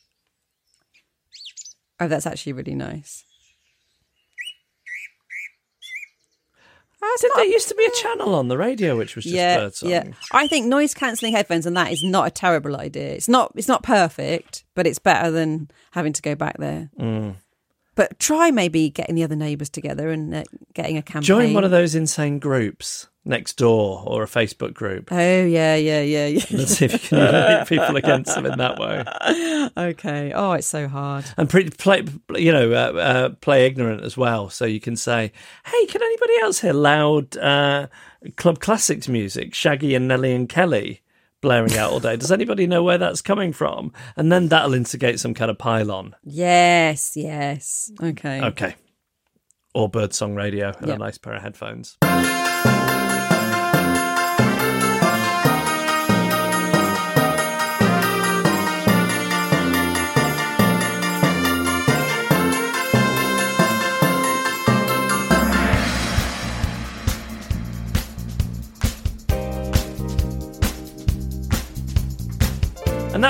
Oh, 2.00 2.08
that's 2.08 2.26
actually 2.26 2.52
really 2.52 2.74
nice. 2.74 3.24
That's 7.00 7.22
Did 7.22 7.30
there 7.36 7.44
used 7.44 7.68
to 7.68 7.74
be 7.76 7.84
a 7.84 7.90
channel 8.02 8.34
on 8.34 8.48
the 8.48 8.58
radio 8.58 8.96
which 8.96 9.14
was 9.14 9.24
just 9.24 9.34
yeah, 9.34 9.58
birdsong? 9.58 9.90
yeah. 9.90 10.04
I 10.32 10.48
think 10.48 10.66
noise 10.66 10.94
cancelling 10.94 11.32
headphones 11.32 11.64
and 11.64 11.76
that 11.76 11.92
is 11.92 12.02
not 12.02 12.26
a 12.26 12.30
terrible 12.30 12.76
idea. 12.76 13.12
It's 13.12 13.28
not. 13.28 13.52
It's 13.54 13.68
not 13.68 13.84
perfect, 13.84 14.64
but 14.74 14.86
it's 14.86 14.98
better 14.98 15.30
than 15.30 15.70
having 15.92 16.12
to 16.12 16.22
go 16.22 16.34
back 16.34 16.56
there. 16.58 16.90
Mm. 16.98 17.36
But 17.98 18.20
try 18.20 18.52
maybe 18.52 18.90
getting 18.90 19.16
the 19.16 19.24
other 19.24 19.34
neighbours 19.34 19.68
together 19.68 20.10
and 20.10 20.32
uh, 20.32 20.44
getting 20.72 20.96
a 20.96 21.02
campaign. 21.02 21.22
Join 21.22 21.52
one 21.52 21.64
of 21.64 21.72
those 21.72 21.96
insane 21.96 22.38
groups 22.38 23.08
next 23.24 23.54
door 23.54 24.04
or 24.06 24.22
a 24.22 24.26
Facebook 24.26 24.72
group. 24.72 25.10
Oh 25.10 25.16
yeah, 25.16 25.74
yeah, 25.74 26.02
yeah, 26.02 26.28
yeah. 26.28 26.44
Let's 26.52 26.76
see 26.76 26.84
if 26.84 26.92
you 26.92 26.98
can 27.00 27.18
unite 27.18 27.66
people 27.66 27.96
against 27.96 28.36
them 28.36 28.46
in 28.46 28.56
that 28.56 28.78
way. 28.78 29.04
okay. 29.76 30.32
Oh, 30.32 30.52
it's 30.52 30.68
so 30.68 30.86
hard. 30.86 31.24
And 31.36 31.50
pre- 31.50 31.70
play, 31.70 32.04
you 32.36 32.52
know, 32.52 32.70
uh, 32.70 32.96
uh, 32.96 33.28
play 33.30 33.66
ignorant 33.66 34.04
as 34.04 34.16
well. 34.16 34.48
So 34.48 34.64
you 34.64 34.78
can 34.78 34.94
say, 34.94 35.32
"Hey, 35.66 35.86
can 35.86 36.00
anybody 36.00 36.34
else 36.40 36.60
hear 36.60 36.74
loud 36.74 37.36
uh, 37.36 37.88
club 38.36 38.60
classics 38.60 39.08
music? 39.08 39.54
Shaggy 39.54 39.96
and 39.96 40.06
Nelly 40.06 40.32
and 40.32 40.48
Kelly 40.48 41.02
blaring 41.40 41.76
out 41.76 41.90
all 41.92 42.00
day. 42.00 42.16
Does 42.16 42.32
anybody 42.32 42.66
know 42.66 42.82
where 42.82 42.98
that's 42.98 43.22
coming 43.22 43.52
from?" 43.52 43.92
And 44.16 44.30
then 44.32 44.48
that'll 44.48 44.74
instigate 44.74 45.20
some 45.20 45.34
kind 45.34 45.50
of 45.50 45.58
pylon. 45.58 46.14
Yes, 46.24 47.12
yes. 47.16 47.90
Okay. 48.02 48.40
Okay. 48.42 48.74
Or 49.74 49.88
birdsong 49.88 50.34
radio 50.34 50.72
and 50.78 50.88
Yeah. 50.88 50.94
a 50.94 50.98
nice 50.98 51.18
pair 51.18 51.34
of 51.34 51.42
headphones. 51.42 51.96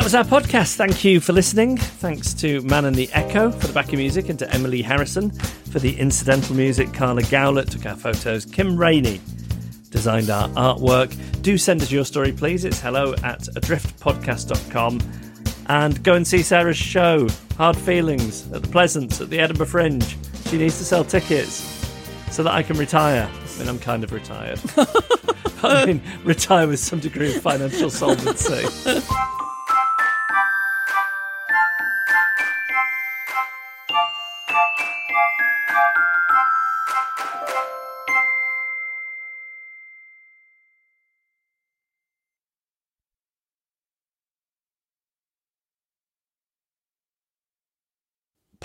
Was 0.09 0.15
our 0.15 0.41
podcast. 0.41 0.77
Thank 0.77 1.05
you 1.05 1.21
for 1.21 1.35
listening. 1.35 1.77
Thanks 1.77 2.33
to 2.33 2.63
Man 2.63 2.87
and 2.87 2.97
the 2.97 3.11
Echo 3.13 3.51
for 3.51 3.67
the 3.67 3.75
backing 3.75 3.99
music 3.99 4.31
and 4.31 4.39
to 4.39 4.51
Emily 4.55 4.81
Harrison 4.81 5.31
for 5.31 5.81
the 5.81 5.99
incidental 6.01 6.57
music. 6.57 6.95
Carla 6.95 7.21
Gowlett 7.25 7.71
took 7.71 7.85
our 7.85 7.95
photos. 7.95 8.47
Kim 8.47 8.79
Rainey 8.79 9.21
designed 9.91 10.31
our 10.31 10.49
artwork. 10.51 11.15
Do 11.43 11.59
send 11.59 11.83
us 11.83 11.93
your 11.93 12.07
story, 12.07 12.33
please. 12.33 12.65
It's 12.65 12.81
hello 12.81 13.13
at 13.23 13.41
adriftpodcast.com. 13.41 15.01
And 15.67 16.03
go 16.03 16.15
and 16.15 16.27
see 16.27 16.43
Sarah's 16.43 16.79
show, 16.79 17.29
Hard 17.59 17.77
Feelings, 17.77 18.51
at 18.51 18.63
the 18.63 18.69
Pleasance 18.69 19.21
at 19.21 19.29
the 19.29 19.39
Edinburgh 19.39 19.67
Fringe. 19.67 20.17
She 20.47 20.57
needs 20.57 20.79
to 20.79 20.87
sell 20.87 21.05
tickets 21.05 21.57
so 22.31 22.43
that 22.45 22.55
I 22.55 22.63
can 22.63 22.79
retire. 22.79 23.31
I 23.31 23.59
mean, 23.59 23.69
I'm 23.69 23.79
kind 23.79 24.03
of 24.03 24.13
retired. 24.13 24.59
I 25.63 25.85
mean, 25.85 26.03
retire 26.25 26.67
with 26.67 26.81
some 26.81 26.99
degree 26.99 27.37
of 27.37 27.43
financial 27.43 27.91
solvency. 27.91 28.65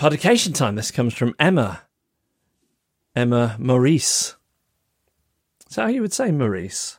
Podication 0.04 0.52
time. 0.52 0.74
This 0.74 0.90
comes 0.90 1.14
from 1.14 1.34
Emma. 1.38 1.80
Emma 3.16 3.56
Maurice. 3.58 4.36
Is 5.66 5.76
that 5.76 5.84
how 5.84 5.88
you 5.88 6.02
would 6.02 6.12
say 6.12 6.30
Maurice? 6.30 6.98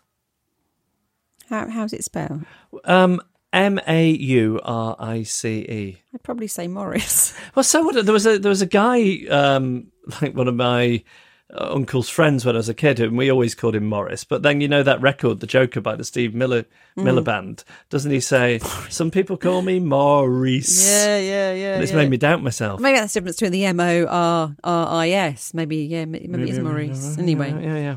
How, 1.48 1.70
how's 1.70 1.94
it 1.94 2.04
spelled? 2.04 2.46
Um, 2.84 3.22
M 3.54 3.80
A 3.88 4.10
U 4.10 4.60
R 4.64 4.96
I 4.98 5.22
C 5.22 5.60
E. 5.60 6.02
I'd 6.16 6.24
probably 6.24 6.48
say 6.48 6.68
Morris. 6.68 7.38
Well, 7.54 7.64
so 7.64 7.84
what? 7.84 8.04
There 8.04 8.12
was 8.12 8.26
a 8.26 8.40
there 8.40 8.50
was 8.50 8.64
a 8.64 8.66
guy, 8.66 9.20
um, 9.30 9.92
like 10.24 10.36
one 10.36 10.48
of 10.48 10.56
my 10.56 11.04
uncle's 11.54 12.10
friends 12.10 12.46
when 12.46 12.56
I 12.56 12.58
was 12.58 12.70
a 12.70 12.74
kid, 12.74 13.00
and 13.00 13.18
we 13.18 13.30
always 13.30 13.56
called 13.56 13.76
him 13.76 13.86
Morris. 13.86 14.24
But 14.24 14.42
then 14.42 14.62
you 14.62 14.68
know 14.68 14.84
that 14.84 15.02
record, 15.02 15.40
The 15.40 15.48
Joker 15.48 15.82
by 15.82 15.96
the 15.96 16.04
Steve 16.04 16.34
Miller 16.34 16.66
Miller 16.96 17.22
Band, 17.22 17.64
doesn't 17.90 18.12
he 18.12 18.20
say? 18.20 18.60
Some 18.90 19.12
people 19.12 19.38
call 19.38 19.62
me 19.62 19.80
Maurice. 19.80 20.88
yeah, 20.88 21.18
yeah, 21.18 21.54
yeah. 21.54 21.74
and 21.76 21.84
it's 21.84 21.92
yeah. 21.92 21.98
made 21.98 22.10
me 22.10 22.18
doubt 22.18 22.42
myself. 22.42 22.80
Maybe 22.80 22.98
that's 22.98 23.14
the 23.14 23.20
difference 23.20 23.38
between 23.38 23.52
the 23.52 23.66
M 23.66 23.80
O 23.80 24.06
R 24.06 24.56
R 24.64 24.88
I 24.88 25.10
S. 25.10 25.54
Maybe, 25.54 25.78
yeah, 25.78 26.06
maybe, 26.06 26.28
maybe 26.28 26.50
it's 26.50 26.60
Maurice. 26.60 27.18
Anyway, 27.18 27.52
yeah, 27.52 27.78
yeah. 27.78 27.96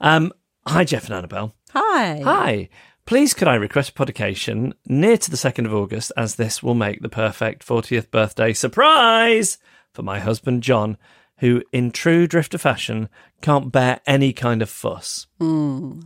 Um, 0.00 0.32
hi, 0.66 0.84
Jeff 0.84 1.06
and 1.06 1.14
Annabelle. 1.14 1.54
hi. 1.70 2.20
Hi. 2.20 2.68
Please, 3.04 3.34
could 3.34 3.48
I 3.48 3.56
request 3.56 3.90
a 3.90 3.94
podication 3.94 4.74
near 4.86 5.16
to 5.16 5.30
the 5.30 5.36
2nd 5.36 5.66
of 5.66 5.74
August, 5.74 6.12
as 6.16 6.36
this 6.36 6.62
will 6.62 6.76
make 6.76 7.02
the 7.02 7.08
perfect 7.08 7.66
40th 7.66 8.12
birthday 8.12 8.52
surprise 8.52 9.58
for 9.92 10.02
my 10.02 10.20
husband 10.20 10.62
John, 10.62 10.96
who, 11.42 11.60
in 11.72 11.90
true 11.90 12.28
drifter 12.28 12.56
fashion, 12.56 13.08
can't 13.40 13.72
bear 13.72 14.00
any 14.06 14.32
kind 14.32 14.62
of 14.62 14.70
fuss. 14.70 15.26
Hmm. 15.40 16.02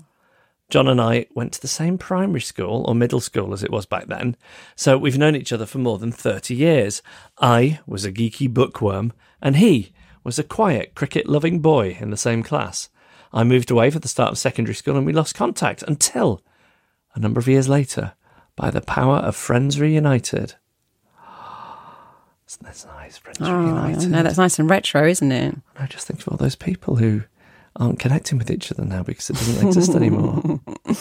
John 0.71 0.89
and 0.89 0.99
I 0.99 1.27
went 1.35 1.53
to 1.53 1.61
the 1.61 1.69
same 1.69 1.99
primary 1.99 2.41
school, 2.41 2.87
or 2.89 2.95
middle 2.95 3.21
school 3.21 3.53
as 3.53 3.63
it 3.63 3.71
was 3.71 3.85
back 3.85 4.07
then, 4.07 4.35
so 4.75 4.97
we've 4.97 5.19
known 5.19 5.37
each 5.37 5.53
other 5.53 5.67
for 5.67 5.77
more 5.77 5.99
than 5.99 6.11
30 6.11 6.55
years. 6.55 7.03
I 7.39 7.81
was 7.87 8.07
a 8.07 8.11
geeky 8.11 8.53
bookworm, 8.53 9.13
and 9.43 9.57
he 9.57 9.93
was 10.25 10.39
a 10.39 10.43
quiet, 10.43 10.95
cricket 10.95 11.29
loving 11.29 11.61
boy 11.61 11.99
in 12.01 12.09
the 12.09 12.17
same 12.17 12.43
class. 12.43 12.89
I 13.31 13.45
moved 13.45 13.71
away 13.71 13.91
for 13.91 13.99
the 13.99 14.09
start 14.09 14.33
of 14.33 14.39
secondary 14.39 14.75
school 14.75 14.97
and 14.97 15.05
we 15.05 15.13
lost 15.13 15.35
contact 15.35 15.83
until 15.83 16.43
a 17.15 17.21
number 17.21 17.41
of 17.41 17.47
years 17.47 17.69
later, 17.69 18.15
by 18.57 18.71
the 18.71 18.81
power 18.81 19.19
of 19.19 19.37
Friends 19.37 19.79
Reunited. 19.79 20.55
Isn't 22.49 22.63
nice, 22.95 23.17
Friends 23.19 23.39
Oh, 23.41 23.53
Reunited? 23.53 24.11
no, 24.11 24.23
that's 24.23 24.39
nice 24.39 24.59
and 24.59 24.71
retro, 24.71 25.07
isn't 25.09 25.33
it? 25.33 25.57
I 25.79 25.87
just 25.87 26.07
think 26.07 26.21
of 26.21 26.29
all 26.29 26.37
those 26.37 26.55
people 26.57 26.97
who 26.97 27.23
aren't 27.75 27.99
connecting 27.99 28.39
with 28.39 28.51
each 28.51 28.71
other 28.71 28.85
now 28.85 29.03
because 29.03 29.31
it 29.31 29.35
doesn't 29.37 29.67
exist 29.67 29.95
anymore. 29.95 30.61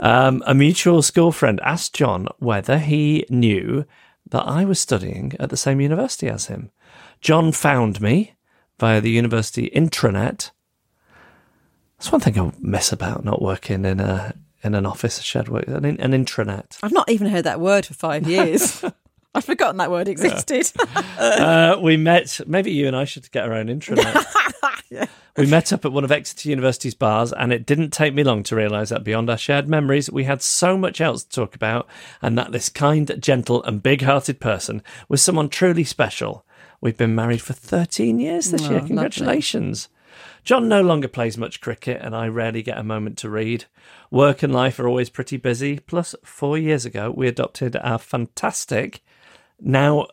Um, 0.00 0.44
a 0.46 0.54
mutual 0.54 1.02
school 1.02 1.32
friend 1.32 1.58
asked 1.64 1.92
John 1.92 2.28
whether 2.38 2.78
he 2.78 3.26
knew 3.30 3.84
that 4.30 4.42
I 4.44 4.64
was 4.64 4.78
studying 4.78 5.32
at 5.40 5.50
the 5.50 5.56
same 5.56 5.80
university 5.80 6.28
as 6.28 6.46
him. 6.46 6.70
John 7.20 7.50
found 7.50 8.00
me 8.00 8.34
via 8.78 9.00
the 9.00 9.10
university 9.10 9.70
intranet. 9.74 10.52
That's 11.98 12.12
one 12.12 12.20
thing 12.20 12.38
I 12.38 12.52
miss 12.60 12.92
about 12.92 13.24
not 13.24 13.42
working 13.42 13.84
in 13.84 13.98
a 13.98 14.34
in 14.62 14.74
an 14.76 14.86
office, 14.86 15.18
a 15.18 15.22
shed 15.22 15.48
work, 15.48 15.66
an, 15.66 15.84
an 15.84 16.12
intranet. 16.12 16.78
I've 16.82 16.92
not 16.92 17.08
even 17.10 17.26
heard 17.28 17.44
that 17.44 17.60
word 17.60 17.84
for 17.86 17.94
five 17.94 18.28
years. 18.28 18.84
I'd 19.38 19.44
forgotten 19.44 19.76
that 19.76 19.90
word 19.90 20.08
existed. 20.08 20.70
uh, 21.18 21.78
we 21.80 21.96
met. 21.96 22.40
Maybe 22.46 22.72
you 22.72 22.86
and 22.88 22.96
I 22.96 23.04
should 23.04 23.30
get 23.30 23.44
our 23.44 23.54
own 23.54 23.66
intranet. 23.68 24.24
We 25.36 25.46
met 25.46 25.72
up 25.72 25.84
at 25.84 25.92
one 25.92 26.02
of 26.02 26.10
Exeter 26.10 26.48
University's 26.48 26.96
bars, 26.96 27.32
and 27.32 27.52
it 27.52 27.64
didn't 27.64 27.90
take 27.92 28.12
me 28.12 28.24
long 28.24 28.42
to 28.44 28.56
realise 28.56 28.88
that 28.88 29.04
beyond 29.04 29.30
our 29.30 29.38
shared 29.38 29.68
memories, 29.68 30.10
we 30.10 30.24
had 30.24 30.42
so 30.42 30.76
much 30.76 31.00
else 31.00 31.22
to 31.22 31.30
talk 31.30 31.54
about, 31.54 31.86
and 32.20 32.36
that 32.36 32.50
this 32.50 32.68
kind, 32.68 33.14
gentle, 33.20 33.62
and 33.62 33.80
big 33.80 34.02
hearted 34.02 34.40
person 34.40 34.82
was 35.08 35.22
someone 35.22 35.48
truly 35.48 35.84
special. 35.84 36.44
We've 36.80 36.96
been 36.96 37.14
married 37.14 37.40
for 37.40 37.52
13 37.52 38.18
years 38.18 38.50
this 38.50 38.62
Oh, 38.62 38.64
year. 38.64 38.72
lovely. 38.80 38.88
Congratulations. 38.88 39.88
John 40.42 40.68
no 40.68 40.82
longer 40.82 41.06
plays 41.06 41.38
much 41.38 41.60
cricket, 41.60 42.00
and 42.02 42.16
I 42.16 42.26
rarely 42.26 42.62
get 42.64 42.78
a 42.78 42.82
moment 42.82 43.16
to 43.18 43.30
read. 43.30 43.66
Work 44.10 44.42
and 44.42 44.52
life 44.52 44.80
are 44.80 44.88
always 44.88 45.10
pretty 45.10 45.36
busy. 45.36 45.78
Plus, 45.78 46.16
four 46.24 46.58
years 46.58 46.84
ago, 46.84 47.12
we 47.14 47.28
adopted 47.28 47.76
our 47.76 47.98
fantastic, 47.98 49.04
now 49.60 50.06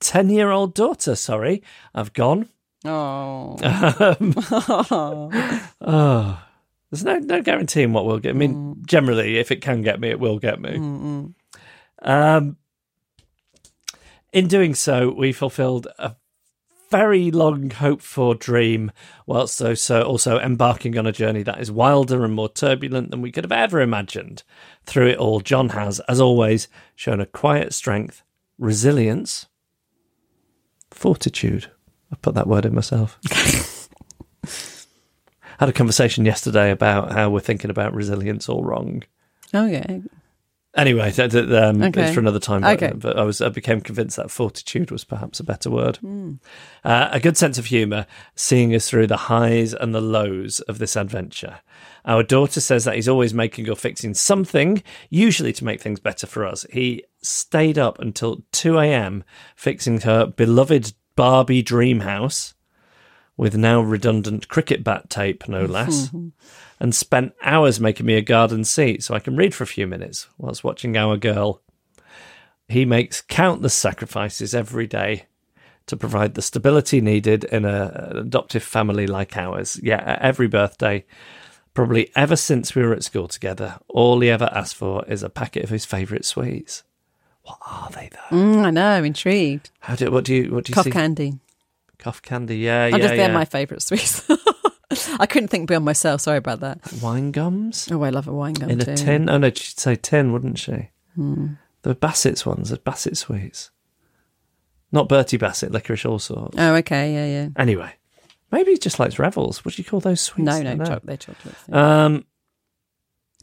10 0.00 0.30
year 0.30 0.50
old 0.50 0.74
daughter. 0.74 1.14
Sorry, 1.14 1.62
I've 1.94 2.12
gone. 2.12 2.48
oh. 2.84 3.56
Oh, 5.80 6.42
there's 6.90 7.04
no 7.04 7.18
no 7.18 7.42
guarantee 7.42 7.82
in 7.82 7.92
what 7.92 8.04
will 8.04 8.18
get. 8.18 8.30
I 8.30 8.38
mean, 8.38 8.82
generally, 8.86 9.38
if 9.38 9.50
it 9.50 9.62
can 9.62 9.82
get 9.82 10.00
me, 10.00 10.08
it 10.10 10.20
will 10.20 10.38
get 10.38 10.60
me. 10.60 10.76
Um, 12.02 12.56
in 14.32 14.48
doing 14.48 14.74
so, 14.74 15.10
we 15.10 15.32
fulfilled 15.32 15.88
a 15.98 16.16
very 16.90 17.30
long 17.30 17.70
hoped 17.70 18.02
for 18.02 18.34
dream, 18.34 18.92
whilst 19.26 19.60
also 19.60 20.02
also 20.04 20.38
embarking 20.38 20.96
on 20.96 21.06
a 21.06 21.12
journey 21.12 21.42
that 21.42 21.60
is 21.60 21.70
wilder 21.70 22.24
and 22.24 22.34
more 22.34 22.48
turbulent 22.48 23.10
than 23.10 23.22
we 23.22 23.32
could 23.32 23.44
have 23.44 23.52
ever 23.52 23.80
imagined. 23.80 24.42
Through 24.84 25.08
it 25.08 25.18
all, 25.18 25.40
John 25.40 25.70
has, 25.70 26.00
as 26.00 26.20
always, 26.20 26.68
shown 26.94 27.20
a 27.20 27.26
quiet 27.26 27.74
strength, 27.74 28.22
resilience, 28.58 29.46
fortitude. 30.90 31.70
I 32.12 32.16
put 32.16 32.34
that 32.34 32.46
word 32.46 32.64
in 32.64 32.74
myself. 32.74 33.18
had 35.58 35.68
a 35.68 35.72
conversation 35.72 36.24
yesterday 36.24 36.70
about 36.70 37.12
how 37.12 37.30
we're 37.30 37.40
thinking 37.40 37.70
about 37.70 37.94
resilience 37.94 38.48
all 38.48 38.64
wrong. 38.64 39.02
Oh, 39.52 39.66
okay. 39.66 40.02
Anyway, 40.76 41.12
th- 41.12 41.30
th- 41.30 41.48
um, 41.50 41.82
Okay. 41.82 42.02
it's 42.02 42.14
for 42.14 42.18
another 42.20 42.40
time. 42.40 42.62
But, 42.62 42.82
Okay. 42.82 42.92
but 42.96 43.16
I 43.16 43.22
was 43.22 43.40
I 43.40 43.48
became 43.48 43.80
convinced 43.80 44.16
that 44.16 44.30
fortitude 44.30 44.90
was 44.90 45.04
perhaps 45.04 45.38
a 45.38 45.44
better 45.44 45.70
word. 45.70 45.98
Uh, 46.84 47.08
a 47.12 47.20
good 47.20 47.36
sense 47.36 47.58
of 47.58 47.66
humour, 47.66 48.06
seeing 48.34 48.74
us 48.74 48.88
through 48.90 49.06
the 49.06 49.16
highs 49.16 49.72
and 49.72 49.94
the 49.94 50.00
lows 50.00 50.58
of 50.60 50.78
this 50.78 50.96
adventure. 50.96 51.60
Our 52.04 52.22
daughter 52.24 52.60
says 52.60 52.84
that 52.84 52.96
he's 52.96 53.08
always 53.08 53.32
making 53.32 53.68
or 53.70 53.76
fixing 53.76 54.14
something, 54.14 54.82
usually 55.10 55.52
to 55.54 55.64
make 55.64 55.80
things 55.80 56.00
better 56.00 56.26
for 56.26 56.44
us. 56.44 56.66
He 56.72 57.04
stayed 57.22 57.78
up 57.78 57.98
until 58.00 58.42
two 58.50 58.78
a.m. 58.78 59.22
fixing 59.54 60.00
her 60.00 60.26
beloved 60.26 60.92
Barbie 61.16 61.62
dream 61.62 62.00
house 62.00 62.54
with 63.36 63.56
now 63.56 63.80
redundant 63.80 64.48
cricket 64.48 64.82
bat 64.84 65.08
tape, 65.08 65.48
no 65.48 65.64
less, 65.64 66.10
and 66.80 66.94
spent 66.94 67.34
hours 67.42 67.80
making 67.80 68.06
me 68.06 68.14
a 68.14 68.22
garden 68.22 68.64
seat 68.64 69.02
so 69.02 69.14
I 69.14 69.20
can 69.20 69.36
read 69.36 69.54
for 69.54 69.64
a 69.64 69.68
few 69.68 69.86
minutes 69.86 70.28
whilst 70.38 70.64
watching 70.64 70.96
our 70.96 71.16
girl. 71.16 71.60
He 72.68 72.84
makes 72.84 73.20
countless 73.20 73.74
sacrifices 73.74 74.54
every 74.54 74.86
day 74.86 75.26
to 75.86 75.96
provide 75.96 76.34
the 76.34 76.42
stability 76.42 77.00
needed 77.00 77.44
in 77.44 77.64
a, 77.64 78.08
an 78.10 78.16
adoptive 78.16 78.62
family 78.62 79.06
like 79.06 79.36
ours. 79.36 79.78
Yeah, 79.82 80.02
at 80.04 80.22
every 80.22 80.48
birthday, 80.48 81.04
probably 81.74 82.10
ever 82.16 82.36
since 82.36 82.74
we 82.74 82.82
were 82.82 82.94
at 82.94 83.04
school 83.04 83.28
together, 83.28 83.78
all 83.88 84.20
he 84.20 84.30
ever 84.30 84.48
asked 84.52 84.76
for 84.76 85.04
is 85.06 85.22
a 85.22 85.28
packet 85.28 85.64
of 85.64 85.70
his 85.70 85.84
favourite 85.84 86.24
sweets. 86.24 86.84
What 87.42 87.58
are 87.66 87.90
they 87.90 88.08
though? 88.10 88.36
Mm, 88.36 88.64
I 88.64 88.70
know. 88.70 89.04
Intrigued. 89.04 89.70
How 89.80 89.94
do 89.96 90.10
what 90.10 90.24
do 90.24 90.34
you 90.34 90.54
what 90.54 90.64
do 90.64 90.70
you 90.70 90.74
Cough 90.74 90.84
see? 90.84 90.90
candy. 90.90 91.38
Cough 91.98 92.22
candy, 92.22 92.58
yeah, 92.58 92.84
I 92.84 92.88
yeah, 92.88 92.98
just, 92.98 93.16
they're 93.16 93.32
my 93.32 93.44
favourite 93.44 93.82
sweets. 93.82 94.26
I 95.18 95.26
couldn't 95.26 95.48
think 95.48 95.68
beyond 95.68 95.84
myself. 95.84 96.20
Sorry 96.20 96.38
about 96.38 96.60
that. 96.60 96.80
Wine 97.02 97.30
gums. 97.30 97.88
Oh, 97.90 98.02
I 98.02 98.10
love 98.10 98.28
a 98.28 98.32
wine 98.32 98.54
gum 98.54 98.70
in 98.70 98.78
too. 98.78 98.92
a 98.92 98.96
tin. 98.96 99.28
Oh 99.28 99.38
no, 99.38 99.50
she'd 99.50 99.78
say 99.78 99.96
tin, 99.96 100.32
wouldn't 100.32 100.58
she? 100.58 100.90
The 101.16 101.94
Bassett's 101.94 102.46
ones, 102.46 102.70
the 102.70 102.78
Bassett 102.78 103.16
sweets, 103.16 103.70
not 104.90 105.08
Bertie 105.08 105.36
Bassett, 105.36 105.70
licorice 105.70 106.06
all 106.06 106.18
sorts. 106.18 106.56
Oh, 106.58 106.74
okay. 106.76 107.12
Yeah, 107.12 107.26
yeah. 107.26 107.48
Anyway, 107.56 107.92
maybe 108.50 108.72
he 108.72 108.78
just 108.78 108.98
likes 108.98 109.18
Revels. 109.18 109.64
What 109.64 109.74
do 109.74 109.82
you 109.82 109.88
call 109.88 110.00
those 110.00 110.20
sweets? 110.20 110.46
No, 110.46 110.74
no, 110.74 110.84
choc- 110.84 111.02
they're 111.04 111.16
chocolates. 111.16 111.60
yeah. 111.68 112.04
Um, 112.04 112.24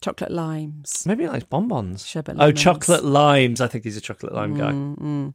chocolate 0.01 0.31
limes. 0.31 1.05
maybe 1.05 1.23
he 1.23 1.29
likes 1.29 1.43
bonbons. 1.43 2.05
Sherbet 2.05 2.35
oh, 2.35 2.39
lemons. 2.39 2.59
chocolate 2.59 3.05
limes. 3.05 3.61
I 3.61 3.67
think 3.67 3.83
he's 3.83 3.97
a 3.97 4.01
chocolate 4.01 4.33
lime 4.33 4.57
guy. 4.57 4.71
Mm, 4.71 4.97
mm. 4.97 5.33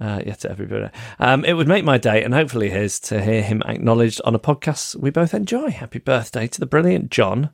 Uh, 0.00 0.22
yeah, 0.26 0.32
to 0.34 0.50
everybody. 0.50 0.88
Um, 1.18 1.44
it 1.44 1.52
would 1.52 1.68
make 1.68 1.84
my 1.84 1.98
day, 1.98 2.22
and 2.22 2.32
hopefully 2.32 2.70
his, 2.70 2.98
to 3.00 3.22
hear 3.22 3.42
him 3.42 3.62
acknowledged 3.66 4.20
on 4.24 4.34
a 4.34 4.38
podcast 4.38 4.96
we 4.96 5.10
both 5.10 5.34
enjoy. 5.34 5.70
Happy 5.70 5.98
birthday 5.98 6.46
to 6.46 6.58
the 6.60 6.64
brilliant 6.66 7.10
John. 7.10 7.50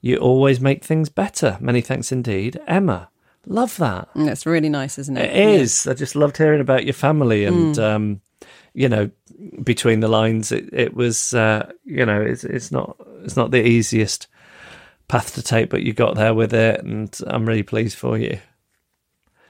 You 0.00 0.16
always 0.18 0.60
make 0.60 0.84
things 0.84 1.08
better. 1.08 1.58
Many 1.60 1.80
thanks 1.80 2.12
indeed, 2.12 2.60
Emma. 2.66 3.08
Love 3.46 3.76
that. 3.78 4.08
Mm, 4.14 4.26
That's 4.26 4.46
really 4.46 4.68
nice, 4.68 4.98
isn't 4.98 5.16
it? 5.16 5.30
It 5.30 5.60
is. 5.60 5.86
I 5.88 5.94
just 5.94 6.14
loved 6.14 6.36
hearing 6.36 6.60
about 6.60 6.84
your 6.84 6.94
family, 6.94 7.44
and 7.44 7.76
um, 7.78 8.20
you 8.72 8.88
know, 8.88 9.10
between 9.64 9.98
the 10.00 10.08
lines, 10.08 10.52
it, 10.52 10.68
it 10.72 10.94
was. 10.94 11.34
Uh, 11.34 11.72
you 11.84 12.06
know, 12.06 12.20
it's 12.20 12.44
it's 12.44 12.70
not 12.70 12.96
it's 13.24 13.36
not 13.36 13.50
the 13.50 13.66
easiest 13.66 14.28
path 15.08 15.34
to 15.34 15.42
take, 15.42 15.70
but 15.70 15.82
you 15.82 15.92
got 15.92 16.14
there 16.14 16.34
with 16.34 16.54
it, 16.54 16.84
and 16.84 17.18
I'm 17.26 17.46
really 17.46 17.64
pleased 17.64 17.98
for 17.98 18.16
you. 18.16 18.38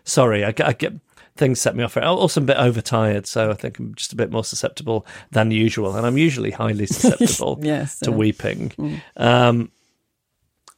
Sorry, 0.04 0.42
I, 0.44 0.54
I 0.64 0.72
get 0.72 0.94
things 1.40 1.60
set 1.60 1.74
me 1.74 1.82
off. 1.82 1.96
I'm 1.96 2.04
also 2.04 2.40
a 2.40 2.44
bit 2.44 2.58
overtired, 2.58 3.26
so 3.26 3.50
I 3.50 3.54
think 3.54 3.78
I'm 3.78 3.94
just 3.96 4.12
a 4.12 4.16
bit 4.16 4.30
more 4.30 4.44
susceptible 4.44 5.06
than 5.32 5.50
usual, 5.50 5.96
and 5.96 6.06
I'm 6.06 6.18
usually 6.18 6.52
highly 6.52 6.86
susceptible 6.98 7.58
Yes, 7.62 7.98
to 8.00 8.12
uh, 8.12 8.14
weeping. 8.14 9.00
Um, 9.16 9.72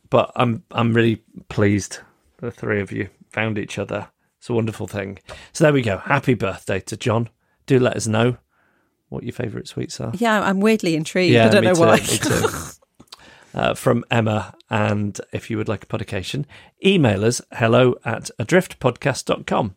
but 0.09 0.33
I'm 0.37 0.63
I'm 0.71 0.95
really 0.95 1.17
pleased 1.49 1.99
the 2.39 2.51
three 2.51 2.81
of 2.81 2.93
you 2.93 3.11
found 3.31 3.59
each 3.59 3.79
other. 3.79 4.09
It's 4.39 4.49
a 4.49 4.55
wonderful 4.55 4.87
thing. 4.87 5.19
So 5.53 5.65
there 5.65 5.73
we 5.73 5.83
go. 5.83 5.99
Happy 5.99 6.35
birthday 6.35 6.81
to 6.81 6.97
John. 6.97 7.29
Do 7.67 7.79
let 7.79 7.97
us 7.97 8.07
know 8.07 8.39
what 9.09 9.25
your 9.25 9.33
favourite 9.33 9.69
sweets 9.69 10.01
are. 10.01 10.13
Yeah, 10.15 10.41
I'm 10.41 10.61
weirdly 10.61 10.95
intrigued. 10.95 11.35
Yeah, 11.35 11.47
I 11.47 11.49
don't 11.51 11.65
know 11.65 11.75
too, 11.75 11.81
why. 11.81 12.71
Uh, 13.55 13.75
from 13.75 14.03
Emma. 14.11 14.55
And 14.71 15.21
if 15.31 15.51
you 15.51 15.59
would 15.59 15.69
like 15.69 15.83
a 15.83 15.87
podication, 15.87 16.47
email 16.83 17.23
us 17.23 17.43
hello 17.53 17.97
at 18.03 18.31
adriftpodcast.com. 18.41 19.77